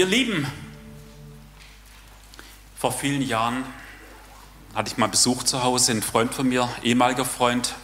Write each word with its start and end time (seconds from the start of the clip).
Ihr 0.00 0.06
Lieben, 0.06 0.46
vor 2.78 2.90
vielen 2.90 3.20
Jahren 3.20 3.66
hatte 4.74 4.90
ich 4.90 4.96
mal 4.96 5.08
Besuch 5.08 5.42
zu 5.42 5.62
Hause, 5.62 5.92
ein 5.92 6.00
Freund 6.00 6.32
von 6.32 6.48
mir, 6.48 6.70
ehemaliger 6.82 7.26
Freund. 7.26 7.74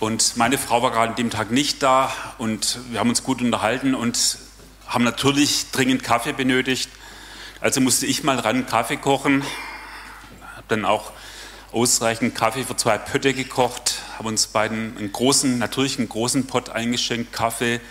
Und 0.00 0.38
meine 0.38 0.56
Frau 0.56 0.82
war 0.82 0.90
gerade 0.90 1.10
an 1.10 1.16
dem 1.16 1.28
Tag 1.28 1.50
nicht 1.50 1.82
da 1.82 2.10
und 2.38 2.78
wir 2.90 2.98
haben 2.98 3.10
uns 3.10 3.24
gut 3.24 3.42
unterhalten 3.42 3.94
und 3.94 4.38
haben 4.86 5.04
natürlich 5.04 5.70
dringend 5.70 6.02
Kaffee 6.02 6.32
benötigt. 6.32 6.88
Also 7.60 7.82
musste 7.82 8.06
ich 8.06 8.24
mal 8.24 8.38
ran 8.38 8.64
Kaffee 8.64 8.96
kochen, 8.96 9.44
habe 10.56 10.66
dann 10.68 10.86
auch 10.86 11.12
ausreichend 11.72 12.34
Kaffee 12.34 12.64
für 12.64 12.76
zwei 12.76 12.96
Pötte 12.96 13.34
gekocht, 13.34 13.96
habe 14.16 14.28
uns 14.28 14.46
beiden 14.46 14.96
einen 14.96 15.12
großen, 15.12 15.58
natürlich 15.58 15.98
einen 15.98 16.08
großen 16.08 16.46
Pott 16.46 16.70
eingeschenkt, 16.70 17.34
Kaffee. 17.34 17.82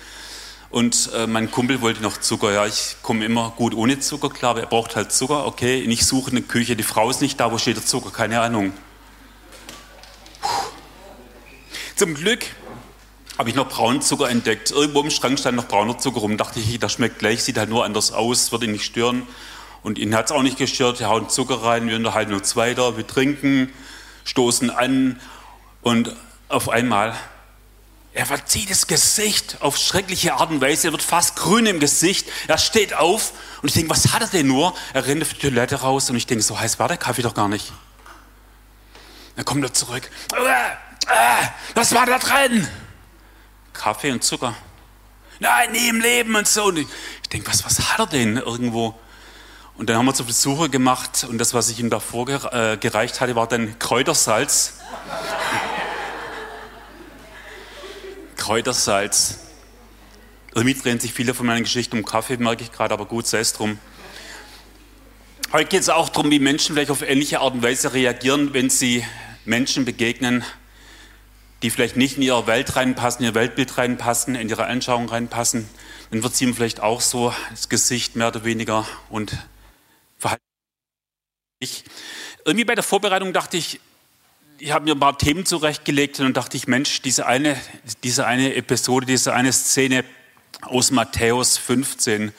Und 0.71 1.09
äh, 1.13 1.27
mein 1.27 1.51
Kumpel 1.51 1.81
wollte 1.81 2.01
noch 2.01 2.17
Zucker. 2.17 2.53
Ja, 2.53 2.65
ich 2.65 2.95
komme 3.01 3.25
immer 3.25 3.53
gut 3.57 3.75
ohne 3.75 3.99
Zucker 3.99 4.29
klar, 4.29 4.51
aber 4.51 4.61
er 4.61 4.67
braucht 4.67 4.95
halt 4.95 5.11
Zucker. 5.11 5.45
Okay, 5.45 5.81
ich 5.81 6.05
suche 6.05 6.31
eine 6.31 6.41
Küche, 6.41 6.77
die 6.77 6.83
Frau 6.83 7.09
ist 7.09 7.21
nicht 7.21 7.39
da, 7.39 7.51
wo 7.51 7.57
steht 7.57 7.75
der 7.75 7.85
Zucker? 7.85 8.09
Keine 8.11 8.39
Ahnung. 8.39 8.71
Puh. 10.41 10.47
Zum 11.97 12.15
Glück 12.15 12.45
habe 13.37 13.49
ich 13.49 13.55
noch 13.55 13.67
braunen 13.67 14.01
Zucker 14.01 14.29
entdeckt. 14.29 14.71
Irgendwo 14.71 15.01
im 15.01 15.09
Schrank 15.11 15.39
stand 15.39 15.57
noch 15.57 15.67
brauner 15.67 15.97
Zucker 15.97 16.21
rum. 16.21 16.37
Dachte 16.37 16.59
ich, 16.59 16.79
das 16.79 16.93
schmeckt 16.93 17.19
gleich, 17.19 17.43
sieht 17.43 17.57
halt 17.57 17.69
nur 17.69 17.83
anders 17.83 18.13
aus, 18.13 18.51
würde 18.53 18.65
ihn 18.65 18.71
nicht 18.71 18.85
stören. 18.85 19.23
Und 19.83 19.99
ihn 19.99 20.15
hat 20.15 20.25
es 20.25 20.31
auch 20.31 20.43
nicht 20.43 20.57
gestört. 20.57 20.99
Wir 20.99 21.09
hauen 21.09 21.27
Zucker 21.27 21.63
rein, 21.63 21.87
wir 21.87 21.95
unterhalten 21.97 22.33
uns 22.33 22.55
weiter, 22.55 22.97
wir 22.97 23.05
trinken, 23.05 23.73
stoßen 24.23 24.69
an 24.69 25.19
und 25.81 26.15
auf 26.47 26.69
einmal, 26.69 27.15
er 28.13 28.25
verzieht 28.25 28.69
das 28.69 28.87
Gesicht 28.87 29.57
auf 29.61 29.77
schreckliche 29.77 30.33
Art 30.33 30.49
und 30.49 30.59
Weise, 30.59 30.89
er 30.89 30.91
wird 30.91 31.01
fast 31.01 31.37
grün 31.37 31.65
im 31.65 31.79
Gesicht, 31.79 32.27
er 32.47 32.57
steht 32.57 32.93
auf 32.93 33.31
und 33.61 33.69
ich 33.69 33.73
denke, 33.73 33.89
was 33.89 34.11
hat 34.11 34.21
er 34.21 34.27
denn 34.27 34.47
nur? 34.47 34.75
Er 34.93 35.05
rennt 35.05 35.21
auf 35.21 35.33
die 35.33 35.39
Toilette 35.39 35.75
raus 35.75 36.09
und 36.09 36.17
ich 36.17 36.27
denke, 36.27 36.43
so 36.43 36.59
heiß 36.59 36.77
war 36.79 36.89
der 36.89 36.97
Kaffee 36.97 37.21
doch 37.21 37.33
gar 37.33 37.47
nicht. 37.47 37.71
Dann 39.35 39.45
kommt 39.45 39.63
er 39.63 39.73
zurück. 39.73 40.09
Was 41.73 41.95
war 41.95 42.05
da 42.05 42.19
drin? 42.19 42.67
Kaffee 43.73 44.11
und 44.11 44.23
Zucker. 44.23 44.55
Nein, 45.39 45.71
nie 45.71 45.87
im 45.87 46.01
Leben 46.01 46.35
und 46.35 46.47
so. 46.47 46.65
Und 46.65 46.77
ich 46.77 46.87
denke, 47.31 47.49
was, 47.49 47.65
was 47.65 47.79
hat 47.79 47.99
er 47.99 48.05
denn 48.07 48.37
irgendwo? 48.37 48.93
Und 49.75 49.89
dann 49.89 49.97
haben 49.97 50.05
wir 50.05 50.13
zur 50.13 50.27
Besuche 50.27 50.69
gemacht 50.69 51.25
und 51.27 51.39
das, 51.39 51.53
was 51.53 51.69
ich 51.69 51.79
ihm 51.79 51.89
davor 51.89 52.27
äh, 52.29 52.77
gereicht 52.77 53.21
hatte, 53.21 53.35
war 53.35 53.47
dann 53.47 53.79
Kräutersalz. 53.79 54.73
Kräutersalz. 58.41 59.37
Irgendwie 60.55 60.73
drehen 60.73 60.99
sich 60.99 61.13
viele 61.13 61.35
von 61.35 61.45
meinen 61.45 61.61
Geschichten 61.61 61.95
um 61.97 62.03
Kaffee, 62.03 62.37
merke 62.37 62.63
ich 62.63 62.71
gerade, 62.71 62.91
aber 62.91 63.05
gut, 63.05 63.27
sei 63.27 63.37
es 63.37 63.53
drum. 63.53 63.77
Heute 65.51 65.69
geht 65.69 65.81
es 65.81 65.89
auch 65.89 66.09
darum, 66.09 66.31
wie 66.31 66.39
Menschen 66.39 66.73
vielleicht 66.73 66.89
auf 66.89 67.03
ähnliche 67.03 67.39
Art 67.39 67.53
und 67.53 67.61
Weise 67.61 67.93
reagieren, 67.93 68.55
wenn 68.55 68.71
sie 68.71 69.05
Menschen 69.45 69.85
begegnen, 69.85 70.43
die 71.61 71.69
vielleicht 71.69 71.97
nicht 71.97 72.17
in 72.17 72.23
ihre 72.23 72.47
Welt 72.47 72.75
reinpassen, 72.75 73.23
in 73.23 73.31
ihr 73.31 73.35
Weltbild 73.35 73.77
reinpassen, 73.77 74.33
in 74.33 74.49
ihre 74.49 74.65
Anschauung 74.65 75.07
reinpassen. 75.07 75.69
Dann 76.09 76.23
wird 76.23 76.35
sie 76.35 76.45
ihm 76.45 76.55
vielleicht 76.55 76.79
auch 76.79 76.99
so 76.99 77.31
das 77.51 77.69
Gesicht 77.69 78.15
mehr 78.15 78.29
oder 78.29 78.43
weniger 78.43 78.87
und 79.11 79.37
verhalten. 80.17 80.43
Ich, 81.59 81.83
irgendwie 82.43 82.65
bei 82.65 82.73
der 82.73 82.83
Vorbereitung 82.83 83.33
dachte 83.33 83.57
ich, 83.57 83.79
ich 84.61 84.71
habe 84.71 84.85
mir 84.85 84.91
ein 84.91 84.99
paar 84.99 85.17
Themen 85.17 85.43
zurechtgelegt 85.43 86.19
und 86.19 86.37
dachte 86.37 86.55
ich, 86.55 86.67
Mensch, 86.67 87.01
diese 87.01 87.25
eine, 87.25 87.59
diese 88.03 88.27
eine 88.27 88.53
Episode, 88.53 89.07
diese 89.07 89.33
eine 89.33 89.51
Szene 89.51 90.05
aus 90.61 90.91
Matthäus 90.91 91.57
15, 91.57 92.31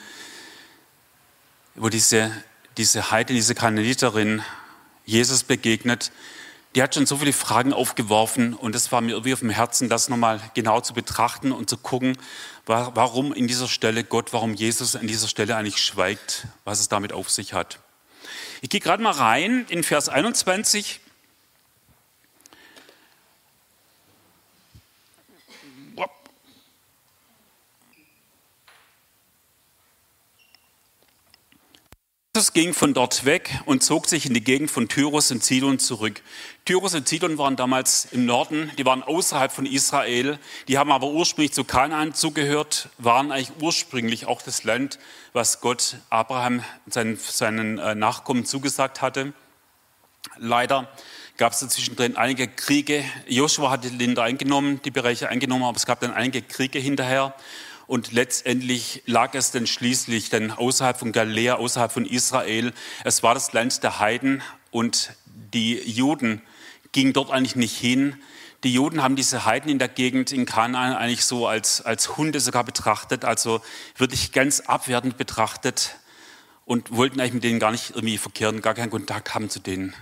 wo 1.75 1.89
diese, 1.89 2.31
diese 2.77 3.11
Heidin, 3.11 3.35
diese 3.35 3.55
Kananiterin 3.55 4.41
Jesus 5.05 5.43
begegnet, 5.43 6.13
die 6.75 6.81
hat 6.81 6.95
schon 6.95 7.05
so 7.05 7.17
viele 7.17 7.33
Fragen 7.33 7.73
aufgeworfen 7.73 8.53
und 8.53 8.73
es 8.73 8.93
war 8.93 9.01
mir 9.01 9.11
irgendwie 9.11 9.33
auf 9.33 9.41
dem 9.41 9.49
Herzen, 9.49 9.89
das 9.89 10.07
nochmal 10.07 10.39
genau 10.53 10.79
zu 10.79 10.93
betrachten 10.93 11.51
und 11.51 11.69
zu 11.69 11.75
gucken, 11.75 12.17
warum 12.65 13.33
in 13.33 13.49
dieser 13.49 13.67
Stelle 13.67 14.05
Gott, 14.05 14.31
warum 14.31 14.53
Jesus 14.53 14.95
an 14.95 15.07
dieser 15.07 15.27
Stelle 15.27 15.57
eigentlich 15.57 15.77
schweigt, 15.77 16.47
was 16.63 16.79
es 16.79 16.87
damit 16.87 17.11
auf 17.11 17.29
sich 17.29 17.53
hat. 17.53 17.79
Ich 18.61 18.69
gehe 18.69 18.79
gerade 18.79 19.03
mal 19.03 19.11
rein 19.11 19.65
in 19.67 19.83
Vers 19.83 20.07
21. 20.07 21.01
Jesus 32.35 32.53
ging 32.53 32.73
von 32.73 32.95
dort 32.95 33.25
weg 33.25 33.59
und 33.65 33.83
zog 33.83 34.09
sich 34.09 34.25
in 34.25 34.33
die 34.33 34.43
Gegend 34.43 34.71
von 34.71 34.89
Tyrus 34.89 35.29
und 35.29 35.43
Sidon 35.43 35.77
zurück. 35.77 36.23
Tyrus 36.65 36.95
und 36.95 37.07
Sidon 37.07 37.37
waren 37.37 37.55
damals 37.55 38.07
im 38.11 38.25
Norden, 38.25 38.71
die 38.79 38.87
waren 38.87 39.03
außerhalb 39.03 39.51
von 39.51 39.67
Israel, 39.67 40.39
die 40.67 40.79
haben 40.79 40.91
aber 40.91 41.11
ursprünglich 41.11 41.53
zu 41.53 41.63
Kanaan 41.63 42.15
zugehört, 42.15 42.89
waren 42.97 43.31
eigentlich 43.31 43.51
ursprünglich 43.61 44.25
auch 44.25 44.41
das 44.41 44.63
Land, 44.63 44.97
was 45.33 45.61
Gott 45.61 45.97
Abraham 46.09 46.63
seinen, 46.87 47.17
seinen 47.17 47.77
äh, 47.77 47.93
Nachkommen 47.93 48.45
zugesagt 48.45 49.03
hatte. 49.03 49.33
Leider 50.37 50.89
gab 51.37 51.53
es 51.53 51.59
zwischendrin 51.59 52.17
einige 52.17 52.47
Kriege. 52.47 53.05
Joshua 53.27 53.69
hatte 53.69 53.91
die 53.91 53.97
Länder 53.97 54.23
eingenommen, 54.23 54.81
die 54.83 54.91
Bereiche 54.91 55.29
eingenommen, 55.29 55.65
aber 55.65 55.77
es 55.77 55.85
gab 55.85 55.99
dann 55.99 56.11
einige 56.11 56.41
Kriege 56.41 56.79
hinterher. 56.79 57.35
Und 57.85 58.11
letztendlich 58.11 59.03
lag 59.05 59.33
es 59.33 59.51
dann 59.51 59.67
schließlich 59.67 60.29
dann 60.29 60.51
außerhalb 60.51 60.97
von 60.97 61.11
Galiläa, 61.11 61.55
außerhalb 61.55 61.91
von 61.91 62.05
Israel. 62.05 62.73
Es 63.03 63.23
war 63.23 63.33
das 63.33 63.53
Land 63.53 63.83
der 63.83 63.99
Heiden 63.99 64.41
und 64.71 65.13
die 65.53 65.77
Juden 65.79 66.41
gingen 66.91 67.13
dort 67.13 67.31
eigentlich 67.31 67.55
nicht 67.55 67.77
hin. 67.77 68.15
Die 68.63 68.73
Juden 68.73 69.03
haben 69.03 69.17
diese 69.17 69.43
Heiden 69.45 69.69
in 69.69 69.79
der 69.79 69.89
Gegend 69.89 70.31
in 70.31 70.45
Kanaan 70.45 70.95
eigentlich 70.95 71.25
so 71.25 71.47
als, 71.47 71.81
als 71.81 72.15
Hunde 72.15 72.39
sogar 72.39 72.63
betrachtet, 72.63 73.25
also 73.25 73.61
wirklich 73.97 74.31
ganz 74.31 74.61
abwertend 74.61 75.17
betrachtet 75.17 75.97
und 76.65 76.95
wollten 76.95 77.19
eigentlich 77.19 77.33
mit 77.33 77.43
denen 77.43 77.59
gar 77.59 77.71
nicht 77.71 77.91
irgendwie 77.91 78.17
verkehren, 78.17 78.61
gar 78.61 78.73
keinen 78.73 78.89
Kontakt 78.91 79.35
haben 79.35 79.49
zu 79.49 79.59
denen. 79.59 79.93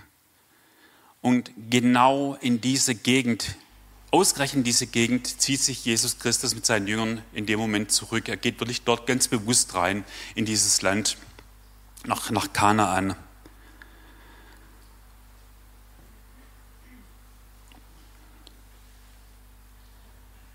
Und 1.20 1.50
genau 1.70 2.36
in 2.40 2.60
diese 2.60 2.94
Gegend 2.94 3.56
Ausgerechnet 4.14 4.66
diese 4.66 4.86
Gegend 4.86 5.40
zieht 5.40 5.60
sich 5.60 5.86
Jesus 5.86 6.18
Christus 6.18 6.54
mit 6.54 6.66
seinen 6.66 6.86
Jüngern 6.86 7.22
in 7.32 7.46
dem 7.46 7.58
Moment 7.58 7.90
zurück. 7.90 8.28
Er 8.28 8.36
geht 8.36 8.60
wirklich 8.60 8.82
dort 8.82 9.06
ganz 9.06 9.26
bewusst 9.26 9.74
rein 9.74 10.04
in 10.34 10.44
dieses 10.44 10.82
Land, 10.82 11.16
nach, 12.04 12.30
nach 12.30 12.52
Kanaan. 12.52 13.16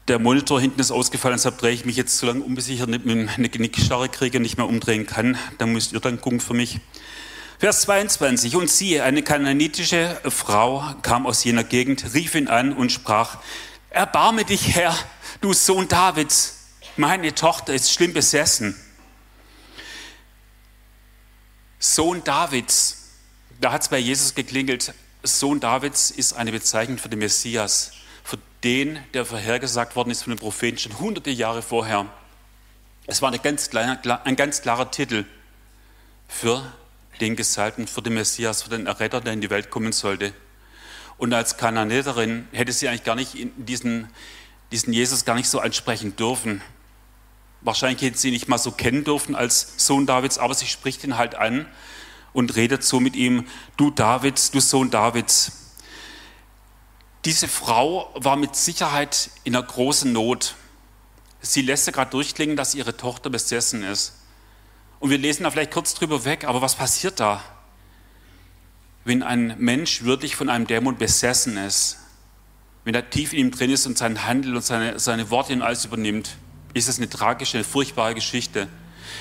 Der 0.07 0.19
Monitor 0.19 0.61
hinten 0.61 0.79
ist 0.79 0.91
ausgefallen, 0.91 1.35
deshalb 1.37 1.57
drehe 1.57 1.73
ich 1.73 1.83
mich 1.83 1.95
jetzt 1.95 2.15
so 2.15 2.27
lange 2.27 2.43
um, 2.43 2.53
bis 2.53 2.69
ich 2.69 2.83
eine 2.83 3.49
Genickstarre 3.49 4.07
kriege 4.07 4.37
und 4.37 4.43
nicht 4.43 4.57
mehr 4.57 4.67
umdrehen 4.67 5.07
kann. 5.07 5.35
Da 5.57 5.65
müsst 5.65 5.93
ihr 5.93 5.99
dann 5.99 6.21
gucken 6.21 6.41
für 6.41 6.53
mich. 6.53 6.79
Vers 7.59 7.81
22. 7.81 8.55
Und 8.55 8.69
siehe, 8.69 9.03
eine 9.03 9.23
kananitische 9.23 10.21
Frau 10.29 10.83
kam 11.01 11.25
aus 11.25 11.43
jener 11.43 11.63
Gegend, 11.63 12.13
rief 12.13 12.35
ihn 12.35 12.47
an 12.47 12.71
und 12.71 12.91
sprach, 12.91 13.39
Erbarme 13.89 14.45
dich, 14.45 14.75
Herr, 14.75 14.95
du 15.41 15.53
Sohn 15.53 15.87
Davids, 15.87 16.67
meine 16.97 17.33
Tochter 17.33 17.73
ist 17.73 17.91
schlimm 17.91 18.13
besessen. 18.13 18.75
Sohn 21.79 22.23
Davids, 22.23 23.13
da 23.59 23.71
hat 23.71 23.81
es 23.81 23.87
bei 23.87 23.97
Jesus 23.97 24.35
geklingelt, 24.35 24.93
Sohn 25.23 25.59
Davids 25.59 26.11
ist 26.11 26.33
eine 26.33 26.51
Bezeichnung 26.51 26.99
für 26.99 27.09
den 27.09 27.19
Messias, 27.19 27.91
für 28.23 28.37
den, 28.63 28.99
der 29.15 29.25
vorhergesagt 29.25 29.95
worden 29.95 30.11
ist 30.11 30.21
von 30.21 30.33
den 30.33 30.39
Propheten 30.39 30.77
schon 30.77 30.99
hunderte 30.99 31.31
Jahre 31.31 31.63
vorher. 31.63 32.05
Es 33.07 33.23
war 33.23 33.35
ganz, 33.39 33.71
ein 33.73 34.35
ganz 34.35 34.61
klarer 34.61 34.91
Titel 34.91 35.25
für 36.27 36.71
den 37.21 37.35
Gesalbten, 37.35 37.87
für 37.87 38.01
den 38.01 38.13
Messias, 38.13 38.63
für 38.63 38.69
den 38.69 38.87
Erretter, 38.87 39.21
der 39.21 39.33
in 39.33 39.41
die 39.41 39.49
Welt 39.49 39.69
kommen 39.69 39.91
sollte. 39.91 40.33
Und 41.17 41.33
als 41.33 41.57
Kananiterin 41.57 42.47
hätte 42.51 42.71
sie 42.71 42.87
eigentlich 42.87 43.03
gar 43.03 43.15
nicht 43.15 43.35
diesen, 43.57 44.09
diesen 44.71 44.93
Jesus 44.93 45.25
gar 45.25 45.35
nicht 45.35 45.49
so 45.49 45.59
ansprechen 45.59 46.15
dürfen. 46.15 46.61
Wahrscheinlich 47.61 48.01
hätte 48.01 48.17
sie 48.17 48.27
ihn 48.29 48.33
nicht 48.33 48.47
mal 48.47 48.57
so 48.57 48.71
kennen 48.71 49.03
dürfen 49.03 49.35
als 49.35 49.73
Sohn 49.77 50.05
Davids, 50.05 50.37
aber 50.37 50.53
sie 50.53 50.67
spricht 50.67 51.03
ihn 51.03 51.17
halt 51.17 51.35
an 51.35 51.65
und 52.33 52.55
redet 52.55 52.83
so 52.83 52.99
mit 52.99 53.15
ihm, 53.15 53.47
du 53.77 53.89
Davids, 53.89 54.51
du 54.51 54.59
Sohn 54.59 54.91
Davids. 54.91 55.73
Diese 57.25 57.47
Frau 57.47 58.11
war 58.13 58.35
mit 58.35 58.55
Sicherheit 58.55 59.31
in 59.43 59.55
einer 59.55 59.65
großen 59.65 60.11
Not. 60.11 60.55
Sie 61.41 61.61
lässt 61.61 61.87
ja 61.87 61.93
gerade 61.93 62.11
durchklingen, 62.11 62.55
dass 62.55 62.75
ihre 62.75 62.95
Tochter 62.95 63.29
besessen 63.29 63.83
ist. 63.83 64.13
Und 64.99 65.09
wir 65.09 65.17
lesen 65.17 65.43
da 65.43 65.51
vielleicht 65.51 65.71
kurz 65.71 65.93
drüber 65.93 66.25
weg, 66.25 66.45
aber 66.45 66.61
was 66.61 66.75
passiert 66.75 67.19
da? 67.19 67.41
Wenn 69.05 69.23
ein 69.23 69.55
Mensch 69.57 70.03
wirklich 70.03 70.35
von 70.35 70.49
einem 70.49 70.67
Dämon 70.67 70.97
besessen 70.97 71.57
ist, 71.57 71.97
wenn 72.83 72.95
er 72.95 73.09
tief 73.09 73.33
in 73.33 73.39
ihm 73.39 73.51
drin 73.51 73.69
ist 73.69 73.85
und 73.85 73.97
sein 73.97 74.25
Handel 74.25 74.55
und 74.55 74.63
seine, 74.63 74.99
seine 74.99 75.29
Worte 75.29 75.53
und 75.53 75.61
alles 75.61 75.85
übernimmt, 75.85 76.37
ist 76.73 76.87
es 76.87 76.97
eine 76.97 77.09
tragische, 77.09 77.57
eine 77.57 77.63
furchtbare 77.63 78.15
Geschichte. 78.15 78.67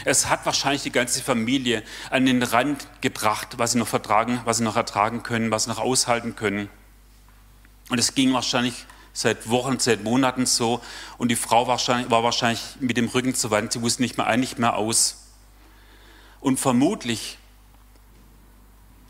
Es 0.05 0.29
hat 0.29 0.47
wahrscheinlich 0.47 0.83
die 0.83 0.93
ganze 0.93 1.23
Familie 1.23 1.83
an 2.11 2.27
den 2.27 2.43
Rand 2.43 2.87
gebracht, 3.01 3.59
was 3.59 3.73
sie 3.73 3.79
noch 3.79 3.89
vertragen, 3.89 4.41
was 4.45 4.59
sie 4.59 4.65
noch 4.65 4.77
ertragen 4.77 5.23
können, 5.23 5.51
was 5.51 5.65
sie 5.65 5.71
noch 5.71 5.79
aushalten 5.79 6.37
können. 6.37 6.69
Und 7.89 7.99
es 7.99 8.15
ging 8.15 8.33
wahrscheinlich 8.33 8.87
seit 9.13 9.49
Wochen, 9.49 9.79
seit 9.79 10.05
Monaten 10.05 10.47
so. 10.47 10.81
Und 11.19 11.29
die 11.29 11.37
Frau 11.37 11.67
wahrscheinlich, 11.67 12.11
war 12.11 12.23
wahrscheinlich 12.23 12.61
mit 12.81 12.97
dem 12.97 13.09
Rücken 13.09 13.35
zur 13.35 13.51
Wand. 13.51 13.73
Sie 13.73 13.83
wusste 13.83 14.03
nicht 14.03 14.17
mehr 14.17 14.27
ein, 14.27 14.41
nicht 14.41 14.59
mehr 14.59 14.77
aus. 14.77 15.26
Und 16.41 16.61
vermutlich, 16.61 17.39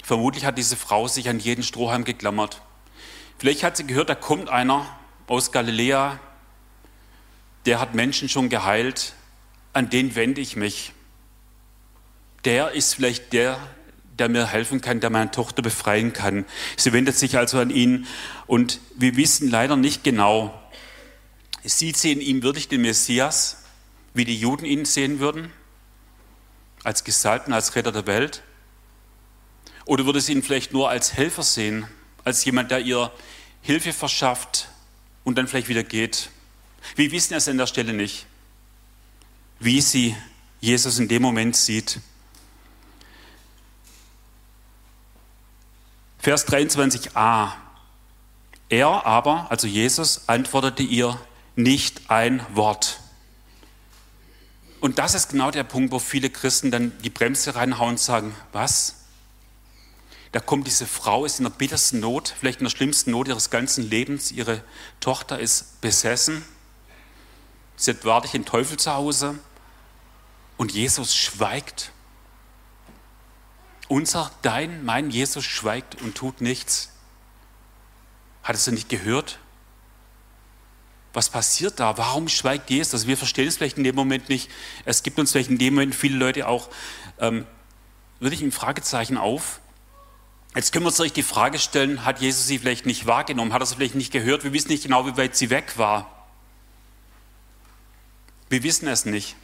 vermutlich 0.03 0.45
hat 0.45 0.59
diese 0.59 0.77
Frau 0.77 1.09
sich 1.09 1.29
an 1.29 1.39
jeden 1.39 1.63
Strohhalm 1.63 2.05
geklammert. 2.05 2.63
Vielleicht 3.39 3.63
hat 3.63 3.77
sie 3.77 3.87
gehört, 3.87 4.09
da 4.09 4.15
kommt 4.15 4.49
einer 4.49 4.87
aus 5.27 5.53
Galiläa, 5.53 6.19
der 7.67 7.81
hat 7.81 7.95
Menschen 7.95 8.29
schon 8.29 8.49
geheilt, 8.49 9.15
an 9.73 9.91
den 9.91 10.15
wende 10.15 10.41
ich 10.41 10.57
mich. 10.57 10.93
Der 12.45 12.73
ist 12.73 12.95
vielleicht 12.95 13.33
der, 13.33 13.59
der 14.19 14.29
mir 14.29 14.47
helfen 14.47 14.81
kann, 14.81 15.01
der 15.01 15.11
meine 15.11 15.31
Tochter 15.31 15.63
befreien 15.63 16.13
kann. 16.13 16.47
Sie 16.77 16.93
wendet 16.93 17.17
sich 17.17 17.37
also 17.37 17.59
an 17.59 17.71
ihn 17.71 18.07
und 18.47 18.81
wir 18.95 19.17
wissen 19.17 19.51
leider 19.51 19.77
nicht 19.77 20.05
genau, 20.05 20.55
sieht 21.65 21.97
sie 21.97 22.13
in 22.13 22.21
ihm 22.21 22.43
wirklich 22.43 22.69
den 22.69 22.83
Messias, 22.83 23.65
wie 24.15 24.25
die 24.25 24.39
Juden 24.39 24.65
ihn 24.65 24.85
sehen 24.85 25.19
würden, 25.19 25.53
als 26.87 27.03
Gesalbten, 27.03 27.53
als 27.53 27.75
Retter 27.75 27.91
der 27.91 28.07
Welt? 28.07 28.43
Oder 29.87 30.07
würde 30.07 30.21
sie 30.21 30.33
ihn 30.33 30.43
vielleicht 30.45 30.73
nur 30.73 30.89
als 30.89 31.15
Helfer 31.15 31.43
sehen, 31.43 31.89
als 32.25 32.45
jemand, 32.45 32.71
der 32.71 32.79
ihr 32.79 33.11
Hilfe 33.61 33.93
verschafft 33.93 34.69
und 35.25 35.37
dann 35.37 35.49
vielleicht 35.49 35.69
wieder 35.69 35.83
geht? 35.83 36.31
Wir 36.95 37.11
wissen 37.11 37.35
es 37.35 37.49
an 37.49 37.59
der 37.59 37.67
Stelle 37.67 37.93
nicht, 37.93 38.27
wie 39.59 39.81
sie 39.81 40.17
Jesus 40.61 41.01
in 41.01 41.09
dem 41.09 41.23
Moment 41.23 41.57
sieht. 41.57 41.99
Vers 46.21 46.47
23a. 46.47 47.51
Er 48.69 49.07
aber, 49.07 49.51
also 49.51 49.67
Jesus, 49.67 50.29
antwortete 50.29 50.85
ihr 50.85 51.21
nicht 51.57 52.11
ein 52.11 52.47
Wort. 52.55 53.01
Und 54.81 54.99
das 54.99 55.15
ist 55.15 55.31
genau 55.31 55.51
der 55.51 55.65
Punkt, 55.65 55.93
wo 55.93 55.99
viele 55.99 56.31
Christen 56.31 56.71
dann 56.71 56.93
die 57.03 57.11
Bremse 57.11 57.55
reinhauen 57.55 57.93
und 57.93 58.01
sagen, 58.01 58.35
was? 58.53 58.97
Da 60.33 60.41
kommt 60.41 60.67
diese 60.67 60.87
Frau, 60.87 61.25
ist 61.25 61.39
in 61.39 61.45
der 61.45 61.51
bittersten 61.51 62.01
Not, 62.01 62.35
vielleicht 62.39 62.61
in 62.61 62.65
der 62.65 62.71
schlimmsten 62.71 63.11
Not 63.13 63.29
ihres 63.29 63.49
ganzen 63.51 63.89
Lebens. 63.89 64.33
Ihre 64.33 64.63
Tochter 65.01 65.39
ist 65.39 65.81
besessen. 65.81 66.45
Sie 67.77 67.93
hat 67.93 68.05
wahrlich 68.05 68.33
den 68.33 68.45
Teufel 68.45 68.77
zu 68.77 68.93
Hause. 68.93 69.39
Und 70.59 70.73
Jesus 70.73 71.17
schweigt. 71.17 71.91
Unser, 73.89 74.31
dein, 74.43 74.85
mein 74.85 75.11
Jesus 75.11 75.45
schweigt 75.45 76.01
und 76.03 76.17
tut 76.17 76.41
nichts. 76.41 76.91
Hattest 78.43 78.67
du 78.67 78.73
nicht 78.73 78.89
gehört? 78.89 79.39
Was 81.17 81.31
passiert 81.31 81.81
da? 81.81 81.97
Warum 81.97 82.29
schweigt 82.29 82.69
Jesus? 82.69 83.07
Wir 83.07 83.17
verstehen 83.17 83.49
es 83.49 83.57
vielleicht 83.57 83.79
in 83.79 83.85
dem 83.85 83.95
Moment 83.95 84.29
nicht. 84.29 84.51
Es 84.85 85.03
gibt 85.03 85.19
uns 85.19 85.33
vielleicht 85.33 85.49
in 85.49 85.57
dem 85.57 85.73
Moment 85.73 85.95
viele 85.95 86.19
Leute 86.19 86.47
auch 86.47 86.69
ähm, 87.19 87.47
wirklich 88.21 88.43
ein 88.43 88.53
Fragezeichen 88.53 89.17
auf. 89.17 89.61
Jetzt 90.55 90.73
können 90.73 90.85
wir 90.85 90.89
uns 90.89 91.13
die 91.15 91.23
Frage 91.23 91.59
stellen, 91.59 92.05
hat 92.05 92.21
Jesus 92.21 92.47
sie 92.47 92.59
vielleicht 92.59 92.85
nicht 92.85 93.07
wahrgenommen? 93.07 93.55
Hat 93.55 93.63
er 93.63 93.67
sie 93.67 93.77
vielleicht 93.77 93.95
nicht 93.95 94.13
gehört? 94.13 94.45
Wir 94.45 94.53
wissen 94.53 94.69
nicht 94.69 94.83
genau, 94.83 95.07
wie 95.07 95.17
weit 95.17 95.35
sie 95.35 95.49
weg 95.49 95.79
war. 95.79 96.27
Wir 98.51 98.63
wissen 98.63 98.87
es 98.87 99.07
nicht. 99.07 99.37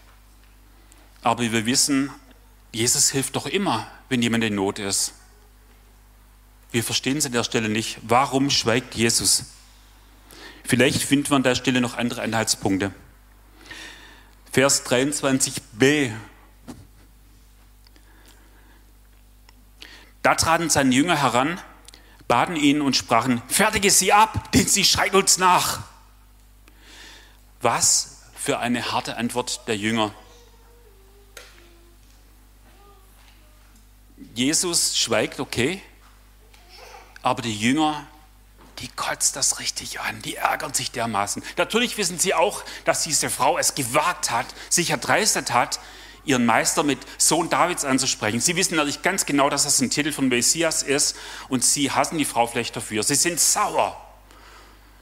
Aber 1.23 1.41
wir 1.41 1.65
wissen, 1.65 2.11
Jesus 2.73 3.09
hilft 3.13 3.35
doch 3.35 3.47
immer, 3.47 3.87
wenn 4.11 4.21
jemand 4.21 4.45
in 4.45 4.57
Not 4.57 4.79
ist. 4.79 5.15
Wir 6.71 6.85
verstehen 6.85 7.17
es 7.17 7.25
an 7.25 7.33
der 7.33 7.45
Stelle 7.45 7.71
nicht. 7.71 7.97
Warum 8.03 8.51
schweigt 8.51 8.95
Jesus? 8.95 9.47
Vielleicht 10.65 11.03
finden 11.03 11.31
wir 11.31 11.37
an 11.37 11.43
der 11.43 11.55
Stelle 11.55 11.81
noch 11.81 11.97
andere 11.97 12.23
Anhaltspunkte. 12.23 12.93
Vers 14.51 14.85
23b. 14.87 16.13
Da 20.23 20.35
traten 20.35 20.71
seine 20.71 20.95
Jünger 20.95 21.17
heran, 21.17 21.61
baten 22.29 22.57
ihn 22.57 22.81
und 22.81 22.97
sprachen, 22.97 23.43
fertige 23.49 23.91
sie 23.91 24.13
ab, 24.13 24.53
denn 24.53 24.67
sie 24.67 24.85
schreit 24.85 25.15
uns 25.15 25.39
nach. 25.39 25.83
Was 27.61 28.23
für 28.35 28.59
eine 28.59 28.93
harte 28.93 29.17
Antwort 29.17 29.67
der 29.69 29.77
Jünger. 29.77 30.15
Jesus 34.35 34.97
schweigt, 34.97 35.41
okay, 35.41 35.83
aber 37.23 37.43
die 37.43 37.57
Jünger, 37.57 38.07
die 38.79 38.89
kotzt 38.89 39.37
das 39.37 39.59
richtig 39.59 40.01
an, 40.01 40.23
die 40.23 40.37
ärgern 40.37 40.75
sich 40.75 40.91
dermaßen. 40.91 41.43
Natürlich 41.57 41.97
wissen 41.99 42.19
sie 42.19 42.35
auch, 42.35 42.65
dass 42.85 43.03
diese 43.03 43.31
Frau 43.31 43.59
es 43.59 43.75
gewagt 43.75 44.31
hat, 44.31 44.47
sich 44.69 44.91
erdreistet 44.91 45.53
hat, 45.53 45.81
ihren 46.25 46.47
Meister 46.47 46.83
mit 46.83 46.99
Sohn 47.19 47.51
Davids 47.51 47.85
anzusprechen. 47.85 48.41
Sie 48.41 48.57
wissen 48.57 48.77
natürlich 48.77 49.03
ganz 49.03 49.27
genau, 49.27 49.51
dass 49.51 49.65
das 49.65 49.81
ein 49.81 49.91
Titel 49.91 50.13
von 50.13 50.29
Messias 50.29 50.83
ist 50.83 51.17
und 51.49 51.65
sie 51.65 51.91
hassen 51.91 52.19
die 52.19 52.25
Frau 52.25 52.47
vielleicht 52.47 52.77
dafür. 52.77 53.03
Sie 53.03 53.17
sind 53.17 53.41
sauer. 53.41 53.97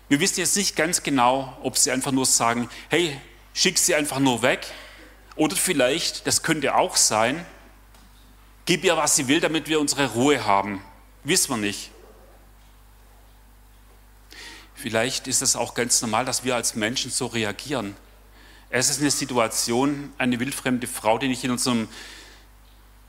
Wir 0.08 0.20
wissen 0.20 0.40
jetzt 0.40 0.56
nicht 0.56 0.76
ganz 0.76 1.02
genau, 1.02 1.56
ob 1.62 1.78
sie 1.78 1.90
einfach 1.90 2.12
nur 2.12 2.26
sagen, 2.26 2.68
hey, 2.88 3.20
schick 3.52 3.78
sie 3.78 3.94
einfach 3.94 4.18
nur 4.18 4.42
weg. 4.42 4.66
Oder 5.36 5.56
vielleicht, 5.56 6.26
das 6.26 6.42
könnte 6.42 6.74
auch 6.74 6.96
sein, 6.96 7.46
Gib 8.70 8.84
ihr, 8.84 8.96
was 8.96 9.16
sie 9.16 9.26
will, 9.26 9.40
damit 9.40 9.68
wir 9.68 9.80
unsere 9.80 10.12
Ruhe 10.12 10.44
haben. 10.44 10.80
Wissen 11.24 11.50
wir 11.50 11.56
nicht. 11.56 11.90
Vielleicht 14.80 15.28
ist 15.28 15.42
es 15.42 15.56
auch 15.56 15.74
ganz 15.74 16.00
normal, 16.00 16.24
dass 16.24 16.42
wir 16.42 16.54
als 16.54 16.74
Menschen 16.74 17.10
so 17.10 17.26
reagieren. 17.26 17.94
Es 18.70 18.88
ist 18.88 19.00
eine 19.00 19.10
Situation, 19.10 20.10
eine 20.16 20.40
wildfremde 20.40 20.86
Frau, 20.86 21.18
die 21.18 21.28
nicht 21.28 21.44
in 21.44 21.50
unserem 21.50 21.86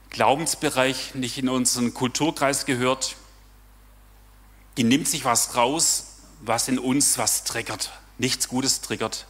Glaubensbereich, 0.10 1.16
nicht 1.16 1.38
in 1.38 1.48
unseren 1.48 1.94
Kulturkreis 1.94 2.66
gehört, 2.66 3.16
die 4.76 4.84
nimmt 4.84 5.08
sich 5.08 5.24
was 5.24 5.56
raus, 5.56 6.18
was 6.42 6.68
in 6.68 6.78
uns 6.78 7.18
was 7.18 7.46
triggert, 7.46 7.90
nichts 8.18 8.50
Gutes 8.50 8.82
triggert. 8.82 9.26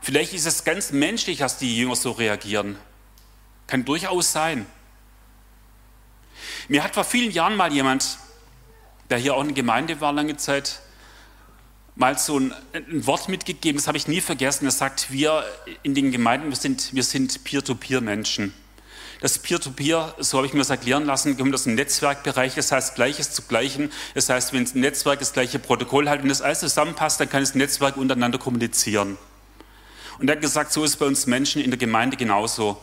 Vielleicht 0.00 0.32
ist 0.32 0.46
es 0.46 0.64
ganz 0.64 0.92
menschlich, 0.92 1.38
dass 1.38 1.58
die 1.58 1.76
Jünger 1.76 1.96
so 1.96 2.12
reagieren. 2.12 2.78
Kann 3.66 3.84
durchaus 3.84 4.32
sein. 4.32 4.64
Mir 6.68 6.82
hat 6.82 6.94
vor 6.94 7.04
vielen 7.04 7.32
Jahren 7.32 7.54
mal 7.54 7.70
jemand, 7.70 8.16
der 9.10 9.18
hier 9.18 9.34
auch 9.34 9.42
in 9.42 9.48
der 9.48 9.56
Gemeinde 9.56 10.00
war 10.00 10.14
lange 10.14 10.38
Zeit, 10.38 10.80
mal 11.94 12.18
so 12.18 12.38
ein, 12.38 12.54
ein 12.72 13.06
Wort 13.06 13.28
mitgegeben, 13.28 13.78
das 13.78 13.86
habe 13.86 13.98
ich 13.98 14.08
nie 14.08 14.20
vergessen. 14.20 14.64
Er 14.64 14.70
sagt, 14.70 15.12
wir 15.12 15.44
in 15.82 15.94
den 15.94 16.10
Gemeinden, 16.10 16.48
wir 16.48 16.56
sind, 16.56 16.94
wir 16.94 17.02
sind 17.02 17.44
Peer-to-Peer-Menschen. 17.44 18.54
Das 19.20 19.38
Peer-to-Peer, 19.38 20.16
so 20.18 20.38
habe 20.38 20.48
ich 20.48 20.52
mir 20.52 20.58
das 20.58 20.70
erklären 20.70 21.04
lassen, 21.04 21.36
kommt 21.36 21.54
aus 21.54 21.64
dem 21.64 21.76
Netzwerkbereich, 21.76 22.56
das 22.56 22.72
heißt 22.72 22.96
Gleiches 22.96 23.30
zu 23.30 23.42
Gleichen. 23.42 23.92
Das 24.14 24.28
heißt, 24.28 24.52
wenn 24.52 24.64
das 24.64 24.74
Netzwerk 24.74 25.20
das 25.20 25.32
gleiche 25.32 25.60
Protokoll 25.60 26.08
hat 26.08 26.22
und 26.22 26.28
das 26.28 26.42
alles 26.42 26.60
zusammenpasst, 26.60 27.20
dann 27.20 27.28
kann 27.28 27.40
das 27.40 27.54
Netzwerk 27.54 27.96
untereinander 27.96 28.38
kommunizieren. 28.38 29.16
Und 30.18 30.28
er 30.28 30.36
hat 30.36 30.42
gesagt, 30.42 30.72
so 30.72 30.82
ist 30.82 30.90
es 30.90 30.96
bei 30.96 31.06
uns 31.06 31.26
Menschen 31.26 31.62
in 31.62 31.70
der 31.70 31.78
Gemeinde 31.78 32.16
genauso. 32.16 32.78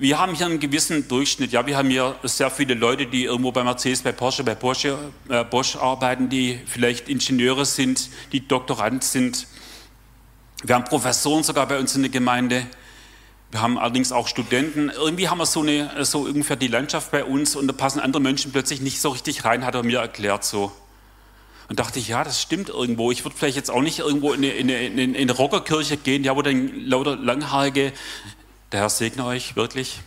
Wir 0.00 0.18
haben 0.18 0.34
hier 0.34 0.46
einen 0.46 0.60
gewissen 0.60 1.06
Durchschnitt. 1.08 1.52
Ja, 1.52 1.66
wir 1.66 1.76
haben 1.76 1.90
hier 1.90 2.16
sehr 2.22 2.50
viele 2.50 2.72
Leute, 2.72 3.04
die 3.04 3.24
irgendwo 3.24 3.52
bei 3.52 3.62
Mercedes, 3.62 4.00
bei 4.00 4.12
Porsche, 4.12 4.42
bei 4.42 4.54
Porsche, 4.54 4.96
äh, 5.28 5.44
Bosch 5.44 5.76
arbeiten, 5.76 6.30
die 6.30 6.58
vielleicht 6.64 7.10
Ingenieure 7.10 7.66
sind, 7.66 8.08
die 8.32 8.48
Doktorand 8.48 9.04
sind. 9.04 9.46
Wir 10.64 10.74
haben 10.74 10.84
Professoren 10.84 11.42
sogar 11.42 11.68
bei 11.68 11.78
uns 11.78 11.94
in 11.96 12.00
der 12.00 12.10
Gemeinde. 12.10 12.66
Wir 13.50 13.60
haben 13.60 13.76
allerdings 13.76 14.10
auch 14.10 14.26
Studenten. 14.26 14.88
Irgendwie 14.88 15.28
haben 15.28 15.36
wir 15.36 15.44
so, 15.44 15.60
eine, 15.60 16.02
so 16.06 16.20
ungefähr 16.20 16.56
die 16.56 16.68
Landschaft 16.68 17.10
bei 17.10 17.22
uns 17.22 17.54
und 17.54 17.66
da 17.66 17.74
passen 17.74 18.00
andere 18.00 18.22
Menschen 18.22 18.52
plötzlich 18.52 18.80
nicht 18.80 19.02
so 19.02 19.10
richtig 19.10 19.44
rein, 19.44 19.66
hat 19.66 19.74
er 19.74 19.82
mir 19.82 19.98
erklärt 19.98 20.44
so. 20.44 20.72
Und 21.68 21.78
dachte 21.78 21.98
ich, 21.98 22.08
ja, 22.08 22.24
das 22.24 22.40
stimmt 22.40 22.70
irgendwo. 22.70 23.12
Ich 23.12 23.26
würde 23.26 23.36
vielleicht 23.36 23.56
jetzt 23.56 23.70
auch 23.70 23.82
nicht 23.82 23.98
irgendwo 23.98 24.32
in 24.32 24.42
eine, 24.42 24.52
in 24.54 24.70
eine, 24.70 25.02
in 25.02 25.14
eine 25.14 25.32
Rockerkirche 25.32 25.98
gehen, 25.98 26.24
ja, 26.24 26.34
wo 26.34 26.40
dann 26.40 26.86
lauter 26.86 27.16
langhaarige 27.16 27.92
der 28.72 28.80
Herr 28.80 28.90
segne 28.90 29.24
euch 29.24 29.56
wirklich. 29.56 30.00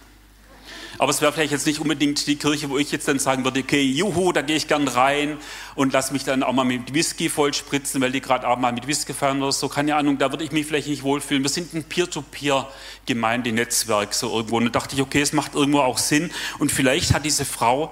Aber 1.00 1.10
es 1.10 1.22
wäre 1.22 1.34
vielleicht 1.34 1.52
jetzt 1.52 1.66
nicht 1.66 1.80
unbedingt 1.80 2.28
die 2.28 2.36
Kirche, 2.36 2.70
wo 2.70 2.78
ich 2.78 2.92
jetzt 2.92 3.08
dann 3.08 3.18
sagen 3.18 3.44
würde, 3.44 3.62
okay, 3.62 3.82
juhu, 3.82 4.32
da 4.32 4.44
gehe 4.44 4.56
ich 4.56 4.68
gern 4.68 4.88
rein 4.88 5.40
und 5.76 5.92
lass 5.92 6.12
mich 6.12 6.24
dann 6.24 6.44
auch 6.44 6.54
mal 6.54 6.66
mit 6.66 6.94
Whisky 6.94 7.30
vollspritzen, 7.30 8.00
weil 8.00 8.12
die 8.12 8.22
gerade 8.22 8.48
auch 8.48 8.60
mal 8.60 8.72
mit 8.72 8.86
Whisky 8.86 9.12
feiern 9.14 9.42
oder 9.42 9.52
so. 9.52 9.70
Keine 9.70 9.96
Ahnung, 9.96 10.20
da 10.20 10.32
würde 10.32 10.44
ich 10.44 10.52
mich 10.52 10.68
vielleicht 10.68 10.88
nicht 10.88 11.02
wohlfühlen. 11.02 11.42
Wir 11.44 11.50
sind 11.50 11.74
ein 11.74 11.84
Peer-to-Peer-Gemeindenetzwerk 11.84 14.14
so 14.14 14.36
irgendwo. 14.36 14.58
Und 14.58 14.66
da 14.66 14.70
dachte 14.70 14.94
ich, 14.96 15.02
okay, 15.02 15.22
es 15.22 15.34
macht 15.34 15.56
irgendwo 15.56 15.80
auch 15.80 15.98
Sinn. 15.98 16.30
Und 16.60 16.72
vielleicht 16.72 17.12
hat 17.14 17.26
diese 17.26 17.46
Frau 17.46 17.92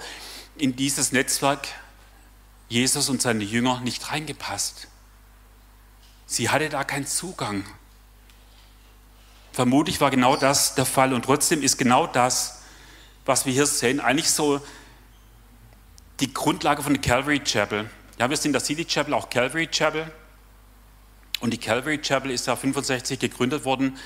in 0.58 0.76
dieses 0.76 1.12
Netzwerk 1.12 1.68
Jesus 2.70 3.10
und 3.10 3.20
seine 3.22 3.44
Jünger 3.44 3.82
nicht 3.82 4.12
reingepasst. 4.12 4.88
Sie 6.28 6.50
hatte 6.50 6.70
da 6.70 6.84
keinen 6.84 7.08
Zugang. 7.08 7.66
Vermutlich 9.52 10.00
war 10.00 10.12
genau 10.12 10.38
das 10.38 10.76
der 10.76 10.86
Fall 10.86 11.14
und 11.14 11.26
trotzdem 11.26 11.62
ist 11.62 11.78
genau 11.78 12.08
das, 12.08 12.62
was 13.26 13.46
wir 13.46 13.54
hier 13.54 13.66
sehen, 13.66 14.00
eigentlich 14.00 14.30
so 14.30 14.62
die 16.20 16.34
Grundlage 16.34 16.84
von 16.84 16.94
der 16.94 17.02
Calvary 17.02 17.40
Chapel. 17.40 17.90
Ja, 18.20 18.30
wir 18.30 18.38
sind 18.38 18.54
der 18.54 18.62
City 18.62 18.86
Chapel, 18.86 19.14
auch 19.14 19.30
Calvary 19.30 19.68
Chapel. 19.68 20.12
Und 21.40 21.52
die 21.52 21.58
Calvary 21.58 21.98
Chapel 21.98 22.32
ist 22.32 22.48
ja 22.48 22.56
65 22.56 23.20
gegründet 23.20 23.66
worden. 23.66 23.98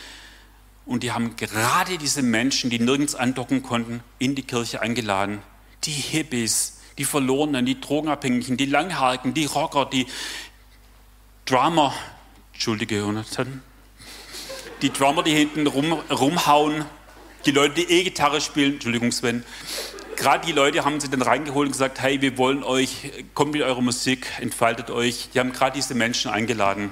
Und 0.85 1.03
die 1.03 1.11
haben 1.11 1.35
gerade 1.35 1.97
diese 1.97 2.21
Menschen, 2.21 2.69
die 2.69 2.79
nirgends 2.79 3.15
andocken 3.15 3.61
konnten, 3.61 4.01
in 4.19 4.35
die 4.35 4.43
Kirche 4.43 4.81
eingeladen. 4.81 5.41
Die 5.83 5.91
Hippies, 5.91 6.79
die 6.97 7.05
Verlorenen, 7.05 7.65
die 7.65 7.79
Drogenabhängigen, 7.81 8.55
die 8.55 8.65
Langhaarigen, 8.65 9.33
die 9.33 9.45
Rocker, 9.45 9.85
die 9.85 10.07
Drummer, 11.45 11.93
Entschuldige, 12.53 13.03
die 14.81 14.91
Drummer, 14.91 15.23
die 15.23 15.33
hinten 15.33 15.67
rum, 15.67 15.93
rumhauen, 16.09 16.85
die 17.45 17.51
Leute, 17.51 17.75
die 17.75 17.91
E-Gitarre 17.91 18.41
spielen, 18.41 18.73
Entschuldigung 18.73 19.11
Sven, 19.11 19.43
gerade 20.15 20.45
die 20.45 20.51
Leute 20.51 20.83
haben 20.85 20.99
sie 20.99 21.09
dann 21.09 21.21
reingeholt 21.21 21.67
und 21.67 21.71
gesagt, 21.71 22.01
hey, 22.01 22.21
wir 22.21 22.37
wollen 22.37 22.63
euch, 22.63 23.11
kommt 23.33 23.53
mit 23.53 23.61
eurer 23.61 23.81
Musik, 23.81 24.27
entfaltet 24.39 24.89
euch. 24.89 25.29
Die 25.33 25.39
haben 25.39 25.51
gerade 25.51 25.75
diese 25.75 25.93
Menschen 25.93 26.31
eingeladen. 26.31 26.91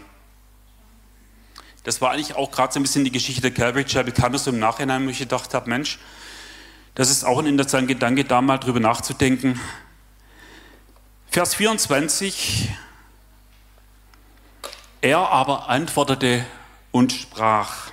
Das 1.84 2.02
war 2.02 2.12
eigentlich 2.12 2.36
auch 2.36 2.52
gerade 2.52 2.72
so 2.72 2.80
ein 2.80 2.84
bisschen 2.84 3.04
die 3.04 3.12
Geschichte 3.12 3.42
der 3.42 3.52
Calvary 3.52 3.84
Chapel, 3.84 4.38
so 4.38 4.52
im 4.52 4.60
Nachhinein, 4.60 5.06
wo 5.06 5.10
ich 5.10 5.20
gedacht 5.20 5.54
habe, 5.54 5.70
Mensch, 5.70 6.00
das 6.96 7.10
ist 7.10 7.24
auch 7.24 7.40
ein 7.40 7.46
interessanter 7.46 7.88
Gedanke, 7.88 8.24
da 8.24 8.42
mal 8.42 8.58
drüber 8.58 8.80
nachzudenken. 8.80 9.60
Vers 11.30 11.56
24, 11.56 12.70
er 15.02 15.30
aber 15.30 15.68
antwortete 15.70 16.46
und 16.94 17.12
sprach, 17.12 17.92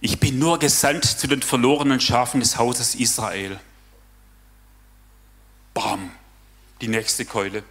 ich 0.00 0.20
bin 0.20 0.38
nur 0.38 0.58
gesandt 0.60 1.06
zu 1.06 1.26
den 1.26 1.42
verlorenen 1.42 2.00
Schafen 2.00 2.38
des 2.38 2.58
Hauses 2.58 2.94
Israel. 2.94 3.58
Bam, 5.74 6.12
die 6.82 6.88
nächste 6.88 7.24
Keule. 7.24 7.64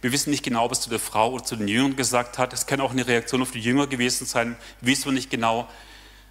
Wir 0.00 0.12
wissen 0.12 0.30
nicht 0.30 0.44
genau, 0.44 0.70
es 0.70 0.80
zu 0.80 0.90
der 0.90 1.00
Frau 1.00 1.32
oder 1.32 1.44
zu 1.44 1.56
den 1.56 1.66
Jüngern 1.66 1.96
gesagt 1.96 2.38
hat. 2.38 2.52
Es 2.52 2.66
kann 2.66 2.80
auch 2.80 2.92
eine 2.92 3.06
Reaktion 3.06 3.42
auf 3.42 3.50
die 3.50 3.60
Jünger 3.60 3.88
gewesen 3.88 4.26
sein, 4.26 4.56
wissen 4.80 5.06
wir 5.06 5.12
nicht 5.12 5.28
genau. 5.28 5.68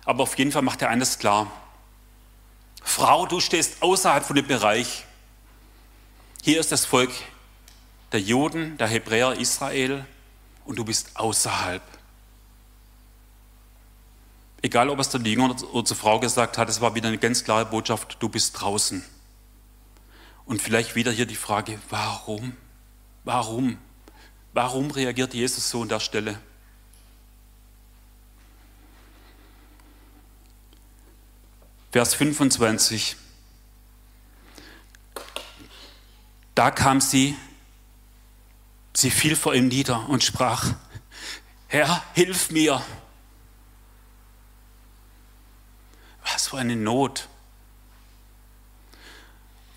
Aber 0.05 0.23
auf 0.23 0.37
jeden 0.37 0.53
Fall 0.53 0.61
macht 0.61 0.81
er 0.81 0.89
eines 0.89 1.19
klar. 1.19 1.51
Frau, 2.81 3.25
du 3.25 3.41
stehst 3.41 3.81
außerhalb 3.81 4.25
von 4.25 4.37
dem 4.37 4.47
Bereich. 4.47 5.05
Hier 6.41 6.61
ist 6.61 6.71
das 6.71 6.85
Volk 6.85 7.11
der 8.13 8.21
Juden, 8.21 8.77
der 8.77 8.87
Hebräer, 8.87 9.33
Israel 9.33 10.05
und 10.65 10.77
du 10.77 10.85
bist 10.85 11.11
außerhalb. 11.15 11.81
Egal, 14.63 14.89
ob 14.89 14.97
es 14.99 15.09
der 15.09 15.19
Jünger 15.19 15.53
oder 15.73 15.83
zur 15.83 15.97
Frau 15.97 16.21
gesagt 16.21 16.57
hat, 16.57 16.69
es 16.69 16.79
war 16.79 16.95
wieder 16.95 17.09
eine 17.09 17.17
ganz 17.17 17.43
klare 17.43 17.65
Botschaft, 17.65 18.15
du 18.21 18.29
bist 18.29 18.61
draußen. 18.61 19.03
Und 20.45 20.61
vielleicht 20.61 20.95
wieder 20.95 21.11
hier 21.11 21.25
die 21.25 21.35
Frage, 21.35 21.77
warum? 21.89 22.55
Warum? 23.25 23.77
Warum 24.53 24.89
reagiert 24.91 25.33
Jesus 25.33 25.69
so 25.69 25.81
an 25.81 25.89
der 25.89 25.99
Stelle? 25.99 26.39
Vers 31.91 32.15
25. 32.15 33.17
Da 36.55 36.71
kam 36.71 37.01
sie, 37.01 37.35
sie 38.93 39.11
fiel 39.11 39.35
vor 39.35 39.55
ihm 39.55 39.67
nieder 39.67 40.07
und 40.07 40.23
sprach, 40.23 40.73
Herr, 41.67 42.01
hilf 42.13 42.49
mir. 42.49 42.81
Was 46.33 46.47
für 46.47 46.57
eine 46.57 46.75
Not. 46.75 47.29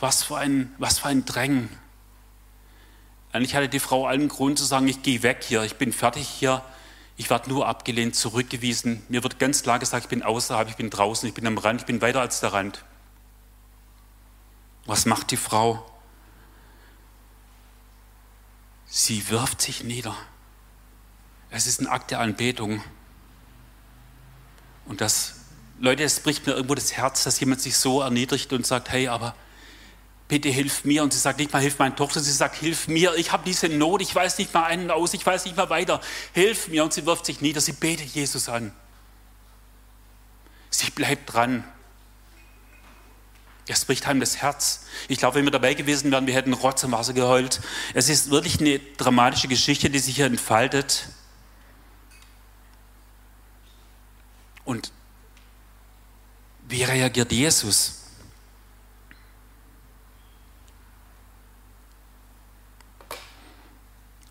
Was 0.01 0.23
für 0.23 0.39
ein, 0.39 0.75
was 0.79 0.99
für 0.99 1.09
ein 1.09 1.25
Drängen. 1.25 1.69
Eigentlich 3.33 3.55
hatte 3.55 3.69
die 3.69 3.81
Frau 3.81 4.07
allen 4.07 4.29
Grund 4.29 4.59
zu 4.59 4.65
sagen, 4.65 4.89
ich 4.89 5.03
gehe 5.03 5.23
weg 5.23 5.45
hier, 5.47 5.63
ich 5.63 5.77
bin 5.77 5.93
fertig 5.93 6.27
hier, 6.27 6.65
ich 7.19 7.29
werde 7.29 7.51
nur 7.51 7.67
abgelehnt, 7.69 8.17
zurückgewiesen. 8.17 9.05
Mir 9.09 9.23
wird 9.23 9.39
ganz 9.39 9.63
klar 9.63 9.79
gesagt, 9.79 10.05
ich 10.05 10.09
bin 10.09 10.23
außerhalb, 10.23 10.69
ich 10.69 10.77
bin 10.77 10.89
draußen, 10.91 11.29
ich 11.29 11.35
bin 11.35 11.47
am 11.47 11.59
Rand, 11.59 11.83
ich 11.83 11.87
bin 11.87 12.01
weiter 12.01 12.21
als 12.21 12.41
der 12.41 12.55
Rand. 12.55 12.85
Was 14.87 15.05
macht 15.05 15.31
die 15.31 15.37
Frau? 15.37 15.85
Sie 18.87 19.29
wirft 19.29 19.61
sich 19.61 19.85
nieder. 19.85 20.17
Es 21.51 21.67
ist 21.67 21.81
ein 21.81 21.87
Akt 21.87 22.11
der 22.11 22.21
Anbetung. 22.21 22.83
Und 24.87 25.01
das, 25.01 25.36
Leute, 25.78 26.04
es 26.04 26.21
bricht 26.21 26.47
mir 26.47 26.54
irgendwo 26.54 26.75
das 26.75 26.95
Herz, 26.95 27.25
dass 27.25 27.38
jemand 27.40 27.61
sich 27.61 27.76
so 27.76 28.00
erniedrigt 28.00 28.52
und 28.52 28.66
sagt, 28.66 28.90
hey, 28.90 29.09
aber 29.09 29.35
bitte 30.28 30.49
hilf 30.49 30.85
mir. 30.85 31.02
Und 31.02 31.12
sie 31.12 31.18
sagt 31.18 31.38
nicht 31.38 31.52
mal, 31.52 31.61
hilf 31.61 31.78
meiner 31.78 31.95
Tochter, 31.95 32.21
sie 32.21 32.33
sagt, 32.33 32.56
hilf 32.56 32.88
mir, 32.88 33.14
ich 33.16 33.33
habe 33.33 33.42
diese 33.45 33.68
Not, 33.68 34.00
ich 34.00 34.14
weiß 34.14 34.38
nicht 34.38 34.52
mal 34.54 34.64
einen 34.64 34.90
aus, 34.90 35.12
ich 35.14 35.25
weiß 35.25 35.45
nicht 35.45 35.56
mal 35.56 35.68
weiter, 35.68 36.00
hilf 36.33 36.68
mir. 36.68 36.83
Und 36.85 36.92
sie 36.92 37.04
wirft 37.04 37.26
sich 37.26 37.40
nieder, 37.40 37.61
sie 37.61 37.73
betet 37.73 38.09
Jesus 38.09 38.49
an. 38.49 38.73
Sie 40.71 40.90
bleibt 40.90 41.33
dran. 41.33 41.64
Es 43.68 43.85
bricht 43.85 44.06
einem 44.06 44.21
das 44.21 44.37
Herz. 44.37 44.85
Ich 45.09 45.18
glaube, 45.18 45.37
wenn 45.37 45.45
wir 45.45 45.50
dabei 45.50 45.75
gewesen 45.75 46.11
wären, 46.12 46.26
wir 46.26 46.35
hätten 46.35 46.52
Rotz 46.52 46.85
im 46.85 46.92
Wasser 46.92 47.12
geheult. 47.12 47.61
Es 47.95 48.09
ist 48.09 48.30
wirklich 48.30 48.61
eine 48.61 48.78
dramatische 48.78 49.49
Geschichte, 49.49 49.90
die 49.90 49.99
sich 49.99 50.16
hier 50.16 50.26
entfaltet. 50.26 51.09
Und 54.64 54.92
wie 56.68 56.82
reagiert 56.82 57.32
Jesus? 57.32 58.02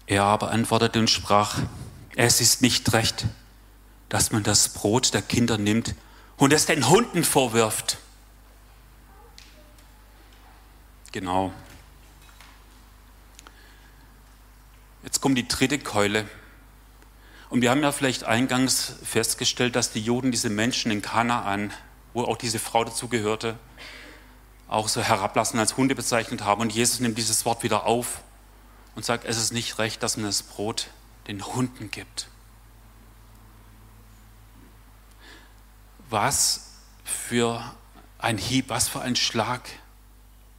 Er 0.07 0.23
aber 0.23 0.51
antwortete 0.51 0.99
und 0.99 1.09
sprach, 1.09 1.59
es 2.15 2.41
ist 2.41 2.61
nicht 2.61 2.93
recht, 2.93 3.25
dass 4.09 4.31
man 4.31 4.43
das 4.43 4.69
Brot 4.69 5.13
der 5.13 5.21
Kinder 5.21 5.57
nimmt 5.57 5.95
und 6.37 6.53
es 6.53 6.65
den 6.65 6.89
Hunden 6.89 7.23
vorwirft. 7.23 7.97
Genau. 11.11 11.53
Jetzt 15.03 15.21
kommt 15.21 15.37
die 15.37 15.47
dritte 15.47 15.79
Keule. 15.79 16.27
Und 17.49 17.61
wir 17.61 17.71
haben 17.71 17.81
ja 17.81 17.91
vielleicht 17.91 18.25
eingangs 18.25 18.93
festgestellt, 19.03 19.75
dass 19.75 19.91
die 19.91 20.01
Juden 20.01 20.31
diese 20.31 20.49
Menschen 20.49 20.91
in 20.91 21.01
Kanaan, 21.01 21.71
wo 22.15 22.23
auch 22.23 22.37
diese 22.37 22.59
Frau 22.59 22.85
dazugehörte, 22.85 23.59
auch 24.67 24.87
so 24.87 25.01
herablassen 25.01 25.59
als 25.59 25.77
Hunde 25.77 25.93
bezeichnet 25.93 26.43
haben. 26.43 26.61
Und 26.61 26.73
Jesus 26.73 27.01
nimmt 27.01 27.17
dieses 27.17 27.45
Wort 27.45 27.61
wieder 27.61 27.85
auf 27.85 28.21
und 28.95 29.05
sagt, 29.05 29.25
es 29.25 29.37
ist 29.37 29.51
nicht 29.51 29.77
recht, 29.77 30.01
dass 30.01 30.17
man 30.17 30.25
das 30.25 30.41
Brot 30.41 30.87
den 31.27 31.45
Hunden 31.45 31.91
gibt. 31.91 32.29
Was 36.09 36.71
für 37.03 37.61
ein 38.17 38.37
Hieb, 38.37 38.69
was 38.69 38.87
für 38.87 39.01
ein 39.01 39.17
Schlag, 39.17 39.69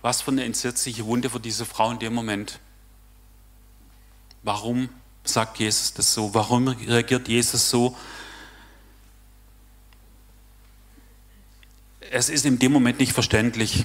was 0.02 0.20
für 0.20 0.32
eine 0.32 0.44
entsetzliche 0.44 1.06
Wunde 1.06 1.30
für 1.30 1.40
diese 1.40 1.64
Frau 1.64 1.90
in 1.90 1.98
dem 1.98 2.12
Moment. 2.12 2.60
Warum 4.42 4.90
sagt 5.24 5.58
Jesus 5.58 5.94
das 5.94 6.12
so? 6.12 6.34
Warum 6.34 6.68
reagiert 6.68 7.28
Jesus 7.28 7.70
so? 7.70 7.96
Es 12.16 12.30
ist 12.30 12.46
in 12.46 12.58
dem 12.58 12.72
Moment 12.72 12.98
nicht 12.98 13.12
verständlich. 13.12 13.84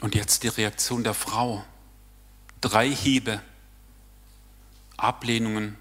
Und 0.00 0.14
jetzt 0.14 0.44
die 0.44 0.48
Reaktion 0.48 1.02
der 1.02 1.14
Frau. 1.14 1.64
Drei 2.60 2.88
Hiebe, 2.88 3.42
Ablehnungen, 4.96 5.76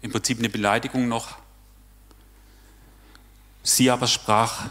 im 0.00 0.10
Prinzip 0.10 0.38
eine 0.38 0.48
Beleidigung 0.48 1.06
noch. 1.06 1.36
Sie 3.62 3.90
aber 3.90 4.06
sprach, 4.06 4.70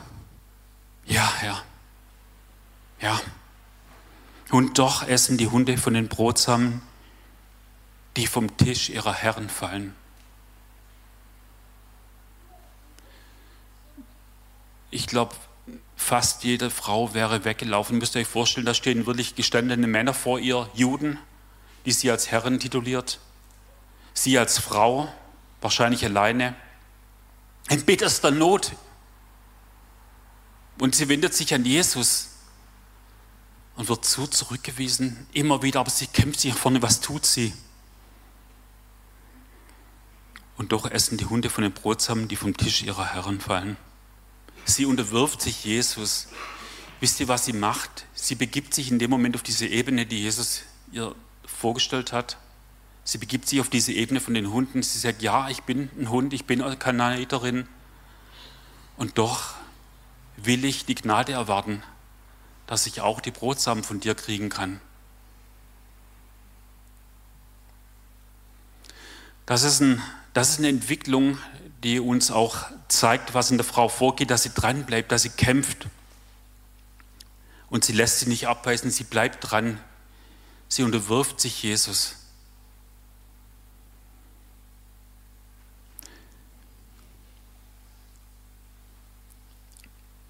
ja, 1.06 1.32
ja, 1.44 1.64
ja. 3.02 3.22
Und 4.50 4.80
doch 4.80 5.08
essen 5.08 5.38
die 5.38 5.46
Hunde 5.46 5.78
von 5.78 5.94
den 5.94 6.08
Brotsamen, 6.08 6.82
die 8.18 8.26
vom 8.26 8.58
Tisch 8.58 8.90
ihrer 8.90 9.14
Herren 9.14 9.48
fallen. 9.48 9.94
Ich 14.91 15.08
glaube, 15.08 15.36
fast 15.96 16.43
jede 16.43 16.69
Frau 16.69 17.13
wäre 17.13 17.43
weggelaufen. 17.46 17.98
Müsst 17.98 18.15
ihr 18.15 18.22
euch 18.22 18.27
vorstellen, 18.27 18.65
da 18.65 18.74
stehen 18.74 19.05
wirklich 19.05 19.36
gestandene 19.36 19.88
Männer 19.88 20.13
vor 20.13 20.39
ihr, 20.39 20.69
Juden, 20.74 21.19
die 21.86 21.91
sie 21.91 22.10
als 22.10 22.31
Herren 22.31 22.60
tituliert. 22.60 23.19
Sie 24.13 24.38
als 24.39 24.58
Frau, 24.58 25.13
wahrscheinlich 25.62 26.03
alleine, 26.03 26.55
in 27.69 27.86
bitterster 27.86 28.31
Not. 28.31 28.72
Und 30.79 30.96
sie 30.96 31.10
wendet 31.10 31.34
sich 31.34 31.53
an 31.53 31.65
Jesus 31.65 32.29
und 33.75 33.89
wird 33.89 34.05
so 34.05 34.25
zurückgewiesen, 34.25 35.27
immer 35.34 35.62
wieder, 35.62 35.81
aber 35.81 35.89
sie 35.89 36.08
kämpft 36.08 36.39
sich 36.39 36.53
vorne, 36.53 36.81
was 36.81 37.01
tut 37.01 37.25
sie? 37.25 37.53
Und 40.58 40.72
doch 40.72 40.89
essen 40.89 41.17
die 41.17 41.25
Hunde 41.25 41.50
von 41.50 41.63
den 41.63 41.72
Brotsamen, 41.72 42.27
die 42.27 42.36
vom 42.36 42.58
Tisch 42.58 42.84
ihrer 42.84 43.13
Herren 43.13 43.39
fallen. 43.39 43.77
Sie 44.66 44.86
unterwirft 44.86 45.42
sich 45.42 45.63
Jesus. 45.66 46.28
Wisst 47.00 47.20
ihr, 47.20 47.28
was 47.28 47.46
sie 47.46 47.54
macht? 47.54 48.06
Sie 48.13 48.36
begibt 48.36 48.74
sich 48.74 48.92
in 48.92 49.00
dem 49.00 49.10
Moment 49.10 49.36
auf 49.36 49.44
diese 49.44 49.68
Ebene, 49.68 50.06
die 50.06 50.20
Jesus 50.20 50.63
ihr 50.92 51.16
vorgestellt 51.46 52.12
hat. 52.12 52.38
Sie 53.04 53.18
begibt 53.18 53.48
sich 53.48 53.60
auf 53.62 53.70
diese 53.70 53.92
Ebene 53.94 54.20
von 54.20 54.34
den 54.34 54.51
Hunden. 54.51 54.84
Sie 54.84 55.00
sagt, 55.00 55.22
ja, 55.22 55.50
ich 55.50 55.63
bin 55.63 55.89
ein 56.00 56.10
Hund, 56.10 56.34
ich 56.34 56.46
bin 56.46 56.60
Kananiterin. 56.78 57.68
Und 58.98 59.18
doch 59.18 59.56
will 60.36 60.66
ich 60.66 60.86
die 60.86 60.96
Gnade 60.96 61.32
erwarten, 61.32 61.84
dass 62.68 62.86
ich 62.86 63.01
auch 63.01 63.22
die 63.22 63.32
Brotsamen 63.32 63.84
von 63.84 64.00
dir 64.00 64.13
kriegen 64.13 64.50
kann. 64.50 64.80
Das 69.46 69.63
ist, 69.63 69.80
ein, 69.82 70.01
das 70.34 70.51
ist 70.51 70.60
eine 70.60 70.68
Entwicklung, 70.68 71.39
die 71.84 72.00
uns 72.00 72.32
auch 72.32 72.66
zeigt, 72.88 73.34
was 73.34 73.52
in 73.52 73.58
der 73.58 73.66
Frau 73.66 73.88
vorgeht, 73.88 74.32
dass 74.32 74.44
sie 74.44 74.54
dranbleibt, 74.54 75.12
dass 75.12 75.22
sie 75.22 75.30
kämpft. 75.30 75.88
Und 77.70 77.86
sie 77.86 77.94
lässt 77.94 78.20
sich 78.20 78.28
nicht 78.28 78.48
abweisen, 78.48 78.92
sie 78.92 79.04
bleibt 79.04 79.52
dran. 79.52 79.80
Sie 80.68 80.84
unterwirft 80.84 81.40
sich 81.40 81.64
Jesus. 81.64 82.16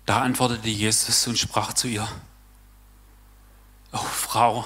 Da 0.06 0.22
antwortete 0.22 0.70
Jesus 0.70 1.28
und 1.28 1.38
sprach 1.38 1.74
zu 1.74 1.88
ihr, 1.88 2.08
Oh 3.92 3.98
Frau, 3.98 4.66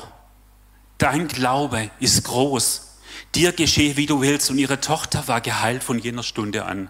dein 0.97 1.27
Glaube 1.27 1.91
ist 1.99 2.23
groß, 2.23 2.92
dir 3.35 3.51
geschehe, 3.51 3.97
wie 3.97 4.05
du 4.05 4.21
willst. 4.21 4.49
Und 4.49 4.57
ihre 4.57 4.79
Tochter 4.79 5.27
war 5.27 5.41
geheilt 5.41 5.83
von 5.83 5.99
jener 5.99 6.23
Stunde 6.23 6.65
an. 6.65 6.89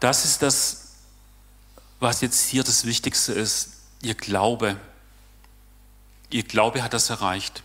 Das 0.00 0.24
ist 0.24 0.42
das, 0.42 0.94
was 2.00 2.20
jetzt 2.20 2.46
hier 2.48 2.64
das 2.64 2.84
Wichtigste 2.84 3.32
ist. 3.32 3.70
Ihr 4.02 4.14
Glaube. 4.14 4.76
Ihr 6.30 6.42
Glaube 6.42 6.82
hat 6.82 6.92
das 6.92 7.10
erreicht. 7.10 7.62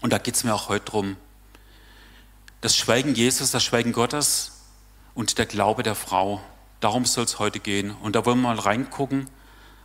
Und 0.00 0.12
da 0.12 0.18
geht 0.18 0.34
es 0.34 0.44
mir 0.44 0.54
auch 0.54 0.68
heute 0.68 0.84
drum. 0.84 1.16
Das 2.60 2.76
Schweigen 2.76 3.14
Jesus, 3.14 3.50
das 3.50 3.64
Schweigen 3.64 3.92
Gottes, 3.92 4.52
und 5.14 5.38
der 5.38 5.46
Glaube 5.46 5.82
der 5.82 5.94
Frau. 5.94 6.42
Darum 6.80 7.06
soll 7.06 7.24
es 7.24 7.38
heute 7.38 7.58
gehen. 7.58 7.90
Und 7.90 8.14
da 8.14 8.26
wollen 8.26 8.40
wir 8.40 8.54
mal 8.54 8.58
reingucken, 8.58 9.30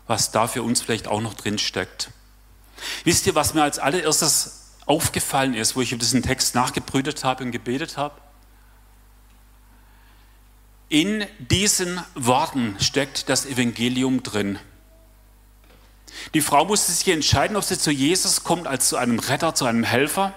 was 0.08 0.32
da 0.32 0.48
für 0.48 0.62
uns 0.62 0.82
vielleicht 0.82 1.08
auch 1.08 1.22
noch 1.22 1.34
drin 1.34 1.58
steckt. 1.58 2.12
Wisst 3.04 3.28
ihr, 3.28 3.36
was 3.36 3.54
mir 3.54 3.64
als 3.64 3.80
allererstes 3.80 4.72
aufgefallen 4.86 5.54
ist, 5.54 5.76
wo 5.76 5.82
ich 5.82 5.92
über 5.92 6.00
diesen 6.00 6.24
Text 6.24 6.56
nachgebrütet 6.56 7.24
habe 7.24 7.44
und 7.44 7.52
gebetet 7.52 7.98
habe? 7.98 8.16
In 10.90 11.26
diesen 11.40 12.02
Worten 12.16 12.76
steckt 12.80 13.30
das 13.30 13.46
Evangelium 13.46 14.24
drin. 14.24 14.60
Die 16.34 16.42
Frau 16.42 16.66
musste 16.66 16.92
sich 16.92 17.08
entscheiden, 17.08 17.56
ob 17.56 17.64
sie 17.64 17.78
zu 17.78 17.92
Jesus 17.92 18.44
kommt 18.44 18.68
als 18.68 18.90
zu 18.90 18.98
einem 18.98 19.20
Retter, 19.20 19.56
zu 19.56 19.66
einem 19.66 19.84
Helfer 19.84 20.34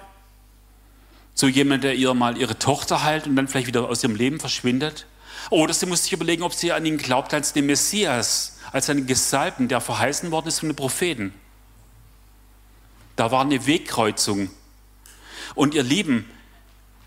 so 1.34 1.48
jemand, 1.48 1.84
der 1.84 1.94
ihr 1.94 2.14
mal 2.14 2.38
ihre 2.38 2.58
Tochter 2.58 3.02
heilt 3.02 3.26
und 3.26 3.36
dann 3.36 3.48
vielleicht 3.48 3.66
wieder 3.66 3.88
aus 3.88 4.02
ihrem 4.02 4.14
Leben 4.14 4.38
verschwindet. 4.38 5.06
Oder 5.50 5.74
sie 5.74 5.86
muss 5.86 6.04
sich 6.04 6.12
überlegen, 6.12 6.44
ob 6.44 6.54
sie 6.54 6.72
an 6.72 6.86
ihn 6.86 6.96
glaubt 6.96 7.34
als 7.34 7.52
den 7.52 7.66
Messias, 7.66 8.58
als 8.72 8.88
einen 8.88 9.06
Gesalbten, 9.06 9.68
der 9.68 9.80
verheißen 9.80 10.30
worden 10.30 10.48
ist 10.48 10.60
von 10.60 10.68
den 10.68 10.76
Propheten. 10.76 11.34
Da 13.16 13.30
war 13.30 13.42
eine 13.42 13.66
Wegkreuzung. 13.66 14.50
Und 15.54 15.75
ihr 15.75 15.83
Lieben, 15.83 16.28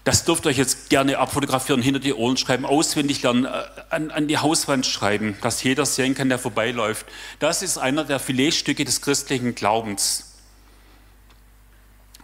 das 0.08 0.24
dürft 0.24 0.46
ihr 0.46 0.52
euch 0.52 0.58
jetzt 0.58 0.90
gerne 0.90 1.18
abfotografieren, 1.18 1.82
hinter 1.82 2.00
die 2.00 2.14
Ohren 2.14 2.38
schreiben, 2.38 2.66
auswendig 2.66 3.24
lernen, 3.24 3.44
äh, 3.44 3.50
an, 3.90 4.10
an, 4.10 4.28
die 4.30 4.38
Hauswand 4.38 4.86
schreiben, 4.86 5.38
dass 5.42 5.62
jeder 5.64 5.86
sehen 5.86 6.16
kann, 6.16 6.30
der 6.30 6.40
vorbeiläuft. 6.40 7.06
Das 7.40 7.62
ist 7.62 7.78
einer 7.78 8.06
der 8.06 8.20
Filetstücke 8.20 8.86
des 8.86 9.02
christlichen 9.02 9.54
Glaubens. 9.54 10.36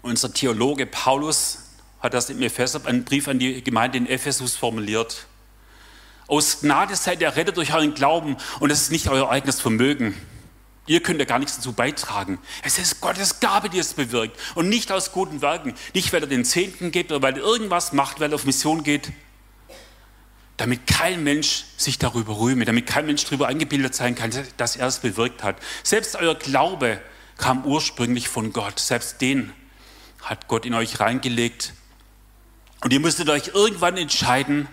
Unser 0.01 0.34
Theologe 0.34 0.86
Paulus 0.86 1.60
hat 1.99 2.13
das 2.13 2.29
im 2.29 2.41
Epheser, 2.41 2.86
einen 2.86 3.03
Brief 3.03 3.27
an 3.27 3.39
die 3.39 3.62
Gemeinde 3.62 3.97
in 3.97 4.07
Ephesus 4.07 4.55
formuliert. 4.55 5.27
Aus 6.27 6.62
Gnade 6.62 6.95
seid 6.95 7.19
ihr 7.19 7.36
rettet 7.36 7.57
durch 7.57 7.73
euren 7.73 7.93
Glauben 7.93 8.38
und 8.62 8.71
es 8.71 8.84
ist 8.84 8.91
nicht 8.91 9.10
euer 9.10 9.29
eigenes 9.29 9.60
Vermögen. 9.60 10.15
Ihr 10.85 11.01
könnt 11.01 11.19
ja 11.19 11.25
gar 11.25 11.39
nichts 11.39 11.55
dazu 11.55 11.71
beitragen. 11.71 12.39
Es 12.61 12.77
ist 12.77 12.99
Gottes 12.99 13.39
Gabe, 13.39 13.69
die 13.69 13.79
es 13.79 13.93
bewirkt 13.93 14.37
und 14.55 14.67
nicht 14.67 14.91
aus 14.91 15.13
guten 15.13 15.41
Werken. 15.41 15.73
Nicht, 15.93 16.11
weil 16.11 16.21
er 16.21 16.27
den 16.27 16.43
Zehnten 16.43 16.91
gibt 16.91 17.11
oder 17.11 17.21
weil 17.21 17.37
er 17.37 17.43
irgendwas 17.43 17.93
macht, 17.93 18.19
weil 18.19 18.31
er 18.31 18.35
auf 18.35 18.45
Mission 18.45 18.83
geht. 18.83 19.11
Damit 20.57 20.85
kein 20.85 21.23
Mensch 21.23 21.65
sich 21.77 21.99
darüber 21.99 22.37
rühme, 22.39 22.65
damit 22.65 22.85
kein 22.85 23.05
Mensch 23.05 23.23
darüber 23.23 23.47
eingebildet 23.47 23.95
sein 23.95 24.15
kann, 24.15 24.31
dass 24.57 24.75
er 24.75 24.87
es 24.87 24.99
bewirkt 24.99 25.41
hat. 25.41 25.55
Selbst 25.83 26.15
euer 26.15 26.35
Glaube 26.35 27.01
kam 27.37 27.65
ursprünglich 27.65 28.27
von 28.27 28.51
Gott. 28.51 28.79
Selbst 28.79 29.21
den 29.21 29.53
hat 30.21 30.47
Gott 30.47 30.65
in 30.65 30.73
euch 30.73 30.99
reingelegt 30.99 31.73
und 32.81 32.91
ihr 32.91 32.99
müsstet 32.99 33.29
euch 33.29 33.49
irgendwann 33.53 33.95
entscheiden, 33.95 34.67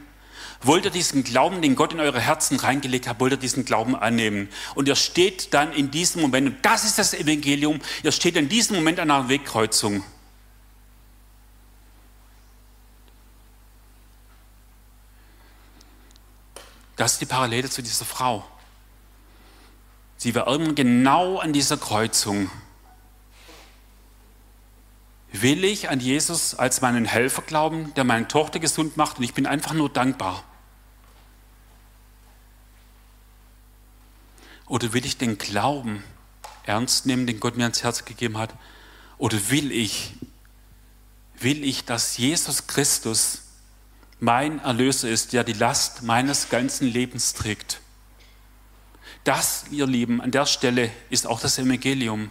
wollt 0.62 0.84
ihr 0.84 0.90
diesen 0.90 1.24
Glauben, 1.24 1.62
den 1.62 1.74
Gott 1.74 1.92
in 1.92 2.00
eure 2.00 2.20
Herzen 2.20 2.58
reingelegt 2.58 3.08
hat, 3.08 3.18
wollt 3.18 3.32
ihr 3.32 3.38
diesen 3.38 3.64
Glauben 3.64 3.96
annehmen? 3.96 4.48
Und 4.74 4.88
ihr 4.88 4.96
steht 4.96 5.54
dann 5.54 5.72
in 5.72 5.90
diesem 5.90 6.20
Moment, 6.20 6.48
und 6.48 6.64
das 6.64 6.84
ist 6.84 6.98
das 6.98 7.14
Evangelium, 7.14 7.80
ihr 8.02 8.12
steht 8.12 8.36
in 8.36 8.48
diesem 8.48 8.76
Moment 8.76 9.00
an 9.00 9.10
einer 9.10 9.28
Wegkreuzung. 9.28 10.04
Das 16.96 17.14
ist 17.14 17.22
die 17.22 17.26
Parallele 17.26 17.70
zu 17.70 17.82
dieser 17.82 18.04
Frau. 18.04 18.44
Sie 20.18 20.34
war 20.34 20.46
irgendwann 20.46 20.74
genau 20.74 21.38
an 21.38 21.54
dieser 21.54 21.78
Kreuzung. 21.78 22.50
Will 25.32 25.64
ich 25.64 25.88
an 25.88 26.00
Jesus 26.00 26.54
als 26.54 26.82
meinen 26.82 27.06
Helfer 27.06 27.40
glauben, 27.40 27.94
der 27.94 28.04
meine 28.04 28.28
Tochter 28.28 28.58
gesund 28.58 28.98
macht 28.98 29.16
und 29.16 29.24
ich 29.24 29.32
bin 29.32 29.46
einfach 29.46 29.72
nur 29.72 29.88
dankbar? 29.88 30.44
Oder 34.70 34.92
will 34.92 35.04
ich 35.04 35.16
den 35.16 35.36
Glauben 35.36 36.04
ernst 36.62 37.04
nehmen, 37.04 37.26
den 37.26 37.40
Gott 37.40 37.56
mir 37.56 37.64
ans 37.64 37.82
Herz 37.82 38.04
gegeben 38.04 38.38
hat? 38.38 38.54
Oder 39.18 39.50
will 39.50 39.72
ich, 39.72 40.14
will 41.40 41.64
ich, 41.64 41.84
dass 41.86 42.18
Jesus 42.18 42.68
Christus 42.68 43.40
mein 44.20 44.60
Erlöser 44.60 45.10
ist, 45.10 45.32
der 45.32 45.42
die 45.42 45.54
Last 45.54 46.04
meines 46.04 46.50
ganzen 46.50 46.86
Lebens 46.86 47.34
trägt? 47.34 47.80
Das, 49.24 49.64
ihr 49.72 49.88
Lieben, 49.88 50.20
an 50.20 50.30
der 50.30 50.46
Stelle 50.46 50.92
ist 51.10 51.26
auch 51.26 51.40
das 51.40 51.58
Evangelium. 51.58 52.30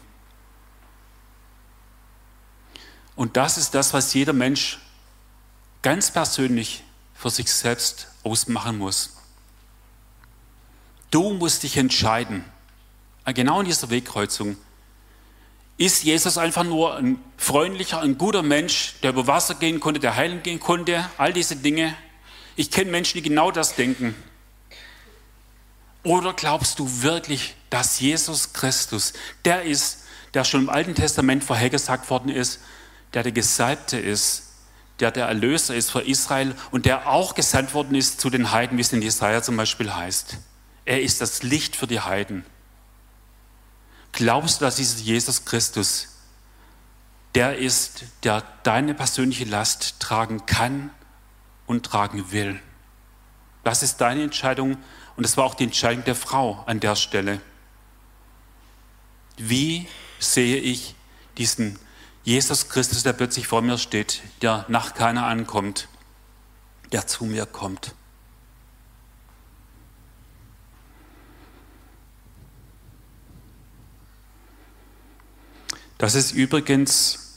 Und 3.17 3.35
das 3.35 3.57
ist 3.57 3.75
das, 3.75 3.93
was 3.93 4.13
jeder 4.13 4.31
Mensch 4.31 4.79
ganz 5.81 6.09
persönlich 6.09 6.85
für 7.13 7.31
sich 7.31 7.51
selbst 7.51 8.07
ausmachen 8.23 8.77
muss. 8.77 9.18
Du 11.11 11.33
musst 11.33 11.63
dich 11.63 11.77
entscheiden, 11.77 12.43
äh, 13.25 13.33
genau 13.33 13.59
in 13.59 13.65
dieser 13.65 13.89
Wegkreuzung. 13.89 14.57
Ist 15.77 16.03
Jesus 16.03 16.37
einfach 16.37 16.63
nur 16.63 16.97
ein 16.97 17.19
freundlicher, 17.37 18.01
ein 18.01 18.17
guter 18.17 18.43
Mensch, 18.43 18.95
der 19.01 19.11
über 19.11 19.27
Wasser 19.27 19.55
gehen 19.55 19.79
konnte, 19.79 19.99
der 19.99 20.15
heilen 20.15 20.43
gehen 20.43 20.59
konnte, 20.59 21.09
all 21.17 21.31
diese 21.31 21.55
Dinge? 21.55 21.95
Ich 22.55 22.69
kenne 22.69 22.91
Menschen, 22.91 23.17
die 23.17 23.21
genau 23.21 23.51
das 23.51 23.75
denken. 23.75 24.13
Oder 26.03 26.33
glaubst 26.33 26.79
du 26.79 27.01
wirklich, 27.01 27.55
dass 27.69 27.99
Jesus 27.99 28.53
Christus 28.53 29.13
der 29.45 29.63
ist, 29.63 30.03
der 30.33 30.43
schon 30.43 30.61
im 30.63 30.69
Alten 30.69 30.95
Testament 30.95 31.43
vorhergesagt 31.43 32.09
worden 32.09 32.29
ist, 32.29 32.59
der 33.13 33.23
der 33.23 33.31
Gesalbte 33.31 33.97
ist, 33.97 34.49
der 34.99 35.11
der 35.11 35.27
Erlöser 35.27 35.75
ist 35.75 35.91
für 35.91 36.01
Israel 36.01 36.55
und 36.71 36.85
der 36.85 37.07
auch 37.07 37.35
gesandt 37.35 37.73
worden 37.73 37.95
ist 37.95 38.19
zu 38.19 38.29
den 38.29 38.51
Heiden, 38.51 38.77
wie 38.77 38.81
es 38.81 38.93
in 38.93 39.01
Jesaja 39.01 39.41
zum 39.41 39.55
Beispiel 39.57 39.93
heißt. 39.93 40.37
Er 40.85 41.01
ist 41.01 41.21
das 41.21 41.43
Licht 41.43 41.75
für 41.75 41.87
die 41.87 41.99
Heiden. 41.99 42.45
Glaubst 44.11 44.59
du, 44.59 44.65
dass 44.65 44.77
dieser 44.77 44.99
Jesus 44.99 45.45
Christus 45.45 46.07
der 47.35 47.57
ist, 47.57 48.05
der 48.23 48.43
deine 48.63 48.95
persönliche 48.95 49.45
Last 49.45 49.99
tragen 49.99 50.45
kann 50.45 50.89
und 51.67 51.85
tragen 51.85 52.31
will? 52.31 52.59
Das 53.63 53.83
ist 53.83 53.97
deine 53.97 54.23
Entscheidung 54.23 54.77
und 55.15 55.23
das 55.23 55.37
war 55.37 55.45
auch 55.45 55.53
die 55.53 55.65
Entscheidung 55.65 56.03
der 56.05 56.15
Frau 56.15 56.63
an 56.65 56.79
der 56.79 56.95
Stelle. 56.95 57.39
Wie 59.37 59.87
sehe 60.19 60.57
ich 60.57 60.95
diesen 61.37 61.79
Jesus 62.23 62.69
Christus, 62.69 63.03
der 63.03 63.13
plötzlich 63.13 63.47
vor 63.47 63.61
mir 63.61 63.77
steht, 63.77 64.21
der 64.41 64.65
nach 64.67 64.93
keiner 64.93 65.25
ankommt, 65.25 65.87
der 66.91 67.07
zu 67.07 67.25
mir 67.25 67.45
kommt. 67.45 67.95
Das 75.99 76.15
ist 76.15 76.31
übrigens 76.31 77.29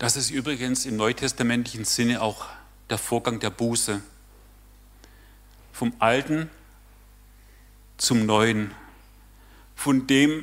Das 0.00 0.16
ist 0.16 0.30
übrigens 0.30 0.86
im 0.86 0.96
neutestamentlichen 0.96 1.84
Sinne 1.84 2.22
auch 2.22 2.46
der 2.88 2.96
Vorgang 2.96 3.38
der 3.38 3.50
Buße. 3.50 4.00
Vom 5.74 5.92
Alten 5.98 6.48
zum 7.98 8.24
Neuen. 8.24 8.70
Von 9.76 10.06
dem, 10.06 10.42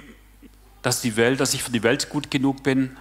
dass 0.84 1.02
die 1.02 1.16
Welt, 1.16 1.40
dass 1.40 1.56
ich 1.56 1.64
für 1.64 1.72
die 1.72 1.82
Welt 1.82 2.10
gut 2.10 2.30
genug 2.30 2.62
bin 2.62 2.98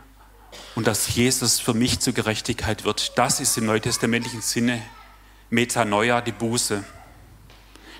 und 0.75 0.87
dass 0.87 1.15
Jesus 1.15 1.61
für 1.61 1.75
mich 1.75 2.01
zur 2.01 2.15
Gerechtigkeit 2.15 2.85
wird. 2.85 3.19
Das 3.19 3.39
ist 3.41 3.59
im 3.59 3.67
neutestamentlichen 3.67 4.41
Sinne 4.41 4.81
Metanoia, 5.51 6.23
die 6.23 6.33
Buße. 6.33 6.83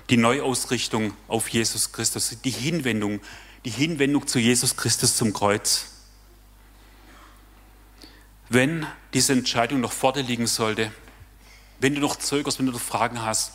Die 0.09 0.17
Neuausrichtung 0.17 1.13
auf 1.27 1.47
Jesus 1.49 1.91
Christus, 1.91 2.35
die 2.43 2.49
Hinwendung, 2.49 3.21
die 3.67 3.71
Hinwendung 3.71 4.25
zu 4.25 4.39
Jesus 4.39 4.77
Christus 4.77 5.17
zum 5.17 5.33
Kreuz. 5.33 5.87
Wenn 8.47 8.87
diese 9.13 9.33
Entscheidung 9.33 9.81
noch 9.81 9.91
vor 9.91 10.13
dir 10.13 10.23
liegen 10.23 10.47
sollte, 10.47 10.89
wenn 11.81 11.93
du 11.93 11.99
noch 11.99 12.15
zögerst, 12.15 12.59
wenn 12.59 12.67
du 12.67 12.71
noch 12.71 12.79
Fragen 12.79 13.21
hast, 13.23 13.51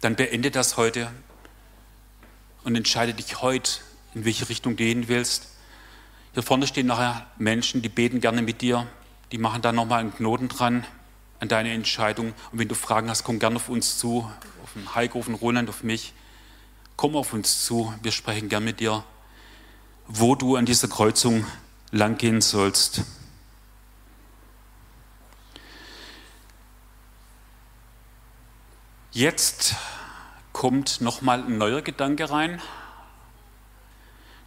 dann 0.00 0.16
beende 0.16 0.50
das 0.50 0.78
heute 0.78 1.12
und 2.64 2.74
entscheide 2.74 3.14
dich 3.14 3.40
heute, 3.40 3.70
in 4.16 4.24
welche 4.24 4.48
Richtung 4.48 4.72
du 4.72 4.78
gehen 4.78 5.06
willst. 5.06 5.50
Hier 6.34 6.42
vorne 6.42 6.66
stehen 6.66 6.88
nachher 6.88 7.24
Menschen, 7.38 7.82
die 7.82 7.88
beten 7.88 8.20
gerne 8.20 8.42
mit 8.42 8.62
dir, 8.62 8.88
die 9.30 9.38
machen 9.38 9.62
da 9.62 9.70
nochmal 9.70 10.00
einen 10.00 10.12
Knoten 10.12 10.48
dran 10.48 10.84
an 11.38 11.46
deine 11.46 11.72
Entscheidung. 11.72 12.34
Und 12.50 12.58
wenn 12.58 12.66
du 12.66 12.74
Fragen 12.74 13.08
hast, 13.08 13.22
komm 13.22 13.38
gerne 13.38 13.54
auf 13.54 13.68
uns 13.68 13.96
zu, 13.96 14.28
auf 14.64 14.72
den 14.74 14.92
Heiko, 14.96 15.20
auf 15.20 15.26
den 15.26 15.36
Roland, 15.36 15.68
auf 15.68 15.84
mich. 15.84 16.14
Komm 17.00 17.16
auf 17.16 17.32
uns 17.32 17.64
zu, 17.64 17.94
wir 18.02 18.12
sprechen 18.12 18.50
gerne 18.50 18.66
mit 18.66 18.80
dir, 18.80 19.02
wo 20.06 20.34
du 20.34 20.56
an 20.56 20.66
dieser 20.66 20.86
Kreuzung 20.86 21.46
lang 21.92 22.18
gehen 22.18 22.42
sollst. 22.42 23.04
Jetzt 29.12 29.76
kommt 30.52 31.00
nochmal 31.00 31.42
ein 31.42 31.56
neuer 31.56 31.80
Gedanke 31.80 32.28
rein. 32.28 32.60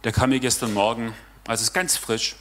Der 0.04 0.12
kam 0.12 0.30
mir 0.30 0.38
gestern 0.38 0.72
Morgen, 0.72 1.12
also 1.48 1.60
ist 1.60 1.72
ganz 1.72 1.96
frisch. 1.96 2.36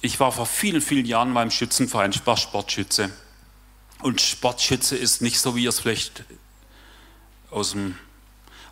Ich 0.00 0.20
war 0.20 0.30
vor 0.30 0.46
vielen, 0.46 0.82
vielen 0.82 1.04
Jahren 1.04 1.32
mal 1.32 1.42
im 1.42 1.50
Schützenverein, 1.50 2.12
ich 2.12 2.24
war 2.24 2.36
Sportschütze. 2.36 3.10
Und 4.00 4.20
Sportschütze 4.20 4.96
ist 4.96 5.22
nicht 5.22 5.40
so, 5.40 5.56
wie 5.56 5.64
ihr 5.64 5.70
es 5.70 5.80
vielleicht 5.80 6.24
aus 7.50 7.72
dem 7.72 7.96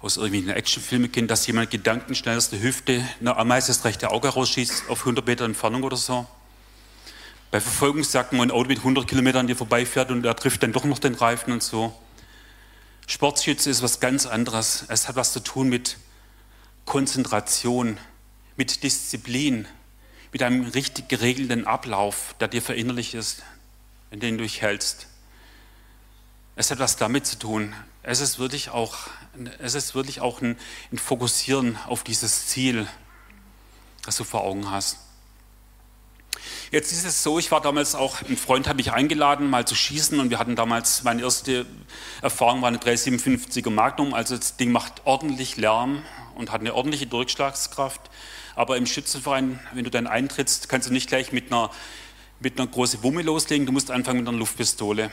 aus 0.02 0.18
irgendwelchen 0.18 0.50
Actionfilmen 0.50 1.10
kennt, 1.10 1.30
dass 1.30 1.46
jemand 1.46 1.70
gedankenschnell 1.70 2.36
aus 2.36 2.50
der 2.50 2.60
Hüfte 2.60 3.04
eine 3.18 3.36
Ameise 3.36 3.68
das 3.68 3.84
rechte 3.84 4.10
Auge 4.10 4.28
rausschießt 4.28 4.88
auf 4.88 5.00
100 5.00 5.26
Meter 5.26 5.44
Entfernung 5.44 5.82
oder 5.82 5.96
so. 5.96 6.26
Bei 7.50 7.60
Verfolgungsjagden, 7.60 8.38
wo 8.38 8.42
ein 8.42 8.50
Auto 8.50 8.68
mit 8.68 8.78
100 8.78 9.08
Kilometern 9.08 9.46
dir 9.46 9.56
vorbeifährt 9.56 10.10
und 10.10 10.24
er 10.24 10.36
trifft 10.36 10.62
dann 10.62 10.72
doch 10.72 10.84
noch 10.84 10.98
den 10.98 11.14
Reifen 11.14 11.52
und 11.52 11.62
so. 11.62 11.96
Sportschütze 13.06 13.70
ist 13.70 13.82
was 13.82 14.00
ganz 14.00 14.26
anderes. 14.26 14.84
Es 14.88 15.08
hat 15.08 15.16
was 15.16 15.32
zu 15.32 15.40
tun 15.40 15.68
mit 15.68 15.96
Konzentration, 16.84 17.98
mit 18.56 18.82
Disziplin, 18.82 19.66
mit 20.32 20.42
einem 20.42 20.66
richtig 20.66 21.08
geregelten 21.08 21.66
Ablauf, 21.66 22.34
der 22.38 22.48
dir 22.48 22.62
verinnerlicht 22.62 23.14
ist, 23.14 23.42
in 24.10 24.20
den 24.20 24.38
du 24.38 24.44
dich 24.44 24.60
hältst. 24.60 25.06
Es 26.58 26.70
hat 26.70 26.78
was 26.78 26.96
damit 26.96 27.26
zu 27.26 27.38
tun. 27.38 27.74
Es 28.02 28.20
ist 28.20 28.38
wirklich 28.38 28.70
auch, 28.70 28.96
es 29.58 29.74
ist 29.74 29.94
wirklich 29.94 30.22
auch 30.22 30.40
ein, 30.40 30.56
ein 30.90 30.96
Fokussieren 30.96 31.76
auf 31.86 32.02
dieses 32.02 32.46
Ziel, 32.46 32.86
das 34.06 34.16
du 34.16 34.24
vor 34.24 34.42
Augen 34.42 34.70
hast. 34.70 34.96
Jetzt 36.70 36.92
ist 36.92 37.04
es 37.04 37.22
so, 37.22 37.38
ich 37.38 37.50
war 37.50 37.60
damals 37.60 37.94
auch, 37.94 38.22
ein 38.22 38.38
Freund 38.38 38.68
hat 38.68 38.78
mich 38.78 38.90
eingeladen, 38.90 39.50
mal 39.50 39.66
zu 39.66 39.74
schießen 39.74 40.18
und 40.18 40.30
wir 40.30 40.38
hatten 40.38 40.56
damals, 40.56 41.04
meine 41.04 41.22
erste 41.22 41.66
Erfahrung 42.22 42.62
war 42.62 42.68
eine 42.68 42.78
357er 42.78 43.70
Magnum, 43.70 44.14
also 44.14 44.34
das 44.34 44.56
Ding 44.56 44.72
macht 44.72 45.02
ordentlich 45.04 45.58
Lärm 45.58 46.02
und 46.36 46.52
hat 46.52 46.62
eine 46.62 46.74
ordentliche 46.74 47.06
Durchschlagskraft. 47.06 48.00
Aber 48.54 48.78
im 48.78 48.86
Schützenverein, 48.86 49.60
wenn 49.74 49.84
du 49.84 49.90
dann 49.90 50.06
eintrittst, 50.06 50.70
kannst 50.70 50.88
du 50.88 50.92
nicht 50.92 51.08
gleich 51.08 51.32
mit 51.32 51.52
einer, 51.52 51.70
mit 52.40 52.58
einer 52.58 52.66
großen 52.66 53.02
Wumme 53.02 53.20
loslegen, 53.20 53.66
du 53.66 53.72
musst 53.72 53.90
anfangen 53.90 54.20
mit 54.20 54.28
einer 54.28 54.38
Luftpistole. 54.38 55.12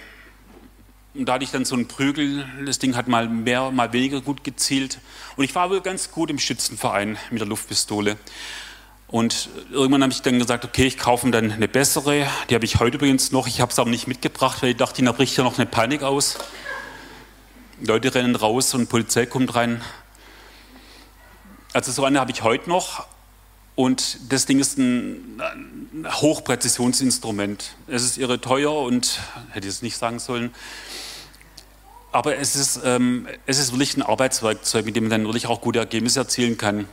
Und 1.14 1.26
da 1.26 1.34
hatte 1.34 1.44
ich 1.44 1.52
dann 1.52 1.64
so 1.64 1.76
einen 1.76 1.88
Prügel, 1.88 2.48
das 2.66 2.80
Ding 2.80 2.96
hat 2.96 3.08
mal 3.08 3.30
mehr, 3.30 3.70
mal 3.70 3.94
weniger 3.94 4.20
gut 4.22 4.44
gezielt. 4.44 5.00
Und 5.36 5.44
ich 5.44 5.54
war 5.54 5.70
wohl 5.70 5.82
ganz 5.82 6.12
gut 6.12 6.32
im 6.32 6.40
Schützenverein 6.40 7.18
mit 7.30 7.40
der 7.40 7.48
Luftpistole. 7.48 8.18
Und 9.08 9.50
irgendwann 9.72 10.02
habe 10.02 10.12
ich 10.12 10.24
dann 10.24 10.40
gesagt, 10.40 10.66
okay, 10.66 10.86
ich 10.86 10.98
kaufe 10.98 11.30
dann 11.30 11.52
eine 11.52 11.68
bessere. 11.68 12.28
Die 12.50 12.56
habe 12.56 12.66
ich 12.66 12.80
heute 12.80 12.98
übrigens 12.98 13.32
noch. 13.32 13.46
Ich 13.46 13.62
habe 13.62 13.72
es 13.72 13.78
aber 13.78 13.92
nicht 13.92 14.08
mitgebracht, 14.08 14.64
weil 14.64 14.72
ich 14.72 14.78
dachte, 14.78 15.04
da 15.04 15.12
bricht 15.12 15.38
ja 15.38 15.44
noch 15.44 15.60
eine 15.60 15.68
Panik 15.68 16.02
aus. 16.02 16.40
Leute 17.80 18.16
rennen 18.16 18.36
raus 18.36 18.74
und 18.74 18.90
Polizei 18.90 19.28
kommt 19.28 19.54
rein. 19.54 19.82
Also 21.74 21.92
so 21.92 22.06
eine 22.06 22.20
habe 22.20 22.32
ich 22.32 22.42
heute 22.42 22.68
noch. 22.70 23.06
Und 23.76 24.18
das 24.30 24.46
Ding 24.46 24.60
ist 24.60 24.78
ein, 24.78 25.42
Hochpräzisionsinstrument. 26.06 27.76
Es 27.88 28.04
ist 28.04 28.18
irre 28.18 28.42
teuer 28.42 28.74
und 28.74 29.20
hätte 29.52 29.68
ich 29.68 29.74
es 29.74 29.82
nicht 29.82 29.98
sagen 29.98 30.20
sollen. 30.20 30.54
Aber 32.12 32.38
es 32.38 32.56
ist, 32.56 32.82
ähm, 32.84 33.28
es 33.46 33.58
ist 33.58 33.72
wirklich 33.72 33.96
ein 33.98 34.04
Arbeitswerkzeug, 34.04 34.86
mit 34.86 34.96
dem 34.96 35.06
man 35.06 35.12
dann 35.12 35.24
wirklich 35.26 35.48
auch 35.48 35.62
gute 35.62 35.80
Ergebnisse 35.80 36.20
erzielen 36.20 36.58
kann. 36.58 36.88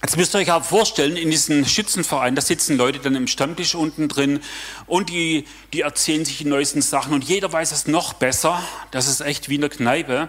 Jetzt 0.00 0.16
müsst 0.16 0.34
ihr 0.34 0.38
euch 0.38 0.52
auch 0.52 0.62
vorstellen, 0.62 1.16
in 1.16 1.30
diesem 1.30 1.66
Schützenverein, 1.66 2.36
da 2.36 2.40
sitzen 2.40 2.76
Leute 2.76 3.00
dann 3.00 3.16
im 3.16 3.26
Stammtisch 3.26 3.74
unten 3.74 4.06
drin 4.06 4.40
und 4.86 5.10
die, 5.10 5.44
die 5.72 5.80
erzählen 5.80 6.24
sich 6.24 6.38
die 6.38 6.44
neuesten 6.44 6.82
Sachen 6.82 7.12
und 7.12 7.24
jeder 7.24 7.52
weiß 7.52 7.72
es 7.72 7.88
noch 7.88 8.12
besser. 8.12 8.62
Das 8.92 9.08
ist 9.08 9.20
echt 9.20 9.48
wie 9.48 9.56
in 9.56 9.62
der 9.62 9.70
Kneipe. 9.70 10.28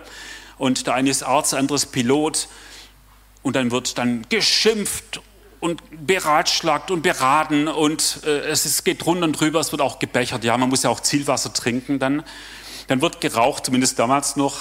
Und 0.57 0.87
der 0.87 0.95
eine 0.95 1.09
ist 1.09 1.21
Arzt, 1.23 1.51
der 1.51 1.59
andere 1.59 1.75
ist 1.75 1.91
Pilot. 1.91 2.47
Und 3.43 3.55
dann 3.55 3.71
wird 3.71 3.97
dann 3.97 4.25
geschimpft 4.27 5.21
und 5.59 5.81
beratschlagt 6.05 6.91
und 6.91 7.01
beraten 7.01 7.67
und 7.67 8.21
äh, 8.25 8.39
es 8.47 8.65
ist, 8.65 8.85
geht 8.85 9.03
drunter 9.05 9.25
und 9.25 9.33
drüber, 9.33 9.59
es 9.59 9.71
wird 9.71 9.81
auch 9.81 9.99
gebechert. 9.99 10.43
Ja, 10.43 10.57
man 10.57 10.69
muss 10.69 10.83
ja 10.83 10.89
auch 10.89 11.01
Zielwasser 11.01 11.53
trinken 11.53 11.99
dann. 11.99 12.23
Dann 12.87 13.01
wird 13.01 13.21
geraucht, 13.21 13.65
zumindest 13.65 13.99
damals 13.99 14.35
noch. 14.35 14.57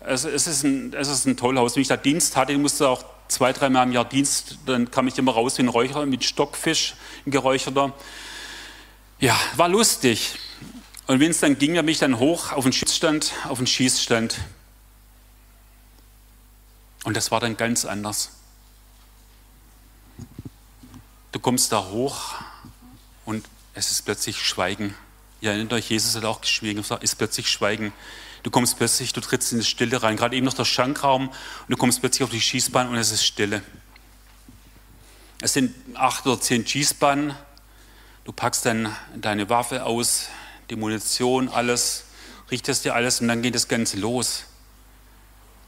Es, 0.00 0.24
es, 0.24 0.46
ist, 0.46 0.64
ein, 0.64 0.92
es 0.92 1.08
ist 1.08 1.26
ein 1.26 1.36
Tollhaus. 1.36 1.76
Wenn 1.76 1.82
ich 1.82 1.88
da 1.88 1.96
Dienst 1.96 2.36
hatte, 2.36 2.52
ich 2.52 2.58
musste 2.58 2.88
auch 2.88 3.04
zwei, 3.28 3.52
dreimal 3.52 3.86
im 3.86 3.92
Jahr 3.92 4.04
Dienst, 4.04 4.58
dann 4.66 4.90
kam 4.90 5.06
ich 5.08 5.16
immer 5.18 5.32
raus 5.32 5.56
wie 5.58 5.62
ein 5.62 5.68
Räucher 5.68 6.04
mit 6.06 6.24
Stockfisch, 6.24 6.94
ein 7.26 7.30
geräucherter. 7.30 7.92
Ja, 9.20 9.36
war 9.56 9.68
lustig. 9.68 10.38
Und 11.06 11.20
wenn 11.20 11.30
es 11.30 11.40
dann 11.40 11.58
ging, 11.58 11.74
dann 11.74 11.86
bin 11.86 11.92
ich 11.92 11.98
dann 11.98 12.18
hoch 12.18 12.52
auf 12.52 12.64
den 12.64 12.72
Schießstand, 12.72 13.32
auf 13.48 13.58
den 13.58 13.66
Schießstand. 13.66 14.38
Und 17.04 17.16
das 17.16 17.30
war 17.30 17.40
dann 17.40 17.56
ganz 17.56 17.84
anders. 17.84 18.37
Du 21.30 21.40
kommst 21.40 21.72
da 21.72 21.84
hoch 21.90 22.34
und 23.26 23.44
es 23.74 23.90
ist 23.90 24.06
plötzlich 24.06 24.42
Schweigen. 24.42 24.94
Ihr 25.40 25.50
erinnert 25.50 25.74
euch, 25.74 25.90
Jesus 25.90 26.16
hat 26.16 26.24
auch 26.24 26.40
geschwiegen, 26.40 26.80
es 26.80 26.90
ist 26.90 27.16
plötzlich 27.16 27.50
Schweigen. 27.50 27.92
Du 28.42 28.50
kommst 28.50 28.78
plötzlich, 28.78 29.12
du 29.12 29.20
trittst 29.20 29.52
in 29.52 29.58
die 29.58 29.64
Stille 29.64 30.02
rein. 30.02 30.16
Gerade 30.16 30.34
eben 30.36 30.46
noch 30.46 30.54
der 30.54 30.64
Schankraum 30.64 31.28
und 31.28 31.36
du 31.68 31.76
kommst 31.76 32.00
plötzlich 32.00 32.24
auf 32.24 32.30
die 32.30 32.40
Schießbahn 32.40 32.88
und 32.88 32.96
es 32.96 33.12
ist 33.12 33.24
Stille. 33.24 33.62
Es 35.40 35.52
sind 35.52 35.74
acht 35.94 36.26
oder 36.26 36.40
zehn 36.40 36.66
Schießbahnen. 36.66 37.34
Du 38.24 38.32
packst 38.32 38.64
dann 38.64 38.94
deine 39.14 39.50
Waffe 39.50 39.84
aus, 39.84 40.28
die 40.70 40.76
Munition, 40.76 41.48
alles, 41.48 42.04
richtest 42.50 42.84
dir 42.84 42.94
alles 42.94 43.20
und 43.20 43.28
dann 43.28 43.42
geht 43.42 43.54
das 43.54 43.68
Ganze 43.68 43.98
los. 43.98 44.44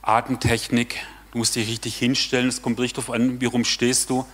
Atemtechnik, 0.02 0.96
du 1.32 1.38
musst 1.38 1.54
dich 1.54 1.68
richtig 1.68 1.96
hinstellen, 1.96 2.48
es 2.48 2.62
kommt 2.62 2.80
richtig 2.80 3.04
darauf 3.04 3.14
an, 3.14 3.40
wie 3.40 3.46
rum 3.46 3.64
stehst 3.64 4.08
du. 4.08 4.26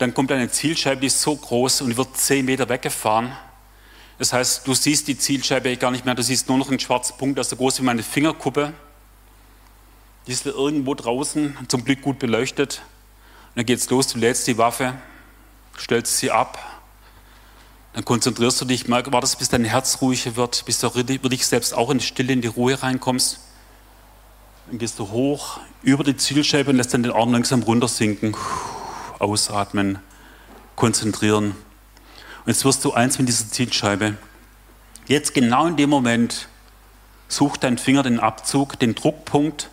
Dann 0.00 0.14
kommt 0.14 0.32
eine 0.32 0.50
Zielscheibe, 0.50 1.02
die 1.02 1.08
ist 1.08 1.20
so 1.20 1.36
groß 1.36 1.82
und 1.82 1.94
wird 1.98 2.16
zehn 2.16 2.46
Meter 2.46 2.70
weggefahren. 2.70 3.36
Das 4.18 4.32
heißt, 4.32 4.66
du 4.66 4.72
siehst 4.72 5.08
die 5.08 5.18
Zielscheibe 5.18 5.76
gar 5.76 5.90
nicht 5.90 6.06
mehr, 6.06 6.14
du 6.14 6.22
siehst 6.22 6.48
nur 6.48 6.56
noch 6.56 6.70
einen 6.70 6.80
schwarzen 6.80 7.18
Punkt, 7.18 7.36
der 7.36 7.42
ist 7.42 7.50
so 7.50 7.56
groß 7.56 7.80
wie 7.80 7.84
meine 7.84 8.02
Fingerkuppe. 8.02 8.72
Die 10.26 10.32
ist 10.32 10.46
irgendwo 10.46 10.94
draußen, 10.94 11.54
zum 11.68 11.84
Glück 11.84 12.00
gut 12.00 12.18
beleuchtet. 12.18 12.80
Und 13.48 13.56
dann 13.58 13.66
geht's 13.66 13.90
los, 13.90 14.06
du 14.06 14.18
lädst 14.18 14.46
die 14.46 14.56
Waffe, 14.56 14.94
stellst 15.78 16.16
sie 16.16 16.30
ab, 16.30 16.58
dann 17.92 18.06
konzentrierst 18.06 18.58
du 18.62 18.64
dich, 18.64 18.88
wartest, 18.88 19.38
bis 19.38 19.50
dein 19.50 19.64
Herz 19.64 19.98
ruhiger 20.00 20.34
wird, 20.34 20.64
bis 20.64 20.78
du 20.78 20.94
wirklich 20.94 21.46
selbst 21.46 21.74
auch 21.74 21.90
in 21.90 21.98
die 21.98 22.06
Stille, 22.06 22.32
in 22.32 22.40
die 22.40 22.48
Ruhe 22.48 22.82
reinkommst. 22.82 23.40
Dann 24.66 24.78
gehst 24.78 24.98
du 24.98 25.10
hoch 25.10 25.60
über 25.82 26.04
die 26.04 26.16
Zielscheibe 26.16 26.70
und 26.70 26.76
lässt 26.76 26.94
dann 26.94 27.02
den 27.02 27.12
Arm 27.12 27.32
langsam 27.32 27.62
runtersinken. 27.62 28.34
Ausatmen, 29.20 29.98
konzentrieren. 30.76 31.50
Und 31.50 32.46
jetzt 32.46 32.64
wirst 32.64 32.84
du 32.84 32.92
eins 32.92 33.18
mit 33.18 33.28
dieser 33.28 33.48
Zielscheibe. 33.48 34.16
Jetzt 35.06 35.34
genau 35.34 35.66
in 35.66 35.76
dem 35.76 35.90
Moment 35.90 36.48
sucht 37.28 37.62
dein 37.62 37.78
Finger 37.78 38.02
den 38.02 38.18
Abzug, 38.18 38.78
den 38.78 38.94
Druckpunkt, 38.94 39.70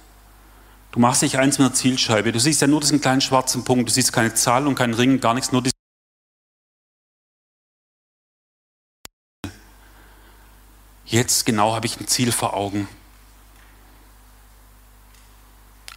Du 0.98 1.02
machst 1.02 1.22
dich 1.22 1.38
eins 1.38 1.60
mit 1.60 1.68
der 1.68 1.76
Zielscheibe. 1.76 2.32
Du 2.32 2.40
siehst 2.40 2.60
ja 2.60 2.66
nur 2.66 2.80
diesen 2.80 3.00
kleinen 3.00 3.22
schwarzen 3.22 3.64
Punkt. 3.64 3.88
Du 3.88 3.94
siehst 3.94 4.12
keine 4.14 4.34
Zahl 4.34 4.66
und 4.66 4.74
keinen 4.74 4.96
Ring, 4.96 5.20
gar 5.20 5.36
nichts, 5.36 5.52
nur 5.52 5.62
die 5.62 5.70
Jetzt 11.06 11.46
genau 11.46 11.76
habe 11.76 11.86
ich 11.86 12.00
ein 12.00 12.08
Ziel 12.08 12.32
vor 12.32 12.56
Augen. 12.56 12.88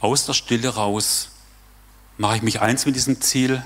Aus 0.01 0.27
der 0.27 0.35
Stille 0.35 0.69
raus 0.69 1.31
mache 2.21 2.37
ich 2.37 2.43
mich 2.43 2.61
eins 2.61 2.85
mit 2.85 2.97
diesem 2.97 3.23
Ziel. 3.23 3.63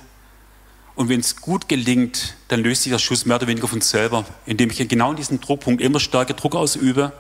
Und 0.95 1.09
wenn 1.09 1.19
es 1.19 1.41
gut 1.41 1.69
gelingt, 1.69 2.37
dann 2.47 2.61
löst 2.63 2.85
sich 2.85 2.93
der 2.93 3.01
Schuss 3.01 3.27
mehr 3.27 3.35
oder 3.35 3.49
weniger 3.49 3.67
von 3.67 3.81
selber, 3.81 4.25
indem 4.47 4.71
ich 4.71 4.89
genau 4.89 5.11
in 5.11 5.17
diesem 5.17 5.41
Druckpunkt 5.41 5.83
immer 5.83 5.99
stärker 5.99 6.35
Druck 6.35 6.55
ausübe 6.55 7.13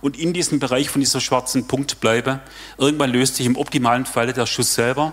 und 0.00 0.18
in 0.18 0.32
diesem 0.32 0.60
Bereich 0.60 0.88
von 0.88 1.00
dieser 1.00 1.20
schwarzen 1.20 1.68
Punkt 1.68 2.00
bleibe. 2.00 2.40
Irgendwann 2.78 3.10
löst 3.10 3.36
sich 3.36 3.44
im 3.44 3.56
optimalen 3.56 4.06
Falle 4.06 4.32
der 4.32 4.46
Schuss 4.46 4.74
selber 4.74 5.12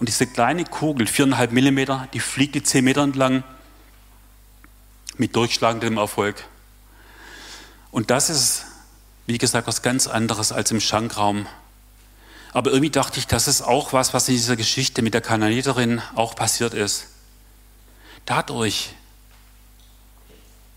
und 0.00 0.08
diese 0.08 0.26
kleine 0.26 0.64
Kugel, 0.64 1.06
viereinhalb 1.06 1.52
Millimeter, 1.52 2.08
die 2.12 2.18
fliegt 2.18 2.56
die 2.56 2.64
zehn 2.64 2.84
Meter 2.84 3.04
entlang 3.04 3.44
mit 5.16 5.36
durchschlagendem 5.36 5.96
Erfolg. 5.96 6.44
Und 7.92 8.10
das 8.10 8.30
ist, 8.30 8.64
wie 9.26 9.38
gesagt, 9.38 9.68
was 9.68 9.80
ganz 9.80 10.08
anderes 10.08 10.50
als 10.50 10.72
im 10.72 10.80
Schankraum. 10.80 11.46
Aber 12.54 12.70
irgendwie 12.70 12.90
dachte 12.90 13.18
ich, 13.18 13.26
das 13.26 13.48
ist 13.48 13.60
auch 13.60 13.92
was, 13.92 14.14
was 14.14 14.28
in 14.28 14.34
dieser 14.34 14.56
Geschichte 14.56 15.02
mit 15.02 15.12
der 15.12 15.20
Kananiterin 15.20 16.00
auch 16.14 16.34
passiert 16.34 16.72
ist. 16.72 17.08
Dadurch, 18.24 18.94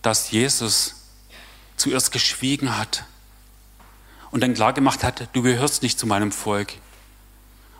dass 0.01 0.29
Jesus 0.31 0.95
zuerst 1.77 2.11
geschwiegen 2.11 2.77
hat 2.77 3.05
und 4.31 4.41
dann 4.41 4.53
klargemacht 4.53 5.03
hat, 5.03 5.29
du 5.31 5.41
gehörst 5.41 5.83
nicht 5.83 5.97
zu 5.97 6.05
meinem 6.05 6.33
Volk. 6.33 6.73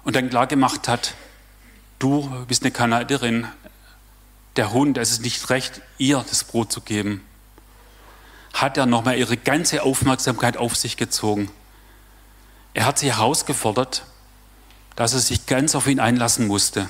Und 0.05 0.15
dann 0.15 0.29
klargemacht 0.29 0.87
hat, 0.87 1.15
du 1.99 2.29
bist 2.47 2.63
eine 2.63 2.71
Kanadierin, 2.71 3.47
der 4.55 4.71
Hund, 4.71 4.97
es 4.97 5.11
ist 5.11 5.23
nicht 5.23 5.49
recht, 5.49 5.81
ihr 5.97 6.23
das 6.29 6.45
Brot 6.45 6.71
zu 6.71 6.79
geben 6.79 7.27
hat 8.61 8.77
er 8.77 8.85
nochmal 8.85 9.17
ihre 9.17 9.37
ganze 9.37 9.83
Aufmerksamkeit 9.83 10.57
auf 10.57 10.75
sich 10.75 10.97
gezogen. 10.97 11.49
Er 12.77 12.85
hat 12.85 12.99
sie 12.99 13.11
herausgefordert, 13.11 14.03
dass 14.95 15.13
er 15.13 15.19
sich 15.19 15.47
ganz 15.47 15.73
auf 15.73 15.87
ihn 15.87 15.99
einlassen 15.99 16.45
musste. 16.45 16.87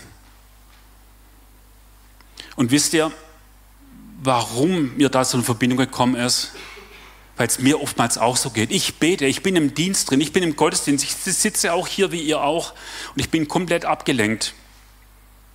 Und 2.58 2.72
wisst 2.72 2.94
ihr, 2.94 3.10
warum 4.22 4.98
mir 4.98 5.08
da 5.08 5.24
so 5.24 5.38
eine 5.38 5.46
Verbindung 5.46 5.78
gekommen 5.78 6.16
ist? 6.16 6.52
Weil 7.38 7.48
es 7.48 7.60
mir 7.60 7.82
oftmals 7.82 8.18
auch 8.18 8.36
so 8.36 8.50
geht. 8.50 8.70
Ich 8.70 8.96
bete, 8.96 9.28
ich 9.28 9.44
bin 9.44 9.56
im 9.56 9.76
Dienst 9.76 10.12
drin, 10.12 10.20
ich 10.20 10.34
bin 10.34 10.44
im 10.44 10.58
Gottesdienst, 10.58 11.06
ich 11.06 11.16
sitze 11.16 11.72
auch 11.72 11.88
hier 11.88 12.12
wie 12.12 12.22
ihr 12.22 12.42
auch 12.42 12.74
und 13.14 13.22
ich 13.22 13.30
bin 13.30 13.48
komplett 13.48 13.86
abgelenkt 13.86 14.56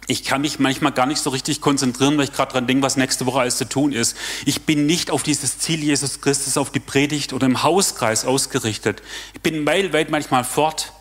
ich 0.09 0.25
kann 0.25 0.41
mich 0.41 0.59
manchmal 0.59 0.93
gar 0.93 1.07
nicht 1.07 1.23
so 1.23 1.31
richtig 1.31 1.61
konzentrieren, 1.61 2.19
weil 2.19 2.25
ich 2.25 2.33
gerade 2.33 2.53
dran 2.53 2.67
denke, 2.67 2.83
was 2.83 2.97
nächste 2.97 3.25
Woche 3.25 3.41
alles 3.41 3.57
zu 3.57 3.69
tun 3.69 3.93
ist. 3.93 4.17
Ich 4.45 4.63
bin 4.63 4.87
nicht 4.87 5.11
auf 5.11 5.23
dieses 5.23 5.59
Ziel 5.59 5.83
Jesus 5.83 6.21
Christus, 6.21 6.57
auf 6.57 6.71
die 6.71 6.81
Predigt 6.81 7.33
oder 7.33 7.47
im 7.47 7.63
Hauskreis 7.63 8.25
ausgerichtet. 8.25 9.03
Ich 9.33 9.41
bin 9.41 9.63
meilenweit 9.63 10.11
manchmal 10.11 10.45
fort 10.45 10.93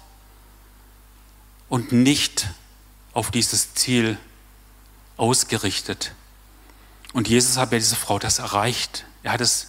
und 1.68 1.92
nicht 1.92 2.48
auf 3.14 3.32
dieses 3.32 3.74
Ziel 3.74 4.18
ausgerichtet. 5.18 6.14
Und 7.14 7.28
Jesus 7.28 7.58
hat 7.58 7.72
bei 7.72 7.80
dieser 7.80 7.96
Frau 7.96 8.20
das 8.20 8.40
erreicht. 8.40 9.06
Er 9.24 9.34
hat 9.34 9.42
es 9.42 9.68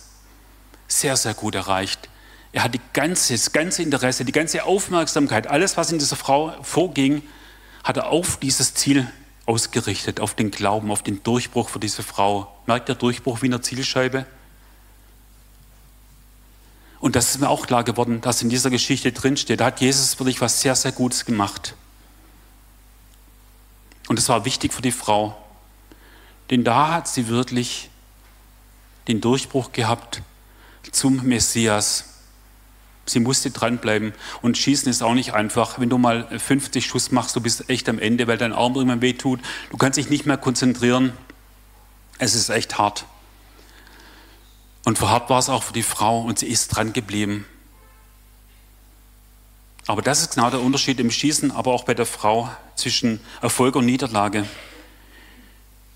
sehr, 0.89 1.17
sehr 1.17 1.35
gut 1.35 1.55
erreicht. 1.55 2.09
Er 2.53 2.65
hat 2.65 2.75
die 2.75 2.81
ganze, 2.93 3.33
das 3.33 3.53
ganze 3.53 3.83
Interesse, 3.83 4.27
die 4.27 4.33
ganze 4.33 4.65
Aufmerksamkeit, 4.65 5.47
alles, 5.47 5.79
was 5.79 5.91
in 5.91 5.99
dieser 5.99 6.17
Frau 6.17 6.55
vorging, 6.63 7.23
hat 7.83 7.97
er 7.97 8.09
auf 8.09 8.37
dieses 8.37 8.75
Ziel 8.75 9.11
ausgerichtet 9.47 10.21
auf 10.21 10.35
den 10.35 10.51
Glauben, 10.51 10.91
auf 10.91 11.03
den 11.03 11.23
Durchbruch 11.23 11.69
für 11.69 11.81
diese 11.81 12.03
Frau. 12.03 12.53
Merkt 12.67 12.89
der 12.89 12.95
Durchbruch 12.95 13.43
wie 13.43 13.47
eine 13.47 13.61
Zielscheibe? 13.61 14.27
Und 17.01 17.17
das 17.17 17.31
ist 17.31 17.41
mir 17.41 17.49
auch 17.49 17.67
klar 17.67 17.83
geworden, 17.83 18.21
dass 18.21 18.43
in 18.43 18.49
dieser 18.49 18.71
Geschichte 18.71 19.11
drinsteht. 19.11 19.59
Da 19.59 19.67
hat 19.67 19.81
Jesus 19.81 20.19
wirklich 20.21 20.41
was 20.41 20.61
sehr, 20.61 20.77
sehr 20.77 20.93
Gutes 20.93 21.25
gemacht. 21.25 21.75
Und 24.07 24.19
es 24.19 24.29
war 24.29 24.45
wichtig 24.45 24.73
für 24.73 24.83
die 24.83 24.93
Frau. 24.93 25.37
Denn 26.51 26.63
da 26.63 26.93
hat 26.93 27.09
sie 27.09 27.27
wirklich 27.27 27.91
den 29.09 29.21
Durchbruch 29.21 29.73
gehabt 29.73 30.23
zum 30.93 31.25
Messias. 31.25 32.12
Sie 33.05 33.21
musste 33.21 33.51
dranbleiben. 33.51 34.13
Und 34.43 34.57
schießen 34.57 34.89
ist 34.89 35.03
auch 35.03 35.15
nicht 35.15 35.35
einfach. 35.35 35.79
Wenn 35.79 35.91
du 35.91 35.99
mal 35.99 36.27
50 36.39 36.87
Schuss 36.87 37.11
machst, 37.11 37.35
du 37.35 37.41
bist 37.41 37.69
echt 37.69 37.89
am 37.89 37.99
Ende, 37.99 38.27
weil 38.27 38.39
dein 38.39 38.53
Arm 38.53 38.75
irgendwann 38.75 39.03
wehtut. 39.03 39.41
Du 39.71 39.77
kannst 39.77 39.99
dich 39.99 40.09
nicht 40.09 40.27
mehr 40.27 40.37
konzentrieren. 40.37 41.13
Es 42.19 42.35
ist 42.35 42.49
echt 42.49 42.79
hart. 42.79 43.07
Und 44.85 44.99
für 44.99 45.11
hart 45.11 45.31
war 45.31 45.39
es 45.39 45.49
auch 45.49 45.63
für 45.63 45.73
die 45.73 45.83
Frau 45.83 46.23
und 46.23 46.39
sie 46.39 46.47
ist 46.47 46.69
dran 46.69 46.93
geblieben. 46.93 47.47
Aber 49.87 50.03
das 50.03 50.21
ist 50.21 50.35
genau 50.35 50.51
der 50.51 50.61
Unterschied 50.61 51.01
im 51.01 51.11
Schießen, 51.11 51.51
aber 51.51 51.73
auch 51.73 51.85
bei 51.85 51.95
der 51.95 52.07
Frau 52.07 52.51
zwischen 52.77 53.21
Erfolg 53.41 53.75
und 53.75 53.87
Niederlage. 53.87 54.47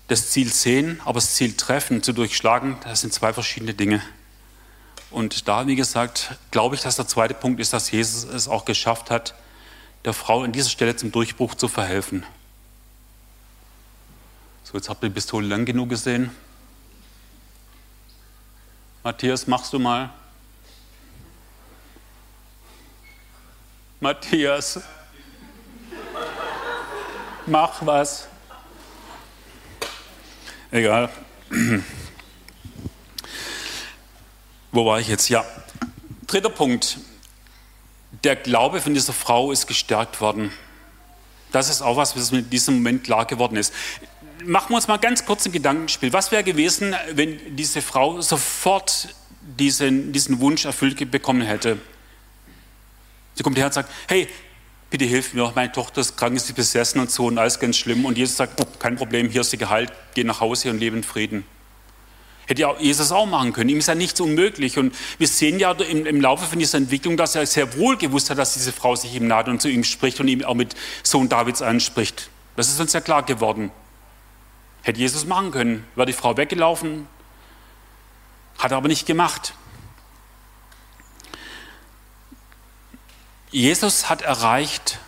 Das 0.07 0.29
Ziel 0.29 0.51
sehen, 0.51 1.01
aber 1.03 1.15
das 1.15 1.35
Ziel 1.35 1.53
treffen, 1.53 2.03
zu 2.03 2.13
durchschlagen, 2.13 2.77
das 2.83 3.01
sind 3.01 3.13
zwei 3.13 3.33
verschiedene 3.33 3.73
Dinge. 3.73 4.01
Und 5.09 5.47
da, 5.47 5.67
wie 5.67 5.75
gesagt, 5.75 6.35
glaube 6.51 6.75
ich, 6.75 6.81
dass 6.81 6.97
der 6.97 7.07
zweite 7.07 7.33
Punkt 7.33 7.59
ist, 7.59 7.73
dass 7.73 7.91
Jesus 7.91 8.23
es 8.23 8.47
auch 8.47 8.65
geschafft 8.65 9.09
hat, 9.09 9.33
der 10.05 10.13
Frau 10.13 10.43
an 10.43 10.51
dieser 10.51 10.69
Stelle 10.69 10.95
zum 10.95 11.11
Durchbruch 11.11 11.55
zu 11.55 11.67
verhelfen. 11.67 12.23
So, 14.63 14.73
jetzt 14.73 14.89
habt 14.89 15.03
ihr 15.03 15.09
die 15.09 15.15
Pistole 15.15 15.47
lang 15.47 15.65
genug 15.65 15.89
gesehen. 15.89 16.31
Matthias, 19.03 19.47
machst 19.47 19.71
du 19.71 19.79
mal. 19.79 20.09
Matthias, 24.01 24.81
mach 27.45 27.85
was. 27.85 28.27
Egal. 30.69 31.09
Wo 34.77 34.85
war 34.85 34.99
ich 34.99 35.07
jetzt? 35.07 35.27
Ja. 35.29 35.43
Dritter 36.27 36.51
Punkt. 36.51 36.99
Der 38.23 38.35
Glaube 38.35 38.79
von 38.79 38.93
dieser 38.93 39.11
Frau 39.11 39.51
ist 39.51 39.65
gestärkt 39.65 40.21
worden. 40.21 40.51
Das 41.51 41.67
ist 41.67 41.81
auch 41.81 41.97
was, 41.97 42.15
was 42.15 42.31
mir 42.31 42.39
in 42.39 42.49
diesem 42.51 42.75
Moment 42.75 43.03
klar 43.03 43.25
geworden 43.25 43.55
ist. 43.55 43.73
Machen 44.45 44.69
wir 44.69 44.75
uns 44.75 44.87
mal 44.87 44.97
ganz 44.97 45.25
kurz 45.25 45.47
ein 45.47 45.51
Gedankenspiel. 45.51 46.13
Was 46.13 46.31
wäre 46.31 46.43
gewesen, 46.43 46.95
wenn 47.13 47.55
diese 47.55 47.81
Frau 47.81 48.21
sofort 48.21 49.15
diesen, 49.41 50.13
diesen 50.13 50.39
Wunsch 50.41 50.65
erfüllt 50.65 51.09
bekommen 51.09 51.41
hätte? 51.41 51.79
Sie 53.33 53.41
kommt 53.41 53.57
her 53.57 53.65
und 53.65 53.73
sagt, 53.73 53.91
hey, 54.07 54.27
bitte 54.91 55.05
hilf 55.05 55.33
mir, 55.33 55.51
meine 55.55 55.71
Tochter 55.71 56.01
ist 56.01 56.17
krank, 56.17 56.35
ist 56.35 56.53
besessen 56.53 57.01
und 57.01 57.09
so 57.09 57.25
und 57.25 57.39
alles 57.39 57.59
ganz 57.59 57.77
schlimm. 57.77 58.05
Und 58.05 58.15
Jesus 58.15 58.37
sagt, 58.37 58.61
oh, 58.61 58.67
kein 58.77 58.95
Problem, 58.95 59.27
hier 59.31 59.41
ist 59.41 59.49
sie 59.49 59.57
geheilt, 59.57 59.91
geh 60.13 60.23
nach 60.23 60.39
Hause 60.39 60.69
und 60.69 60.77
lebe 60.77 60.95
in 60.95 61.03
Frieden. 61.03 61.45
Hätte 62.47 62.61
ja 62.61 62.73
Jesus 62.79 63.11
auch 63.11 63.25
machen 63.25 63.51
können. 63.51 63.69
Ihm 63.69 63.79
ist 63.79 63.89
ja 63.89 63.95
nichts 63.95 64.21
unmöglich. 64.21 64.77
Und 64.77 64.95
wir 65.17 65.27
sehen 65.27 65.59
ja 65.59 65.73
im, 65.73 66.05
im, 66.05 66.21
Laufe 66.21 66.45
von 66.45 66.57
dieser 66.57 66.77
Entwicklung, 66.77 67.17
dass 67.17 67.35
er 67.35 67.45
sehr 67.45 67.77
wohl 67.77 67.97
gewusst 67.97 68.29
hat, 68.29 68.37
dass 68.37 68.53
diese 68.53 68.71
Frau 68.71 68.95
sich 68.95 69.13
ihm 69.13 69.27
naht 69.27 69.49
und 69.49 69.61
zu 69.61 69.69
ihm 69.69 69.83
spricht 69.83 70.21
und 70.21 70.29
ihm 70.29 70.45
auch 70.45 70.53
mit 70.53 70.73
Sohn 71.03 71.27
Davids 71.27 71.61
anspricht. 71.61 72.29
Das 72.55 72.69
ist 72.69 72.79
uns 72.79 72.93
ja 72.93 73.01
klar 73.01 73.23
geworden. 73.23 73.69
Hätte 74.81 75.01
Jesus 75.01 75.25
machen 75.25 75.51
können. 75.51 75.85
Wäre 75.95 76.07
die 76.07 76.13
Frau 76.13 76.37
weggelaufen, 76.37 77.07
hat 78.57 78.71
er 78.71 78.77
aber 78.77 78.87
nicht 78.87 79.05
gemacht. 79.05 79.53
Jesus 83.51 84.09
hat 84.09 84.21
erreicht, 84.21 84.99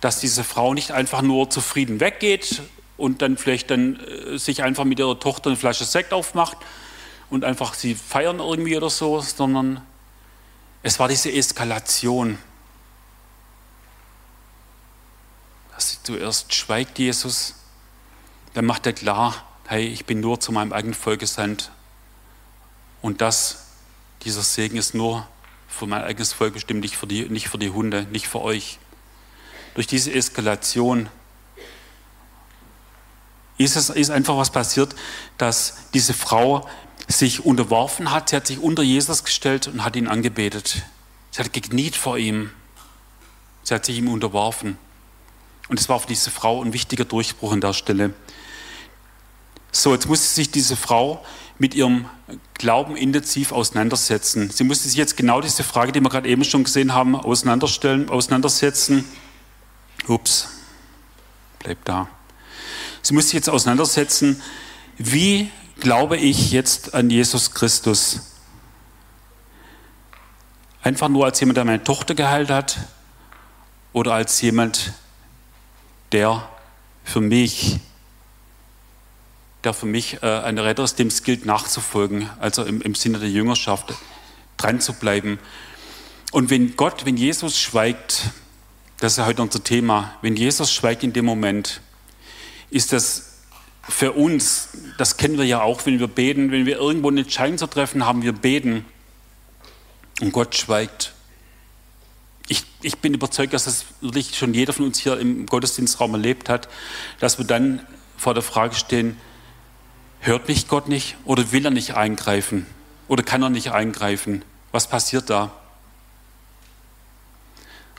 dass 0.00 0.20
diese 0.20 0.42
Frau 0.42 0.72
nicht 0.72 0.92
einfach 0.92 1.20
nur 1.20 1.50
zufrieden 1.50 2.00
weggeht 2.00 2.62
und 2.96 3.22
dann 3.22 3.36
vielleicht 3.36 3.70
dann 3.70 3.96
äh, 4.00 4.38
sich 4.38 4.62
einfach 4.62 4.84
mit 4.84 4.98
ihrer 4.98 5.18
Tochter 5.18 5.50
eine 5.50 5.56
Flasche 5.56 5.84
Sekt 5.84 6.12
aufmacht 6.12 6.58
und 7.30 7.44
einfach 7.44 7.74
sie 7.74 7.94
feiern 7.94 8.38
irgendwie 8.38 8.76
oder 8.76 8.90
so, 8.90 9.20
sondern 9.20 9.80
es 10.82 10.98
war 10.98 11.08
diese 11.08 11.32
Eskalation. 11.32 12.38
Dass 15.74 15.90
sie 15.90 15.98
zuerst 16.02 16.54
schweigt 16.54 16.98
Jesus, 16.98 17.54
dann 18.52 18.64
macht 18.64 18.86
er 18.86 18.92
klar, 18.92 19.34
hey, 19.66 19.86
ich 19.86 20.04
bin 20.04 20.20
nur 20.20 20.38
zu 20.38 20.52
meinem 20.52 20.72
eigenen 20.72 20.94
Volk 20.94 21.20
gesandt 21.20 21.72
und 23.02 23.20
das, 23.20 23.66
dieser 24.22 24.42
Segen 24.42 24.76
ist 24.76 24.94
nur 24.94 25.26
für 25.68 25.86
mein 25.86 26.04
eigenes 26.04 26.32
Volk 26.32 26.54
bestimmt, 26.54 26.80
nicht 26.80 26.96
für 26.96 27.06
die, 27.06 27.28
nicht 27.28 27.48
für 27.48 27.58
die 27.58 27.70
Hunde, 27.70 28.06
nicht 28.12 28.28
für 28.28 28.40
euch. 28.40 28.78
Durch 29.74 29.88
diese 29.88 30.12
Eskalation 30.12 31.08
ist 33.56 33.76
es 33.76 33.90
ist 33.90 34.10
einfach 34.10 34.36
was 34.36 34.50
passiert, 34.50 34.94
dass 35.38 35.76
diese 35.94 36.14
Frau 36.14 36.68
sich 37.06 37.44
unterworfen 37.44 38.10
hat. 38.10 38.30
Sie 38.30 38.36
hat 38.36 38.46
sich 38.46 38.58
unter 38.58 38.82
Jesus 38.82 39.24
gestellt 39.24 39.68
und 39.68 39.84
hat 39.84 39.96
ihn 39.96 40.08
angebetet. 40.08 40.82
Sie 41.30 41.42
hat 41.42 41.52
gekniet 41.52 41.96
vor 41.96 42.18
ihm. 42.18 42.50
Sie 43.62 43.74
hat 43.74 43.84
sich 43.84 43.98
ihm 43.98 44.08
unterworfen. 44.08 44.78
Und 45.68 45.80
es 45.80 45.88
war 45.88 45.98
für 46.00 46.06
diese 46.06 46.30
Frau 46.30 46.62
ein 46.62 46.72
wichtiger 46.72 47.04
Durchbruch 47.04 47.52
an 47.52 47.60
der 47.60 47.72
Stelle. 47.72 48.14
So, 49.72 49.92
jetzt 49.92 50.06
musste 50.06 50.28
sich 50.28 50.50
diese 50.50 50.76
Frau 50.76 51.24
mit 51.58 51.74
ihrem 51.74 52.06
Glauben 52.54 52.96
intensiv 52.96 53.52
auseinandersetzen. 53.52 54.50
Sie 54.50 54.64
musste 54.64 54.88
sich 54.88 54.96
jetzt 54.96 55.16
genau 55.16 55.40
diese 55.40 55.64
Frage, 55.64 55.92
die 55.92 56.00
wir 56.00 56.10
gerade 56.10 56.28
eben 56.28 56.44
schon 56.44 56.64
gesehen 56.64 56.94
haben, 56.94 57.16
auseinanderstellen, 57.16 58.08
auseinandersetzen. 58.08 59.04
Ups, 60.06 60.48
bleibt 61.58 61.88
da. 61.88 62.08
Sie 63.04 63.12
musste 63.12 63.32
sich 63.32 63.34
jetzt 63.34 63.50
auseinandersetzen, 63.50 64.40
wie 64.96 65.50
glaube 65.78 66.16
ich 66.16 66.52
jetzt 66.52 66.94
an 66.94 67.10
Jesus 67.10 67.50
Christus? 67.50 68.32
Einfach 70.82 71.10
nur 71.10 71.26
als 71.26 71.38
jemand, 71.38 71.58
der 71.58 71.66
meine 71.66 71.84
Tochter 71.84 72.14
geheilt 72.14 72.48
hat 72.48 72.78
oder 73.92 74.14
als 74.14 74.40
jemand, 74.40 74.94
der 76.12 76.48
für 77.04 77.20
mich, 77.20 77.78
der 79.64 79.74
für 79.74 79.86
mich 79.86 80.22
äh, 80.22 80.40
ein 80.40 80.58
Retter 80.58 80.84
ist, 80.84 80.98
dem 80.98 81.08
es 81.08 81.22
gilt 81.22 81.44
nachzufolgen, 81.44 82.30
also 82.40 82.64
im, 82.64 82.80
im 82.80 82.94
Sinne 82.94 83.18
der 83.18 83.28
Jüngerschaft 83.28 83.92
dran 84.56 84.80
zu 84.80 84.94
bleiben. 84.94 85.38
Und 86.32 86.48
wenn 86.48 86.74
Gott, 86.74 87.04
wenn 87.04 87.18
Jesus 87.18 87.60
schweigt, 87.60 88.30
das 89.00 89.12
ist 89.12 89.18
ja 89.18 89.26
heute 89.26 89.42
unser 89.42 89.62
Thema, 89.62 90.14
wenn 90.22 90.36
Jesus 90.36 90.72
schweigt 90.72 91.02
in 91.02 91.12
dem 91.12 91.26
Moment, 91.26 91.82
ist 92.74 92.92
das 92.92 93.34
für 93.88 94.12
uns, 94.12 94.70
das 94.98 95.16
kennen 95.16 95.38
wir 95.38 95.44
ja 95.44 95.62
auch, 95.62 95.86
wenn 95.86 96.00
wir 96.00 96.08
beten, 96.08 96.50
wenn 96.50 96.66
wir 96.66 96.76
irgendwo 96.76 97.08
eine 97.08 97.20
Entscheidung 97.20 97.56
zu 97.56 97.68
treffen 97.68 98.04
haben, 98.04 98.22
wir 98.22 98.32
beten 98.32 98.84
und 100.20 100.32
Gott 100.32 100.56
schweigt. 100.56 101.12
Ich, 102.48 102.64
ich 102.82 102.98
bin 102.98 103.14
überzeugt, 103.14 103.52
dass 103.52 103.64
das 103.64 103.84
wirklich 104.00 104.36
schon 104.36 104.54
jeder 104.54 104.72
von 104.72 104.86
uns 104.86 104.98
hier 104.98 105.20
im 105.20 105.46
Gottesdienstraum 105.46 106.14
erlebt 106.14 106.48
hat, 106.48 106.68
dass 107.20 107.38
wir 107.38 107.46
dann 107.46 107.86
vor 108.16 108.34
der 108.34 108.42
Frage 108.42 108.74
stehen, 108.74 109.16
hört 110.18 110.48
mich 110.48 110.66
Gott 110.66 110.88
nicht 110.88 111.16
oder 111.24 111.52
will 111.52 111.64
er 111.64 111.70
nicht 111.70 111.94
eingreifen 111.94 112.66
oder 113.06 113.22
kann 113.22 113.40
er 113.42 113.50
nicht 113.50 113.70
eingreifen? 113.70 114.42
Was 114.72 114.88
passiert 114.88 115.30
da? 115.30 115.52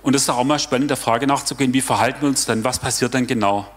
Und 0.01 0.15
es 0.15 0.23
ist 0.23 0.29
auch 0.29 0.43
mal 0.43 0.59
spannend, 0.59 0.89
der 0.89 0.97
Frage 0.97 1.27
nachzugehen, 1.27 1.73
wie 1.73 1.81
verhalten 1.81 2.23
wir 2.23 2.27
uns 2.27 2.45
dann, 2.45 2.65
was 2.65 2.79
passiert 2.79 3.13
dann 3.13 3.25
genau? 3.25 3.71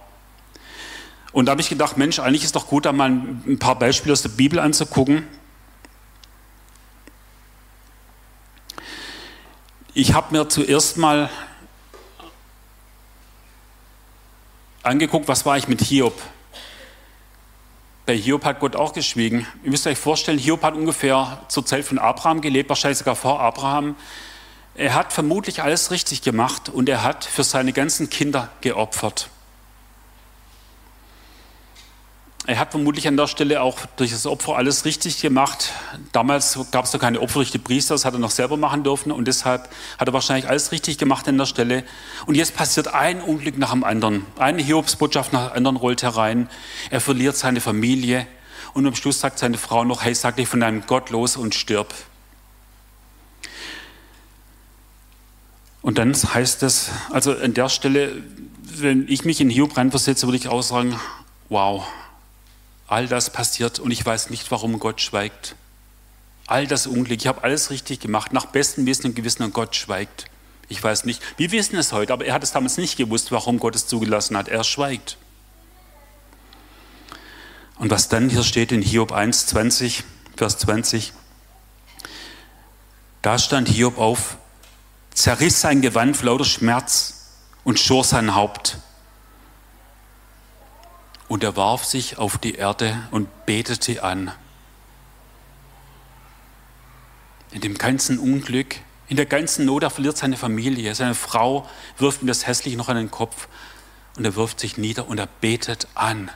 Und 1.33 1.47
da 1.47 1.53
habe 1.53 1.61
ich 1.61 1.69
gedacht, 1.69 1.97
Mensch, 1.97 2.19
eigentlich 2.19 2.45
ist 2.45 2.57
doch 2.57 2.67
gut, 2.67 2.87
da 2.87 2.93
mal 2.93 3.11
ein 3.11 3.59
paar 3.59 3.79
Beispiele 3.79 4.13
aus 4.13 4.23
der 4.23 4.31
Bibel 4.31 4.59
anzugucken, 4.59 5.25
Ich 10.01 10.13
habe 10.15 10.33
mir 10.33 10.49
zuerst 10.49 10.97
mal 10.97 11.29
angeguckt, 14.85 15.27
was 15.27 15.45
war 15.45 15.59
ich 15.59 15.67
mit 15.67 15.81
Hiob. 15.81 16.15
Bei 18.07 18.17
Hiob 18.17 18.45
hat 18.45 18.61
Gott 18.61 18.77
auch 18.77 18.93
geschwiegen. 18.93 19.45
Ihr 19.65 19.73
müsst 19.73 19.89
euch 19.89 19.99
vorstellen, 19.99 20.39
Hiob 20.39 20.63
hat 20.63 20.75
ungefähr 20.75 21.41
zur 21.49 21.67
Zeit 21.67 21.85
von 21.85 21.99
Abraham 21.99 22.43
gelebt, 22.43 22.69
wahrscheinlich 22.69 22.99
sogar 22.99 23.17
vor 23.17 23.41
Abraham. 23.41 23.97
Er 24.77 24.95
hat 24.95 25.13
vermutlich 25.13 25.65
alles 25.65 25.91
richtig 25.91 26.23
gemacht 26.23 26.69
und 26.69 26.89
er 26.89 27.03
hat 27.03 27.25
für 27.25 27.43
seine 27.43 27.73
ganzen 27.73 28.09
Kinder 28.09 28.51
geopfert. 28.61 29.31
Er 32.49 32.59
hat 32.59 32.71
vermutlich 32.71 33.07
an 33.07 33.19
der 33.19 33.27
Stelle 33.27 33.61
auch 33.61 33.77
durch 33.97 34.11
das 34.11 34.25
Opfer 34.25 34.57
alles 34.57 34.87
richtig 34.87 35.21
gemacht. 35.21 35.71
Damals 36.13 36.59
gab 36.71 36.87
es 36.87 36.95
noch 36.95 37.01
keine 37.01 37.21
Opfer 37.21 37.41
durch 37.41 37.51
die 37.51 37.59
Priester, 37.59 37.93
das 37.93 38.07
hat 38.07 38.15
er 38.15 38.21
noch 38.21 38.31
selber 38.31 38.57
machen 38.57 38.85
dürfen 38.85 39.13
und 39.13 39.29
deshalb 39.29 39.69
hat 39.99 40.09
er 40.09 40.15
wahrscheinlich 40.15 40.49
alles 40.49 40.73
richtig 40.73 40.97
gemacht 40.97 41.29
an 41.29 41.37
der 41.37 41.45
Stelle. 41.45 41.85
Und 42.25 42.37
jetzt 42.37 42.57
passiert 42.57 42.89
ein 42.89 43.21
Unglück 43.21 43.59
nach 43.59 43.73
dem 43.73 43.85
anderen. 43.85 44.25
Eine 44.39 44.63
Hiobsbotschaft 44.63 45.35
nach 45.35 45.49
der 45.49 45.57
anderen 45.57 45.77
rollt 45.77 46.03
herein. 46.03 46.49
Er 46.89 47.03
verliert 47.03 47.37
seine 47.37 47.61
Familie 47.61 48.27
und 48.73 48.87
am 48.87 48.95
Schluss 48.95 49.21
sagt 49.21 49.39
seine 49.39 49.59
Frau 49.59 49.85
noch, 49.85 50.03
hey, 50.03 50.15
sag 50.15 50.37
dich 50.37 50.49
von 50.49 50.61
deinem 50.61 50.87
Gott 50.87 51.11
los 51.11 51.37
und 51.37 51.55
stirb. 51.55 51.93
Und 55.83 55.99
dann 55.99 56.15
heißt 56.15 56.63
es, 56.63 56.89
also 57.11 57.33
an 57.37 57.53
der 57.53 57.69
Stelle, 57.69 58.23
wenn 58.63 59.07
ich 59.07 59.27
mich 59.27 59.39
in 59.43 59.51
Hiob 59.51 59.77
reinversetze, 59.77 60.27
würde 60.27 60.39
ich 60.39 60.49
auch 60.49 60.63
sagen, 60.63 60.99
wow, 61.51 61.87
All 62.89 63.07
das 63.07 63.31
passiert 63.31 63.79
und 63.79 63.91
ich 63.91 64.05
weiß 64.05 64.31
nicht, 64.31 64.51
warum 64.51 64.79
Gott 64.79 65.01
schweigt. 65.01 65.55
All 66.47 66.67
das 66.67 66.87
Unglück, 66.87 67.21
ich 67.21 67.27
habe 67.27 67.45
alles 67.45 67.71
richtig 67.71 68.01
gemacht, 68.01 68.33
nach 68.33 68.47
bestem 68.47 68.87
Wissen 68.87 69.09
und 69.09 69.15
Gewissen 69.15 69.43
und 69.43 69.53
Gott 69.53 69.77
schweigt. 69.77 70.25
Ich 70.71 70.83
weiß 70.83 71.05
nicht, 71.05 71.23
wir 71.37 71.53
wissen 71.53 71.77
es 71.77 71.93
heute, 71.93 72.15
aber 72.15 72.25
er 72.25 72.35
hat 72.35 72.43
es 72.43 72.53
damals 72.53 72.79
nicht 72.79 72.97
gewusst, 72.97 73.31
warum 73.31 73.59
Gott 73.59 73.77
es 73.77 73.87
zugelassen 73.87 74.37
hat. 74.37 74.49
Er 74.49 74.65
schweigt. 74.65 75.19
Und 77.79 77.91
was 77.91 78.09
dann 78.09 78.31
hier 78.31 78.43
steht 78.43 78.73
in 78.73 78.83
Hiob 78.83 79.13
1, 79.13 79.47
20, 79.49 80.05
Vers 80.37 80.59
20, 80.59 81.13
da 83.21 83.39
stand 83.39 83.69
Hiob 83.69 83.99
auf, 83.99 84.39
zerriss 85.13 85.61
sein 85.61 85.83
Gewand 85.83 86.17
vor 86.17 86.27
lauter 86.27 86.45
Schmerz 86.45 87.27
und 87.65 87.79
schor 87.79 88.05
sein 88.05 88.35
Haupt. 88.35 88.79
Und 91.29 91.45
er 91.45 91.57
warf 91.57 91.85
sich 91.85 92.19
auf 92.19 92.39
die 92.39 92.55
Erde 92.55 93.07
und 93.11 93.47
betete 93.47 94.03
an. 94.03 94.33
In 97.51 97.61
dem 97.61 97.77
ganzen 97.77 98.19
Unglück, 98.19 98.77
in 99.09 99.17
der 99.17 99.27
ganzen 99.27 99.65
Not, 99.65 99.83
er 99.83 99.91
verliert 99.91 100.17
seine 100.17 100.37
Familie. 100.37 100.95
Seine 100.95 101.15
Frau 101.15 101.69
wirft 101.99 102.23
ihm 102.23 102.29
das 102.29 102.47
hässlich 102.47 102.77
noch 102.77 102.89
an 102.89 102.97
den 102.97 103.11
Kopf 103.11 103.49
und 104.17 104.25
er 104.25 104.37
wirft 104.37 104.61
sich 104.61 104.77
nieder 104.77 105.09
und 105.09 105.19
er 105.19 105.27
betet 105.27 105.89
an. 105.95 106.31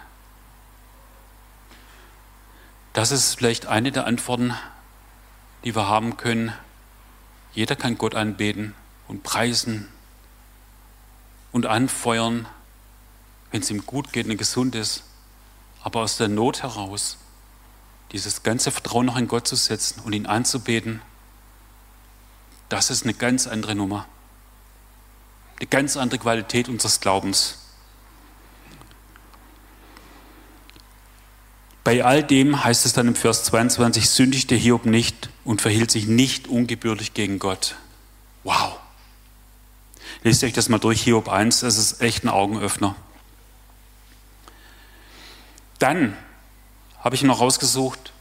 Das 2.93 3.11
ist 3.11 3.35
vielleicht 3.35 3.67
eine 3.67 3.93
der 3.93 4.07
Antworten, 4.07 4.55
die 5.65 5.75
wir 5.75 5.89
haben 5.89 6.17
können. 6.17 6.53
Jeder 7.55 7.77
kann 7.77 7.99
Gott 7.99 8.15
anbeten 8.15 8.75
und 9.09 9.23
preisen 9.23 9.89
und 11.53 11.67
anfeuern 11.67 12.47
wenn 13.53 13.61
es 13.61 13.71
ihm 13.71 13.87
gut 13.87 14.13
geht 14.13 14.27
und 14.27 14.37
gesund 14.37 14.75
ist, 14.75 15.05
aber 15.85 16.01
aus 16.01 16.17
der 16.17 16.29
Not 16.29 16.63
heraus 16.63 17.19
dieses 18.11 18.43
ganze 18.43 18.71
Vertrauen 18.71 19.07
noch 19.07 19.17
in 19.17 19.29
Gott 19.29 19.47
zu 19.47 19.57
setzen 19.57 20.01
und 20.05 20.13
ihn 20.13 20.27
anzubeten, 20.27 21.01
das 22.69 22.91
ist 22.91 23.05
eine 23.05 23.15
ganz 23.15 23.47
andere 23.47 23.75
Nummer. 23.75 24.07
Eine 25.59 25.67
ganz 25.67 25.97
andere 25.97 26.19
Qualität 26.19 26.69
unseres 26.69 27.01
Glaubens. 27.01 27.59
Bei 31.85 32.05
all 32.05 32.23
dem 32.23 32.65
heißt 32.65 32.87
es 32.87 32.93
dann 32.93 33.09
im 33.09 33.15
Vers 33.15 33.45
22, 33.45 34.09
sündigte 34.09 34.55
Hiob 34.55 34.87
nicht 34.87 35.31
und 35.45 35.61
verhielt 35.61 35.91
sich 35.91 36.07
nicht 36.07 36.49
ungebührlich 36.49 37.13
gegen 37.13 37.39
Gott. 37.39 37.77
Wow. 38.45 38.79
Lest 40.23 40.45
euch 40.45 40.53
das 40.53 40.69
mal 40.69 40.79
durch, 40.79 41.03
Hiob 41.03 41.29
1, 41.29 41.61
das 41.61 41.77
ist 41.77 42.01
echt 42.01 42.25
ein 42.25 42.29
Augenöffner. 42.29 42.95
Dann 45.83 46.17
habe 47.01 47.17
ich 47.17 47.25
noch 47.25 47.41
rausgesucht, 47.41 48.13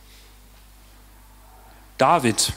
David. 1.99 2.53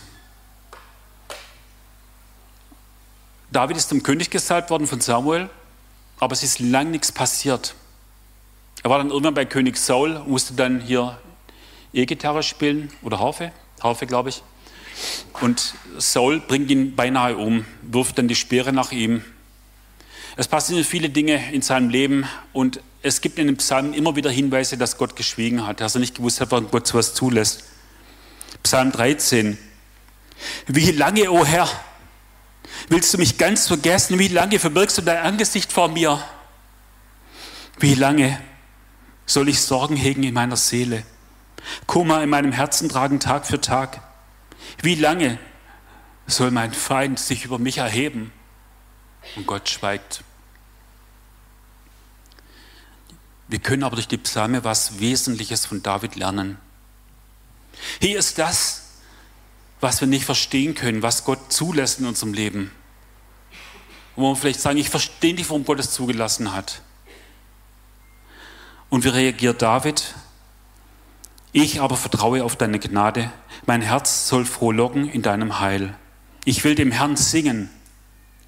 David 3.52 3.76
ist 3.76 3.90
zum 3.90 4.02
König 4.02 4.30
gesalbt 4.30 4.70
worden 4.70 4.86
von 4.86 5.02
Samuel, 5.02 5.50
aber 6.18 6.32
es 6.32 6.42
ist 6.42 6.58
lang 6.58 6.90
nichts 6.90 7.12
passiert. 7.12 7.74
Er 8.82 8.88
war 8.88 8.96
dann 8.96 9.10
irgendwann 9.10 9.34
bei 9.34 9.44
König 9.44 9.76
Saul, 9.76 10.20
musste 10.20 10.54
dann 10.54 10.80
hier 10.80 11.18
E-Gitarre 11.92 12.42
spielen 12.42 12.90
oder 13.02 13.18
Harfe, 13.18 13.52
Harfe 13.82 14.06
glaube 14.06 14.30
ich. 14.30 14.42
Und 15.42 15.74
Saul 15.98 16.40
bringt 16.40 16.70
ihn 16.70 16.96
beinahe 16.96 17.36
um, 17.36 17.66
wirft 17.82 18.16
dann 18.16 18.26
die 18.26 18.34
Speere 18.34 18.72
nach 18.72 18.90
ihm. 18.90 19.22
Es 20.36 20.48
passieren 20.48 20.84
viele 20.84 21.10
Dinge 21.10 21.52
in 21.52 21.62
seinem 21.62 21.88
Leben 21.88 22.26
und 22.52 22.80
es 23.02 23.20
gibt 23.20 23.38
in 23.38 23.46
den 23.46 23.56
Psalmen 23.56 23.94
immer 23.94 24.16
wieder 24.16 24.30
Hinweise, 24.30 24.76
dass 24.76 24.96
Gott 24.96 25.14
geschwiegen 25.14 25.66
hat, 25.66 25.80
dass 25.80 25.94
er 25.94 26.00
nicht 26.00 26.16
gewusst 26.16 26.40
hat, 26.40 26.50
warum 26.50 26.70
Gott 26.70 26.86
sowas 26.86 27.14
zulässt. 27.14 27.64
Psalm 28.62 28.90
13. 28.90 29.58
Wie 30.66 30.90
lange, 30.90 31.30
o 31.30 31.40
oh 31.40 31.44
Herr, 31.44 31.68
willst 32.88 33.14
du 33.14 33.18
mich 33.18 33.38
ganz 33.38 33.68
vergessen? 33.68 34.18
Wie 34.18 34.28
lange 34.28 34.58
verbirgst 34.58 34.98
du 34.98 35.02
dein 35.02 35.18
Angesicht 35.18 35.72
vor 35.72 35.88
mir? 35.88 36.22
Wie 37.78 37.94
lange 37.94 38.40
soll 39.26 39.48
ich 39.48 39.60
Sorgen 39.60 39.96
hegen 39.96 40.22
in 40.22 40.34
meiner 40.34 40.56
Seele? 40.56 41.04
Kummer 41.86 42.22
in 42.22 42.30
meinem 42.30 42.52
Herzen 42.52 42.88
tragen 42.88 43.20
Tag 43.20 43.46
für 43.46 43.60
Tag. 43.60 44.00
Wie 44.82 44.94
lange 44.94 45.38
soll 46.26 46.50
mein 46.50 46.72
Feind 46.72 47.18
sich 47.18 47.44
über 47.44 47.58
mich 47.58 47.78
erheben? 47.78 48.32
Und 49.36 49.46
Gott 49.46 49.68
schweigt. 49.68 50.22
Wir 53.48 53.58
können 53.58 53.84
aber 53.84 53.96
durch 53.96 54.08
die 54.08 54.18
Psalme 54.18 54.64
was 54.64 54.98
Wesentliches 55.00 55.66
von 55.66 55.82
David 55.82 56.16
lernen. 56.16 56.58
Hier 58.00 58.18
ist 58.18 58.38
das, 58.38 58.84
was 59.80 60.00
wir 60.00 60.08
nicht 60.08 60.24
verstehen 60.24 60.74
können, 60.74 61.02
was 61.02 61.24
Gott 61.24 61.52
zulässt 61.52 62.00
in 62.00 62.06
unserem 62.06 62.32
Leben. 62.32 62.70
wo 64.16 64.30
wir 64.30 64.36
vielleicht 64.36 64.60
sagen, 64.60 64.78
ich 64.78 64.90
verstehe 64.90 65.34
nicht, 65.34 65.50
warum 65.50 65.64
Gott 65.64 65.80
es 65.80 65.90
zugelassen 65.90 66.52
hat. 66.52 66.82
Und 68.88 69.04
wie 69.04 69.08
reagiert 69.08 69.60
David? 69.60 70.14
Ich 71.52 71.80
aber 71.80 71.96
vertraue 71.96 72.44
auf 72.44 72.56
deine 72.56 72.78
Gnade. 72.78 73.32
Mein 73.66 73.82
Herz 73.82 74.28
soll 74.28 74.44
frohlocken 74.44 75.08
in 75.08 75.22
deinem 75.22 75.58
Heil. 75.58 75.96
Ich 76.44 76.62
will 76.62 76.76
dem 76.76 76.92
Herrn 76.92 77.16
singen, 77.16 77.70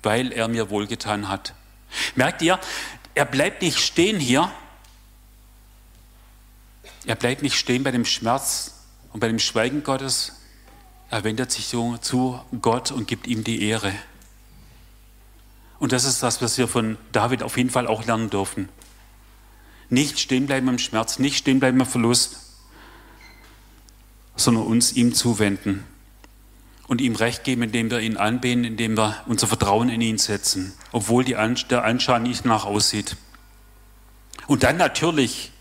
weil 0.07 0.33
er 0.33 0.47
mir 0.47 0.71
wohlgetan 0.71 1.29
hat. 1.29 1.53
Merkt 2.15 2.41
ihr, 2.41 2.59
er 3.15 3.25
bleibt 3.25 3.61
nicht 3.61 3.79
stehen 3.79 4.21
hier. 4.21 4.51
Er 7.05 7.17
bleibt 7.17 7.43
nicht 7.43 7.57
stehen 7.57 7.83
bei 7.83 7.91
dem 7.91 8.05
Schmerz 8.05 8.85
und 9.13 9.21
bei 9.21 9.27
dem 9.27 9.41
Schweigen 9.41 9.83
Gottes. 9.83 10.41
Er 11.11 11.25
wendet 11.25 11.51
sich 11.51 11.69
zu 11.69 12.41
Gott 12.63 12.93
und 12.93 13.09
gibt 13.09 13.27
ihm 13.27 13.43
die 13.43 13.69
Ehre. 13.69 13.93
Und 15.81 15.91
das 15.91 16.05
ist 16.05 16.23
das, 16.23 16.41
was 16.41 16.57
wir 16.57 16.69
von 16.69 16.97
David 17.11 17.43
auf 17.43 17.57
jeden 17.57 17.71
Fall 17.71 17.89
auch 17.89 18.07
lernen 18.07 18.31
dürfen. 18.31 18.69
Nicht 19.91 20.21
stehen 20.21 20.47
bleiben 20.47 20.69
im 20.69 20.79
Schmerz, 20.79 21.19
nicht 21.19 21.37
stehen 21.37 21.59
bleiben 21.59 21.81
im 21.81 21.87
Verlust, 21.87 22.37
sondern 24.37 24.67
uns 24.67 24.93
ihm 24.93 25.15
zuwenden 25.15 25.85
und 26.87 27.01
ihm 27.01 27.17
Recht 27.17 27.45
geben, 27.45 27.63
indem 27.63 27.91
wir 27.91 28.01
ihn 28.01 28.17
anbeten, 28.17 28.65
indem 28.65 28.97
wir 28.97 29.23
unser 29.27 29.47
Vertrauen 29.47 29.89
in 29.89 30.01
ihn 30.01 30.19
setzen, 30.19 30.75
obwohl 30.93 31.25
die 31.25 31.37
der 31.69 31.85
Anschein 31.85 32.23
nicht 32.23 32.45
nach 32.45 32.65
aussieht. 32.65 33.17
Und 34.47 34.63
dann 34.63 34.77
natürlich 34.77 35.53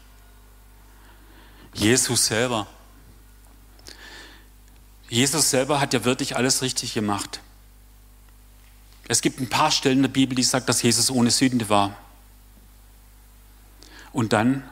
Jesus 1.74 2.28
selber. 2.28 2.68
Jesus 5.10 5.50
selber 5.50 5.80
hat 5.80 5.94
ja 5.94 6.04
wirklich 6.04 6.36
alles 6.36 6.62
richtig 6.62 6.94
gemacht. 6.94 7.42
Es 9.08 9.22
gibt 9.22 9.40
ein 9.40 9.50
paar 9.50 9.72
Stellen 9.72 9.98
in 9.98 10.04
der 10.04 10.10
Bibel, 10.10 10.36
die 10.36 10.44
sagt, 10.44 10.68
dass 10.68 10.82
Jesus 10.82 11.12
ohne 11.12 11.30
Sünde 11.32 11.70
war. 11.70 11.96
Und 14.12 14.34
dann 14.34 14.64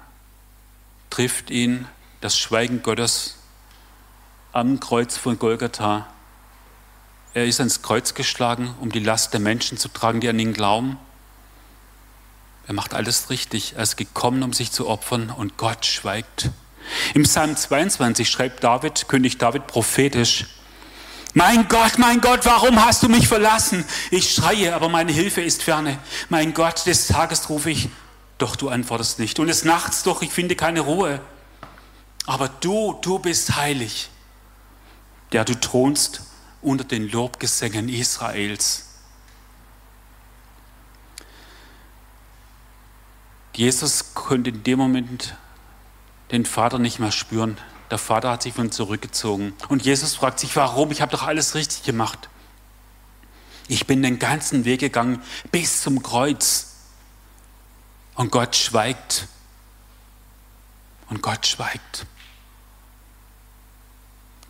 trifft 1.10 1.52
ihn 1.52 1.88
das 2.22 2.38
Schweigen 2.38 2.82
Gottes 2.82 3.38
am 4.54 4.80
Kreuz 4.80 5.18
von 5.18 5.38
Golgatha. 5.38 6.08
Er 7.34 7.46
ist 7.46 7.60
ans 7.60 7.82
Kreuz 7.82 8.14
geschlagen, 8.14 8.76
um 8.80 8.92
die 8.92 9.00
Last 9.00 9.34
der 9.34 9.40
Menschen 9.40 9.78
zu 9.78 9.88
tragen, 9.88 10.20
die 10.20 10.30
an 10.30 10.38
ihn 10.38 10.54
glauben. 10.54 10.98
Er 12.68 12.74
macht 12.74 12.94
alles 12.94 13.30
richtig. 13.30 13.74
Er 13.76 13.84
ist 13.84 13.98
gekommen, 13.98 14.44
um 14.44 14.54
sich 14.54 14.72
zu 14.72 14.88
opfern 14.88 15.32
und 15.32 15.58
Gott 15.58 15.86
schweigt. 15.86 16.52
Im 17.14 17.24
Psalm 17.24 17.56
22 17.56 18.30
schreibt 18.30 18.64
David, 18.64 19.08
König 19.08 19.38
David 19.38 19.68
prophetisch, 19.68 20.46
mein 21.36 21.68
Gott, 21.68 21.98
mein 21.98 22.22
Gott, 22.22 22.46
warum 22.46 22.86
hast 22.86 23.02
du 23.02 23.10
mich 23.10 23.28
verlassen? 23.28 23.84
Ich 24.12 24.36
schreie, 24.36 24.76
aber 24.76 24.88
meine 24.88 25.12
Hilfe 25.12 25.42
ist 25.42 25.64
ferne. 25.64 25.98
Mein 26.30 26.54
Gott, 26.54 26.86
des 26.86 27.08
Tages 27.08 27.50
rufe 27.50 27.72
ich, 27.72 27.90
doch 28.38 28.56
du 28.56 28.70
antwortest 28.70 29.18
nicht. 29.18 29.40
Und 29.40 29.48
des 29.48 29.64
Nachts 29.64 30.04
doch, 30.04 30.22
ich 30.22 30.30
finde 30.30 30.56
keine 30.56 30.82
Ruhe. 30.82 31.20
Aber 32.28 32.50
du, 32.50 33.00
du 33.02 33.18
bist 33.18 33.56
heilig, 33.56 34.10
der 35.32 35.44
du 35.44 35.60
thronst 35.60 36.22
unter 36.64 36.84
den 36.84 37.10
Lobgesängen 37.10 37.90
Israels. 37.90 38.88
Jesus 43.56 44.14
konnte 44.16 44.50
in 44.50 44.64
dem 44.64 44.80
Moment 44.80 45.36
den 46.32 46.46
Vater 46.46 46.80
nicht 46.80 47.00
mehr 47.00 47.12
spüren. 47.12 47.58
Der 47.92 48.00
Vater 48.00 48.32
hat 48.32 48.42
sich 48.42 48.54
von 48.54 48.72
zurückgezogen. 48.72 49.54
Und 49.68 49.86
Jesus 49.86 50.16
fragt 50.16 50.40
sich, 50.40 50.56
warum? 50.56 50.90
Ich 50.92 51.02
habe 51.02 51.12
doch 51.12 51.24
alles 51.24 51.54
richtig 51.54 51.84
gemacht. 51.84 52.30
Ich 53.68 53.86
bin 53.86 54.02
den 54.02 54.18
ganzen 54.18 54.66
Weg 54.66 54.80
gegangen 54.80 55.22
bis 55.52 55.82
zum 55.82 56.02
Kreuz. 56.02 56.72
Und 58.16 58.32
Gott 58.32 58.56
schweigt. 58.56 59.28
Und 61.10 61.22
Gott 61.22 61.46
schweigt. 61.46 62.08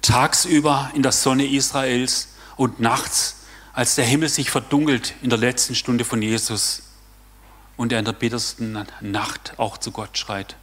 Tagsüber 0.03 0.91
in 0.93 1.01
der 1.01 1.11
Sonne 1.11 1.47
Israels 1.47 2.27
und 2.55 2.79
nachts, 2.79 3.37
als 3.73 3.95
der 3.95 4.05
Himmel 4.05 4.29
sich 4.29 4.51
verdunkelt 4.51 5.15
in 5.23 5.31
der 5.31 5.39
letzten 5.39 5.73
Stunde 5.73 6.05
von 6.05 6.21
Jesus 6.21 6.83
und 7.77 7.91
er 7.91 7.97
in 7.99 8.05
der 8.05 8.13
bittersten 8.13 8.85
Nacht 9.01 9.53
auch 9.57 9.79
zu 9.79 9.91
Gott 9.91 10.15
schreit 10.17 10.55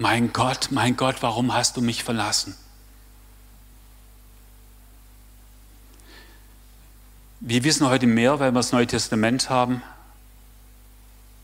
mein 0.00 0.32
Gott, 0.32 0.68
mein 0.70 0.96
Gott, 0.96 1.16
warum 1.20 1.52
hast 1.52 1.76
du 1.76 1.82
mich 1.82 2.04
verlassen? 2.04 2.56
Wir 7.40 7.64
wissen 7.64 7.86
heute 7.86 8.06
mehr, 8.06 8.40
weil 8.40 8.52
wir 8.52 8.60
das 8.60 8.72
Neue 8.72 8.86
Testament 8.86 9.50
haben, 9.50 9.82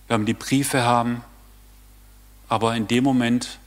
wir 0.07 0.15
haben 0.15 0.25
die 0.25 0.33
Briefe 0.33 0.85
haben, 0.85 1.23
aber 2.49 2.75
in 2.75 2.89
dem 2.89 3.05
Moment 3.05 3.59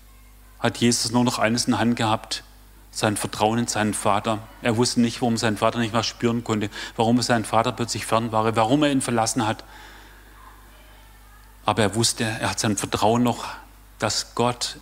hat 0.59 0.77
Jesus 0.77 1.11
nur 1.11 1.23
noch 1.23 1.37
eines 1.37 1.65
in 1.65 1.71
der 1.71 1.79
Hand 1.79 1.95
gehabt, 1.95 2.43
sein 2.91 3.17
Vertrauen 3.17 3.59
in 3.59 3.67
seinen 3.67 3.93
Vater. 3.93 4.39
Er 4.61 4.77
wusste 4.77 5.01
nicht, 5.01 5.21
warum 5.21 5.37
sein 5.37 5.57
Vater 5.57 5.79
nicht 5.79 5.93
mehr 5.93 6.03
spüren 6.03 6.43
konnte, 6.43 6.69
warum 6.95 7.21
sein 7.21 7.45
Vater 7.45 7.71
plötzlich 7.71 8.05
fern 8.05 8.31
war, 8.31 8.55
warum 8.55 8.83
er 8.83 8.91
ihn 8.91 9.01
verlassen 9.01 9.45
hat. 9.45 9.63
Aber 11.65 11.83
er 11.83 11.95
wusste, 11.95 12.23
er 12.23 12.49
hat 12.49 12.59
sein 12.59 12.77
Vertrauen 12.77 13.23
noch 13.23 13.45
dass 13.99 14.33
Gott 14.33 14.77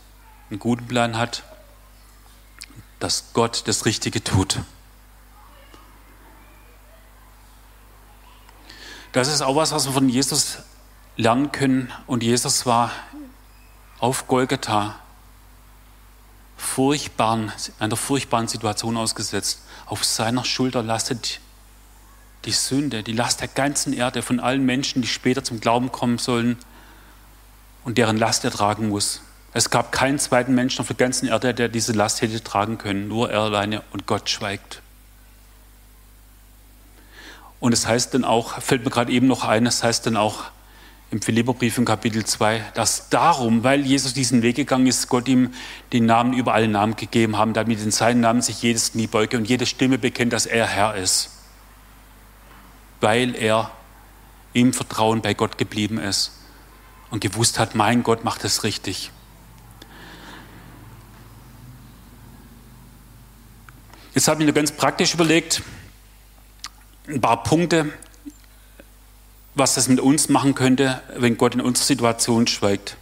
einen 0.49 0.59
guten 0.59 0.87
Plan 0.87 1.17
hat, 1.17 1.43
dass 2.99 3.33
Gott 3.33 3.67
das 3.67 3.85
Richtige 3.85 4.23
tut. 4.23 4.59
Das 9.11 9.27
ist 9.27 9.41
auch 9.41 9.55
was, 9.55 9.71
was 9.71 9.87
wir 9.87 9.93
von 9.93 10.07
Jesus 10.07 10.59
lernen 11.15 11.51
können. 11.51 11.91
Und 12.05 12.21
Jesus 12.21 12.65
war 12.65 12.91
auf 13.99 14.27
Golgatha 14.27 14.95
furchtbaren, 16.57 17.51
einer 17.79 17.95
furchtbaren 17.95 18.47
Situation 18.47 18.97
ausgesetzt. 18.97 19.61
Auf 19.85 20.03
seiner 20.03 20.43
Schulter 20.43 20.83
lastet 20.83 21.39
die 22.45 22.51
Sünde, 22.51 23.03
die 23.03 23.13
Last 23.13 23.41
der 23.41 23.47
ganzen 23.47 23.93
Erde 23.93 24.21
von 24.21 24.39
allen 24.39 24.65
Menschen, 24.65 25.01
die 25.01 25.07
später 25.07 25.43
zum 25.43 25.59
Glauben 25.59 25.91
kommen 25.91 26.17
sollen 26.17 26.57
und 27.83 27.97
deren 27.97 28.17
Last 28.17 28.43
er 28.43 28.51
tragen 28.51 28.89
muss. 28.89 29.21
Es 29.53 29.69
gab 29.69 29.91
keinen 29.91 30.19
zweiten 30.19 30.53
Menschen 30.53 30.81
auf 30.81 30.87
der 30.87 30.95
ganzen 30.95 31.27
Erde, 31.27 31.53
der 31.53 31.69
diese 31.69 31.93
Last 31.93 32.21
hätte 32.21 32.43
tragen 32.43 32.77
können, 32.77 33.07
nur 33.07 33.31
er 33.31 33.41
alleine 33.41 33.81
und 33.91 34.05
Gott 34.05 34.29
schweigt. 34.29 34.81
Und 37.59 37.73
es 37.73 37.87
heißt 37.87 38.13
dann 38.13 38.23
auch, 38.23 38.61
fällt 38.61 38.83
mir 38.83 38.91
gerade 38.91 39.11
eben 39.11 39.27
noch 39.27 39.43
ein, 39.43 39.65
es 39.65 39.83
heißt 39.83 40.05
dann 40.05 40.17
auch 40.17 40.45
im 41.09 41.21
Philipperbrief 41.21 41.77
in 41.77 41.85
Kapitel 41.85 42.25
2, 42.25 42.71
dass 42.73 43.09
darum, 43.09 43.63
weil 43.63 43.85
Jesus 43.85 44.13
diesen 44.13 44.41
Weg 44.41 44.57
gegangen 44.57 44.87
ist, 44.87 45.07
Gott 45.07 45.27
ihm 45.27 45.53
den 45.93 46.05
Namen 46.05 46.33
über 46.33 46.53
alle 46.53 46.67
Namen 46.67 46.97
gegeben 46.97 47.37
haben, 47.37 47.53
damit 47.53 47.81
in 47.81 47.91
seinen 47.91 48.19
Namen 48.19 48.41
sich 48.41 48.61
jedes 48.61 48.91
Knie 48.91 49.07
beuge 49.07 49.37
und 49.37 49.45
jede 49.47 49.65
Stimme 49.65 49.97
bekennt, 49.97 50.33
dass 50.33 50.45
er 50.45 50.67
Herr 50.67 50.95
ist. 50.95 51.29
Weil 52.99 53.35
er 53.35 53.71
im 54.51 54.73
Vertrauen 54.73 55.21
bei 55.21 55.33
Gott 55.33 55.57
geblieben 55.57 55.97
ist 55.97 56.31
und 57.09 57.21
gewusst 57.21 57.57
hat, 57.57 57.73
mein 57.73 58.03
Gott 58.03 58.25
macht 58.25 58.43
es 58.43 58.63
richtig. 58.63 59.11
Jetzt 64.13 64.27
habe 64.27 64.41
ich 64.41 64.47
mir 64.47 64.53
ganz 64.53 64.71
praktisch 64.71 65.13
überlegt, 65.13 65.61
ein 67.07 67.21
paar 67.21 67.43
Punkte, 67.43 67.93
was 69.57 69.73
das 69.73 69.87
mit 69.87 69.99
uns 69.99 70.29
machen 70.29 70.55
könnte, 70.55 71.01
wenn 71.15 71.37
Gott 71.37 71.55
in 71.55 71.61
unserer 71.61 71.85
Situation 71.85 72.47
schweigt. 72.47 72.97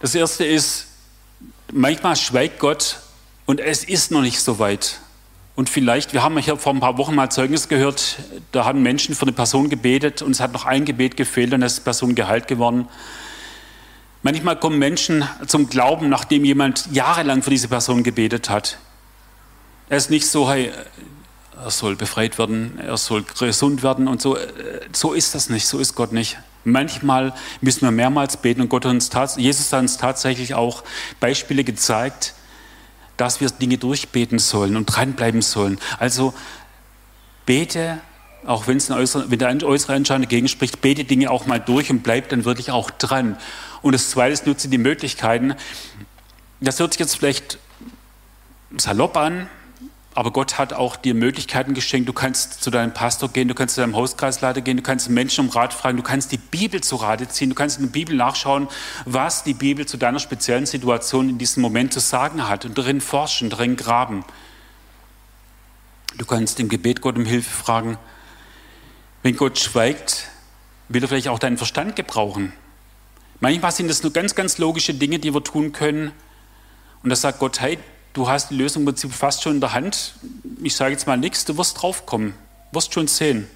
Das 0.00 0.14
erste 0.14 0.44
ist, 0.44 0.86
manchmal 1.72 2.16
schweigt 2.16 2.58
Gott 2.58 3.00
und 3.44 3.60
es 3.60 3.84
ist 3.84 4.10
noch 4.10 4.22
nicht 4.22 4.40
so 4.40 4.58
weit. 4.58 5.00
Und 5.54 5.70
vielleicht, 5.70 6.12
wir 6.12 6.22
haben 6.22 6.36
hier 6.38 6.56
vor 6.58 6.74
ein 6.74 6.80
paar 6.80 6.98
Wochen 6.98 7.14
mal 7.14 7.30
Zeugnis 7.30 7.68
gehört, 7.68 8.18
da 8.52 8.64
haben 8.64 8.82
Menschen 8.82 9.14
für 9.14 9.22
eine 9.22 9.32
Person 9.32 9.70
gebetet 9.70 10.20
und 10.20 10.32
es 10.32 10.40
hat 10.40 10.52
noch 10.52 10.66
ein 10.66 10.84
Gebet 10.84 11.16
gefehlt 11.16 11.54
und 11.54 11.62
ist 11.62 11.78
die 11.78 11.82
Person 11.82 12.14
geheilt 12.14 12.46
geworden. 12.46 12.88
Manchmal 14.22 14.58
kommen 14.58 14.78
Menschen 14.78 15.26
zum 15.46 15.68
Glauben, 15.68 16.08
nachdem 16.08 16.44
jemand 16.44 16.88
jahrelang 16.92 17.42
für 17.42 17.50
diese 17.50 17.68
Person 17.68 18.02
gebetet 18.02 18.50
hat. 18.50 18.78
Er 19.88 19.96
ist 19.96 20.10
nicht 20.10 20.26
so, 20.26 20.50
hey, 20.50 20.72
er 21.62 21.70
soll 21.70 21.96
befreit 21.96 22.38
werden, 22.38 22.78
er 22.78 22.96
soll 22.96 23.22
gesund 23.22 23.82
werden 23.82 24.08
und 24.08 24.20
so. 24.20 24.36
So 24.92 25.12
ist 25.12 25.34
das 25.34 25.48
nicht, 25.48 25.66
so 25.66 25.78
ist 25.78 25.94
Gott 25.94 26.12
nicht. 26.12 26.38
Manchmal 26.64 27.32
müssen 27.60 27.82
wir 27.82 27.90
mehrmals 27.90 28.36
beten 28.36 28.60
und 28.60 28.68
Gott 28.68 28.84
hat 28.84 28.92
uns 28.92 29.10
Jesus 29.36 29.72
hat 29.72 29.80
uns 29.80 29.96
tatsächlich 29.96 30.54
auch 30.54 30.84
Beispiele 31.20 31.64
gezeigt, 31.64 32.34
dass 33.16 33.40
wir 33.40 33.48
Dinge 33.48 33.78
durchbeten 33.78 34.38
sollen 34.38 34.76
und 34.76 34.86
dranbleiben 34.86 35.42
sollen. 35.42 35.78
Also 35.98 36.34
bete, 37.46 38.00
auch 38.44 38.66
wenn, 38.66 38.76
es 38.76 38.90
äußere, 38.90 39.30
wenn 39.30 39.38
der 39.38 39.62
äußere 39.62 39.94
Anschein 39.94 40.22
dagegen 40.22 40.48
spricht, 40.48 40.80
bete 40.80 41.04
Dinge 41.04 41.30
auch 41.30 41.46
mal 41.46 41.60
durch 41.60 41.90
und 41.90 42.02
bleib 42.02 42.28
dann 42.28 42.44
wirklich 42.44 42.70
auch 42.70 42.90
dran. 42.90 43.38
Und 43.82 43.92
das 43.92 44.10
Zweite 44.10 44.32
ist, 44.32 44.46
nutze 44.46 44.68
die 44.68 44.78
Möglichkeiten. 44.78 45.54
Das 46.60 46.78
hört 46.80 46.92
sich 46.92 47.00
jetzt 47.00 47.16
vielleicht 47.16 47.58
salopp 48.76 49.16
an, 49.16 49.48
Aber 50.16 50.30
Gott 50.30 50.56
hat 50.56 50.72
auch 50.72 50.96
dir 50.96 51.12
Möglichkeiten 51.12 51.74
geschenkt. 51.74 52.08
Du 52.08 52.14
kannst 52.14 52.64
zu 52.64 52.70
deinem 52.70 52.94
Pastor 52.94 53.28
gehen, 53.28 53.48
du 53.48 53.54
kannst 53.54 53.74
zu 53.74 53.82
deinem 53.82 53.94
Hauskreisleiter 53.94 54.62
gehen, 54.62 54.78
du 54.78 54.82
kannst 54.82 55.10
Menschen 55.10 55.44
um 55.44 55.50
Rat 55.50 55.74
fragen, 55.74 55.98
du 55.98 56.02
kannst 56.02 56.32
die 56.32 56.38
Bibel 56.38 56.82
zu 56.82 56.96
Rate 56.96 57.28
ziehen, 57.28 57.50
du 57.50 57.54
kannst 57.54 57.76
in 57.76 57.84
der 57.84 57.92
Bibel 57.92 58.16
nachschauen, 58.16 58.66
was 59.04 59.44
die 59.44 59.52
Bibel 59.52 59.84
zu 59.84 59.98
deiner 59.98 60.18
speziellen 60.18 60.64
Situation 60.64 61.28
in 61.28 61.36
diesem 61.36 61.60
Moment 61.60 61.92
zu 61.92 62.00
sagen 62.00 62.48
hat 62.48 62.64
und 62.64 62.78
darin 62.78 63.02
forschen, 63.02 63.50
darin 63.50 63.76
graben. 63.76 64.24
Du 66.16 66.24
kannst 66.24 66.58
im 66.60 66.70
Gebet 66.70 67.02
Gott 67.02 67.18
um 67.18 67.26
Hilfe 67.26 67.50
fragen. 67.50 67.98
Wenn 69.22 69.36
Gott 69.36 69.58
schweigt, 69.58 70.28
will 70.88 71.04
er 71.04 71.08
vielleicht 71.08 71.28
auch 71.28 71.38
deinen 71.38 71.58
Verstand 71.58 71.94
gebrauchen. 71.94 72.54
Manchmal 73.40 73.70
sind 73.70 73.88
das 73.88 74.02
nur 74.02 74.14
ganz, 74.14 74.34
ganz 74.34 74.56
logische 74.56 74.94
Dinge, 74.94 75.18
die 75.18 75.34
wir 75.34 75.44
tun 75.44 75.72
können. 75.72 76.12
Und 77.02 77.10
da 77.10 77.16
sagt 77.16 77.38
Gott, 77.38 77.60
hey, 77.60 77.78
du 78.16 78.28
hast 78.28 78.50
die 78.50 78.56
Lösung 78.56 78.82
im 78.82 78.86
Prinzip 78.86 79.12
fast 79.12 79.42
schon 79.42 79.56
in 79.56 79.60
der 79.60 79.72
Hand. 79.72 80.14
Ich 80.62 80.74
sage 80.74 80.92
jetzt 80.92 81.06
mal 81.06 81.16
nichts, 81.16 81.44
du 81.44 81.56
wirst 81.58 81.82
draufkommen, 81.82 82.34
wirst 82.72 82.94
schon 82.94 83.08
sehen. 83.08 83.46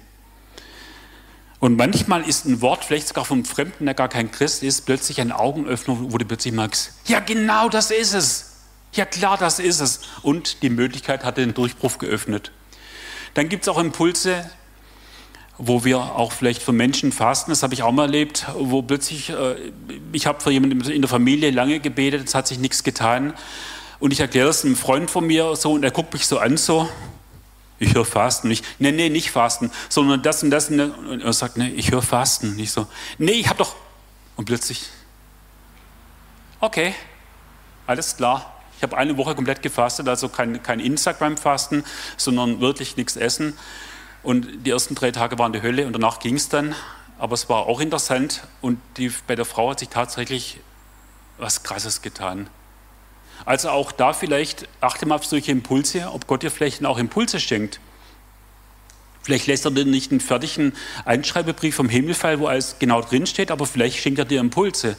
Und 1.59 1.77
manchmal 1.77 2.27
ist 2.27 2.45
ein 2.45 2.61
Wort, 2.61 2.85
vielleicht 2.85 3.07
sogar 3.07 3.25
vom 3.25 3.45
Fremden, 3.45 3.85
der 3.85 3.93
gar 3.93 4.07
kein 4.07 4.31
Christ 4.31 4.63
ist, 4.63 4.85
plötzlich 4.85 5.19
ein 5.21 5.31
Augenöffner, 5.31 5.95
wo 5.99 6.17
du 6.17 6.25
plötzlich 6.25 6.53
merkst, 6.53 6.93
ja 7.05 7.19
genau 7.19 7.69
das 7.69 7.91
ist 7.91 8.13
es. 8.13 8.47
Ja 8.93 9.05
klar, 9.05 9.37
das 9.37 9.59
ist 9.59 9.79
es. 9.79 10.01
Und 10.21 10.63
die 10.63 10.69
Möglichkeit 10.69 11.23
hat 11.23 11.37
den 11.37 11.53
Durchbruch 11.53 11.97
geöffnet. 11.97 12.51
Dann 13.33 13.47
gibt 13.47 13.63
es 13.63 13.69
auch 13.69 13.79
Impulse, 13.79 14.49
wo 15.57 15.85
wir 15.85 15.99
auch 15.99 16.31
vielleicht 16.31 16.61
für 16.61 16.73
Menschen 16.73 17.11
fasten, 17.11 17.51
das 17.51 17.63
habe 17.63 17.73
ich 17.73 17.83
auch 17.83 17.91
mal 17.91 18.05
erlebt, 18.05 18.47
wo 18.55 18.81
plötzlich, 18.81 19.29
äh, 19.29 19.71
ich 20.11 20.25
habe 20.25 20.41
für 20.41 20.51
jemanden 20.51 20.81
in 20.89 21.01
der 21.01 21.09
Familie 21.09 21.51
lange 21.51 21.79
gebetet, 21.79 22.27
es 22.27 22.35
hat 22.35 22.47
sich 22.47 22.57
nichts 22.57 22.83
getan. 22.83 23.33
Und 24.01 24.11
ich 24.11 24.19
erkläre 24.19 24.47
das 24.47 24.65
einem 24.65 24.75
Freund 24.75 25.11
von 25.11 25.25
mir 25.25 25.55
so 25.55 25.73
und 25.73 25.83
er 25.83 25.91
guckt 25.91 26.11
mich 26.11 26.25
so 26.25 26.39
an, 26.39 26.57
so, 26.57 26.89
ich 27.77 27.93
höre 27.93 28.03
Fasten. 28.03 28.47
Und 28.47 28.53
ich, 28.53 28.63
nee, 28.79 28.91
nee, 28.91 29.09
nicht 29.09 29.29
Fasten, 29.29 29.71
sondern 29.89 30.23
das 30.23 30.41
und 30.41 30.49
das. 30.49 30.69
Und 30.69 31.21
er 31.21 31.33
sagt, 31.33 31.55
nee, 31.57 31.69
ich 31.69 31.91
höre 31.91 32.01
Fasten. 32.01 32.49
Und 32.49 32.59
ich 32.59 32.71
so, 32.71 32.87
nee, 33.19 33.33
ich 33.33 33.47
habe 33.47 33.59
doch. 33.59 33.75
Und 34.35 34.45
plötzlich, 34.45 34.87
okay, 36.59 36.95
alles 37.85 38.17
klar. 38.17 38.59
Ich 38.77 38.81
habe 38.81 38.97
eine 38.97 39.17
Woche 39.17 39.35
komplett 39.35 39.61
gefastet, 39.61 40.07
also 40.07 40.29
kein, 40.29 40.63
kein 40.63 40.79
Instagram-Fasten, 40.79 41.83
sondern 42.17 42.59
wirklich 42.59 42.97
nichts 42.97 43.15
essen. 43.15 43.55
Und 44.23 44.65
die 44.65 44.71
ersten 44.71 44.95
drei 44.95 45.11
Tage 45.11 45.37
waren 45.37 45.53
die 45.53 45.61
Hölle 45.61 45.85
und 45.85 45.93
danach 45.93 46.17
ging 46.17 46.35
es 46.35 46.49
dann. 46.49 46.73
Aber 47.19 47.35
es 47.35 47.49
war 47.49 47.67
auch 47.67 47.79
interessant 47.79 48.47
und 48.61 48.79
die, 48.97 49.11
bei 49.27 49.35
der 49.35 49.45
Frau 49.45 49.69
hat 49.69 49.79
sich 49.79 49.89
tatsächlich 49.89 50.59
was 51.37 51.61
Krasses 51.61 52.01
getan. 52.01 52.49
Also 53.45 53.69
auch 53.69 53.91
da 53.91 54.13
vielleicht, 54.13 54.67
achte 54.81 55.05
mal 55.05 55.15
auf 55.15 55.25
solche 55.25 55.51
Impulse, 55.51 56.11
ob 56.11 56.27
Gott 56.27 56.43
dir 56.43 56.51
vielleicht 56.51 56.85
auch 56.85 56.97
Impulse 56.97 57.39
schenkt. 57.39 57.79
Vielleicht 59.23 59.47
lässt 59.47 59.65
er 59.65 59.71
dir 59.71 59.85
nicht 59.85 60.11
einen 60.11 60.19
fertigen 60.19 60.73
Einschreibebrief 61.05 61.75
vom 61.75 61.89
Himmelfall, 61.89 62.39
wo 62.39 62.47
alles 62.47 62.77
genau 62.79 63.01
drinsteht, 63.01 63.51
aber 63.51 63.65
vielleicht 63.65 63.99
schenkt 63.99 64.19
er 64.19 64.25
dir 64.25 64.39
Impulse. 64.39 64.97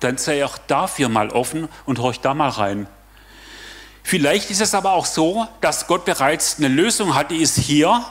Dann 0.00 0.18
sei 0.18 0.44
auch 0.44 0.58
dafür 0.58 1.08
mal 1.08 1.30
offen 1.30 1.68
und 1.84 1.98
horch 1.98 2.20
da 2.20 2.34
mal 2.34 2.48
rein. 2.48 2.86
Vielleicht 4.04 4.50
ist 4.50 4.60
es 4.60 4.74
aber 4.74 4.92
auch 4.92 5.06
so, 5.06 5.46
dass 5.60 5.86
Gott 5.86 6.04
bereits 6.04 6.58
eine 6.58 6.68
Lösung 6.68 7.14
hat, 7.14 7.30
die 7.30 7.36
ist 7.36 7.56
hier 7.58 8.04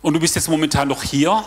und 0.00 0.14
du 0.14 0.20
bist 0.20 0.36
jetzt 0.36 0.48
momentan 0.48 0.88
noch 0.88 1.02
hier 1.02 1.44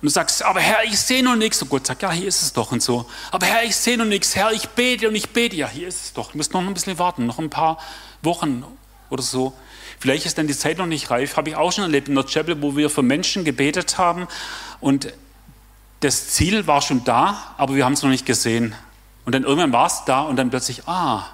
und 0.00 0.06
du 0.06 0.08
sagst, 0.10 0.42
aber 0.42 0.60
Herr, 0.60 0.84
ich 0.84 0.98
sehe 0.98 1.22
noch 1.22 1.36
nichts. 1.36 1.62
Und 1.62 1.70
Gott 1.70 1.86
sagt, 1.86 2.02
ja, 2.02 2.10
hier 2.10 2.28
ist 2.28 2.42
es 2.42 2.52
doch 2.52 2.70
und 2.70 2.82
so. 2.82 3.06
Aber 3.30 3.46
Herr, 3.46 3.64
ich 3.64 3.74
sehe 3.74 3.96
noch 3.96 4.04
nichts. 4.04 4.36
Herr, 4.36 4.52
ich 4.52 4.68
bete 4.68 5.08
und 5.08 5.14
ich 5.14 5.30
bete. 5.30 5.56
Ja, 5.56 5.68
hier 5.68 5.88
ist 5.88 6.04
es 6.04 6.12
doch. 6.12 6.32
Du 6.32 6.36
musst 6.36 6.52
noch 6.52 6.60
ein 6.60 6.74
bisschen 6.74 6.98
warten, 6.98 7.26
noch 7.26 7.38
ein 7.38 7.48
paar 7.48 7.78
Wochen 8.22 8.62
oder 9.08 9.22
so. 9.22 9.54
Vielleicht 9.98 10.26
ist 10.26 10.36
dann 10.36 10.46
die 10.46 10.56
Zeit 10.56 10.76
noch 10.76 10.86
nicht 10.86 11.10
reif. 11.10 11.38
Habe 11.38 11.48
ich 11.48 11.56
auch 11.56 11.72
schon 11.72 11.84
erlebt 11.84 12.08
in 12.08 12.14
der 12.14 12.24
Chapel, 12.24 12.60
wo 12.60 12.76
wir 12.76 12.90
für 12.90 13.02
Menschen 13.02 13.44
gebetet 13.44 13.96
haben. 13.96 14.28
Und 14.80 15.12
das 16.00 16.28
Ziel 16.28 16.66
war 16.66 16.82
schon 16.82 17.04
da, 17.04 17.54
aber 17.56 17.74
wir 17.74 17.84
haben 17.86 17.94
es 17.94 18.02
noch 18.02 18.10
nicht 18.10 18.26
gesehen. 18.26 18.74
Und 19.24 19.34
dann 19.34 19.44
irgendwann 19.44 19.72
war 19.72 19.86
es 19.86 20.04
da 20.04 20.20
und 20.20 20.36
dann 20.36 20.50
plötzlich, 20.50 20.86
ah. 20.86 21.26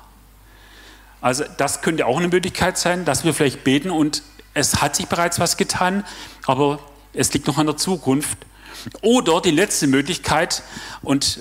Also 1.21 1.45
das 1.57 1.83
könnte 1.83 2.07
auch 2.07 2.19
eine 2.19 2.29
Möglichkeit 2.29 2.79
sein, 2.79 3.05
dass 3.05 3.25
wir 3.25 3.35
vielleicht 3.35 3.65
beten 3.65 3.91
und 3.91 4.23
es 4.55 4.81
hat 4.83 4.97
sich 4.97 5.07
bereits 5.07 5.41
was 5.41 5.57
getan, 5.57 6.05
aber 6.47 6.79
es 7.13 7.33
liegt 7.33 7.47
noch 7.47 7.59
an 7.59 7.67
der 7.67 7.77
Zukunft. 7.77 8.39
Oder 9.01 9.41
die 9.41 9.51
letzte 9.51 9.87
Möglichkeit, 9.87 10.63
und 11.03 11.41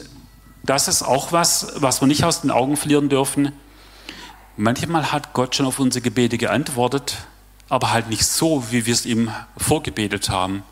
das 0.63 0.87
ist 0.87 1.03
auch 1.03 1.31
was, 1.31 1.73
was 1.75 2.01
wir 2.01 2.07
nicht 2.07 2.23
aus 2.23 2.41
den 2.41 2.51
Augen 2.51 2.77
verlieren 2.77 3.09
dürfen. 3.09 3.51
Manchmal 4.57 5.11
hat 5.11 5.33
Gott 5.33 5.55
schon 5.55 5.65
auf 5.65 5.79
unsere 5.79 6.03
Gebete 6.03 6.37
geantwortet, 6.37 7.17
aber 7.69 7.91
halt 7.91 8.09
nicht 8.09 8.25
so, 8.25 8.65
wie 8.69 8.85
wir 8.85 8.93
es 8.93 9.05
ihm 9.05 9.31
vorgebetet 9.57 10.29
haben. 10.29 10.63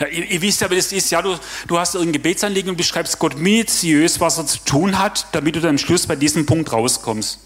Ja, 0.00 0.06
ihr, 0.06 0.24
ihr, 0.30 0.42
wisst 0.42 0.60
ja, 0.60 0.70
wie 0.70 0.76
das 0.76 0.92
ist. 0.92 1.10
Ja, 1.10 1.20
du, 1.20 1.36
du 1.66 1.78
hast 1.78 1.94
irgendein 1.94 2.14
Gebetsanliegen 2.14 2.70
und 2.70 2.76
beschreibst 2.76 3.18
Gott 3.18 3.36
minutiös, 3.36 4.18
was 4.18 4.38
er 4.38 4.46
zu 4.46 4.58
tun 4.64 4.98
hat, 4.98 5.26
damit 5.32 5.56
du 5.56 5.60
dann 5.60 5.70
am 5.70 5.78
Schluss 5.78 6.06
bei 6.06 6.16
diesem 6.16 6.46
Punkt 6.46 6.72
rauskommst. 6.72 7.40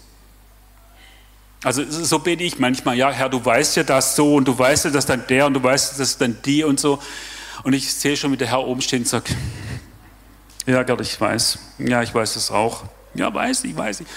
Also 1.63 1.83
so 1.89 2.19
bete 2.19 2.43
ich 2.43 2.57
manchmal, 2.57 2.95
ja, 2.95 3.11
Herr, 3.11 3.27
du 3.27 3.43
weißt 3.43 3.75
ja 3.75 3.83
das 3.83 4.15
so 4.15 4.35
und 4.35 4.47
du 4.47 4.57
weißt 4.57 4.85
ja, 4.85 4.91
dass 4.91 5.05
dann 5.05 5.27
der 5.27 5.45
und 5.47 5.55
du 5.55 5.63
weißt, 5.63 5.99
dass 5.99 6.17
dann 6.17 6.37
die 6.45 6.63
und 6.63 6.79
so. 6.79 6.99
Und 7.63 7.73
ich 7.73 7.93
sehe 7.93 8.15
schon, 8.15 8.31
wie 8.31 8.37
der 8.37 8.47
Herr 8.47 8.65
oben 8.65 8.81
steht 8.81 9.01
und 9.01 9.07
sagt, 9.07 9.35
ja 10.65 10.83
Gott, 10.83 11.01
ich 11.01 11.19
weiß. 11.19 11.59
Ja, 11.79 12.03
ich 12.03 12.13
weiß 12.13 12.35
es 12.35 12.51
auch. 12.51 12.83
Ja, 13.13 13.33
weiß 13.33 13.63
ich, 13.63 13.75
weiß 13.75 14.01
ich. 14.01 14.07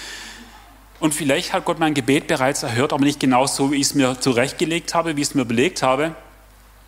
Und 0.99 1.13
vielleicht 1.13 1.51
hat 1.51 1.65
Gott 1.65 1.79
mein 1.79 1.93
Gebet 1.93 2.27
bereits 2.27 2.63
erhört, 2.63 2.93
aber 2.93 3.03
nicht 3.03 3.19
genau 3.19 3.45
so, 3.45 3.71
wie 3.71 3.75
ich 3.75 3.87
es 3.87 3.95
mir 3.95 4.19
zurechtgelegt 4.19 4.93
habe, 4.93 5.17
wie 5.17 5.21
ich 5.21 5.29
es 5.29 5.35
mir 5.35 5.45
belegt 5.45 5.81
habe, 5.81 6.15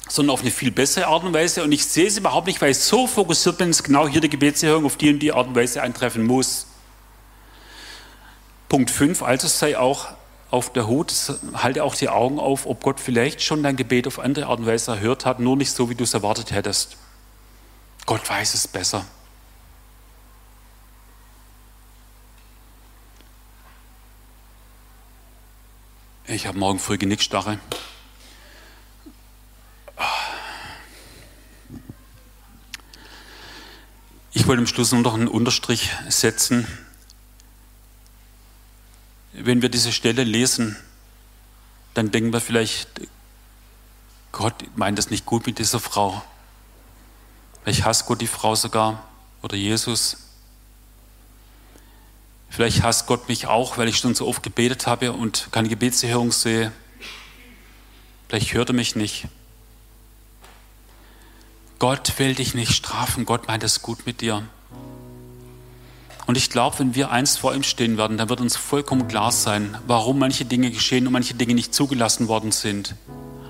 sondern 0.07 0.33
auf 0.33 0.41
eine 0.41 0.51
viel 0.51 0.71
bessere 0.71 1.07
Art 1.07 1.23
und 1.23 1.33
Weise. 1.33 1.63
Und 1.63 1.71
ich 1.71 1.85
sehe 1.85 2.07
es 2.07 2.17
überhaupt 2.17 2.47
nicht, 2.47 2.61
weil 2.61 2.71
ich 2.71 2.77
so 2.77 3.07
fokussiert 3.07 3.57
bin, 3.57 3.69
dass 3.69 3.83
genau 3.83 4.07
hier 4.07 4.21
die 4.21 4.29
Gebetserhörung 4.29 4.85
auf 4.85 4.97
die 4.97 5.09
und 5.09 5.19
die 5.19 5.33
Art 5.33 5.47
und 5.47 5.55
Weise 5.55 5.81
eintreffen 5.81 6.23
muss. 6.23 6.67
Punkt 8.69 8.89
5, 8.89 9.21
also 9.21 9.47
sei 9.47 9.77
auch 9.77 10.07
auf 10.55 10.71
der 10.71 10.87
Hut, 10.87 11.13
halte 11.53 11.83
auch 11.83 11.95
die 11.95 12.07
Augen 12.07 12.39
auf, 12.39 12.65
ob 12.65 12.81
Gott 12.81 13.01
vielleicht 13.01 13.41
schon 13.41 13.61
dein 13.61 13.75
Gebet 13.75 14.07
auf 14.07 14.19
andere 14.19 14.47
Art 14.47 14.59
und 14.59 14.65
Weise 14.65 14.91
erhört 14.91 15.25
hat, 15.25 15.41
nur 15.41 15.57
nicht 15.57 15.71
so, 15.71 15.89
wie 15.89 15.95
du 15.95 16.05
es 16.05 16.13
erwartet 16.13 16.51
hättest. 16.51 16.95
Gott 18.05 18.27
weiß 18.29 18.53
es 18.53 18.65
besser. 18.65 19.05
Ich 26.25 26.47
habe 26.47 26.57
morgen 26.57 26.79
früh 26.79 26.97
Genickstarre. 26.97 27.59
Ich 34.31 34.47
wollte 34.47 34.61
im 34.61 34.67
Schluss 34.67 34.93
nur 34.93 35.01
noch 35.01 35.15
einen 35.15 35.27
Unterstrich 35.27 35.91
setzen 36.07 36.84
wenn 39.45 39.61
wir 39.61 39.69
diese 39.69 39.91
Stelle 39.91 40.23
lesen, 40.23 40.75
dann 41.93 42.11
denken 42.11 42.33
wir 42.33 42.41
vielleicht, 42.41 42.89
Gott 44.31 44.65
meint 44.75 44.97
das 44.97 45.09
nicht 45.09 45.25
gut 45.25 45.45
mit 45.45 45.59
dieser 45.59 45.79
Frau. 45.79 46.21
Vielleicht 47.63 47.85
hasst 47.85 48.05
Gott 48.05 48.21
die 48.21 48.27
Frau 48.27 48.55
sogar 48.55 49.07
oder 49.41 49.55
Jesus. 49.55 50.17
Vielleicht 52.49 52.83
hasst 52.83 53.07
Gott 53.07 53.27
mich 53.27 53.47
auch, 53.47 53.77
weil 53.77 53.87
ich 53.87 53.97
schon 53.97 54.15
so 54.15 54.27
oft 54.27 54.43
gebetet 54.43 54.87
habe 54.87 55.13
und 55.13 55.49
keine 55.51 55.69
Gebetserhörung 55.69 56.31
sehe. 56.31 56.71
Vielleicht 58.27 58.53
hört 58.53 58.69
er 58.69 58.75
mich 58.75 58.95
nicht. 58.95 59.27
Gott 61.79 62.17
will 62.17 62.35
dich 62.35 62.53
nicht 62.55 62.71
strafen, 62.71 63.25
Gott 63.25 63.47
meint 63.47 63.63
es 63.63 63.81
gut 63.81 64.05
mit 64.05 64.21
dir. 64.21 64.47
Und 66.27 66.37
ich 66.37 66.49
glaube, 66.49 66.79
wenn 66.79 66.95
wir 66.95 67.11
einst 67.11 67.39
vor 67.39 67.53
ihm 67.53 67.63
stehen 67.63 67.97
werden, 67.97 68.17
dann 68.17 68.29
wird 68.29 68.41
uns 68.41 68.55
vollkommen 68.55 69.07
klar 69.07 69.31
sein, 69.31 69.77
warum 69.85 70.17
manche 70.17 70.45
Dinge 70.45 70.71
geschehen 70.71 71.05
und 71.05 71.13
manche 71.13 71.35
Dinge 71.35 71.53
nicht 71.53 71.73
zugelassen 71.73 72.27
worden 72.27 72.51
sind. 72.51 72.95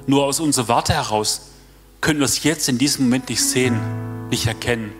Nur 0.07 0.25
aus 0.25 0.39
unserer 0.39 0.67
Warte 0.67 0.93
heraus 0.93 1.49
können 2.01 2.19
wir 2.19 2.25
es 2.25 2.43
jetzt 2.43 2.67
in 2.67 2.77
diesem 2.77 3.05
Moment 3.05 3.29
nicht 3.29 3.43
sehen, 3.43 3.79
nicht 4.29 4.45
erkennen. 4.45 4.91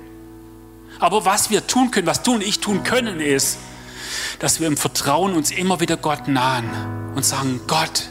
Aber 0.99 1.26
was 1.26 1.49
wir 1.49 1.67
tun 1.67 1.91
können, 1.91 2.07
was 2.07 2.23
du 2.23 2.36
und 2.36 2.43
ich 2.43 2.61
tun 2.61 2.84
können, 2.84 3.19
ist, 3.19 3.57
dass 4.39 4.61
wir 4.61 4.67
im 4.67 4.78
Vertrauen 4.78 5.34
uns 5.34 5.51
immer 5.51 5.82
wieder 5.82 5.97
Gott 5.97 6.28
nahen 6.30 6.69
und 7.15 7.26
sagen, 7.26 7.59
Gott, 7.67 8.07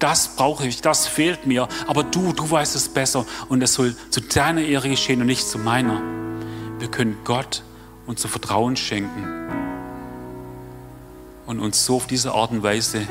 das 0.00 0.34
brauche 0.36 0.66
ich, 0.66 0.80
das 0.80 1.06
fehlt 1.06 1.46
mir, 1.46 1.68
aber 1.86 2.02
du, 2.02 2.32
du 2.32 2.50
weißt 2.50 2.74
es 2.74 2.88
besser 2.88 3.24
und 3.48 3.62
es 3.62 3.74
soll 3.74 3.96
zu 4.10 4.20
deiner 4.20 4.62
Ehre 4.62 4.88
geschehen 4.88 5.20
und 5.20 5.28
nicht 5.28 5.46
zu 5.46 5.58
meiner. 5.58 6.02
Wir 6.78 6.88
können 6.88 7.16
Gott 7.24 7.62
und 8.06 8.18
zu 8.18 8.28
Vertrauen 8.28 8.76
schenken 8.76 9.44
und 11.46 11.60
uns 11.60 11.84
so 11.84 11.96
auf 11.96 12.06
diese 12.06 12.32
Art 12.32 12.50
und 12.50 12.62
Weise 12.62 13.06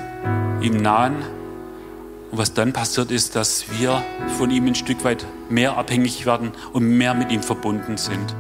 ihm 0.62 0.78
nahen. 0.78 1.16
Und 2.32 2.38
was 2.38 2.54
dann 2.54 2.74
passiert 2.74 3.12
ist, 3.12 3.36
dass 3.36 3.66
wir 3.80 4.04
von 4.38 4.50
ihm 4.50 4.66
ein 4.66 4.76
Stück 4.76 5.04
weit 5.04 5.26
mehr 5.50 5.78
abhängig 5.78 6.26
werden 6.26 6.52
und 6.74 6.98
mehr 6.98 7.14
mit 7.14 7.32
ihm 7.32 7.44
verbunden 7.44 7.98
sind. 7.98 8.36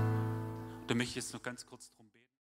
Da 0.87 0.95
möchte 0.95 1.11
ich 1.11 1.15
jetzt 1.15 1.33
noch 1.33 1.43
ganz 1.43 1.65
kurz 1.65 1.92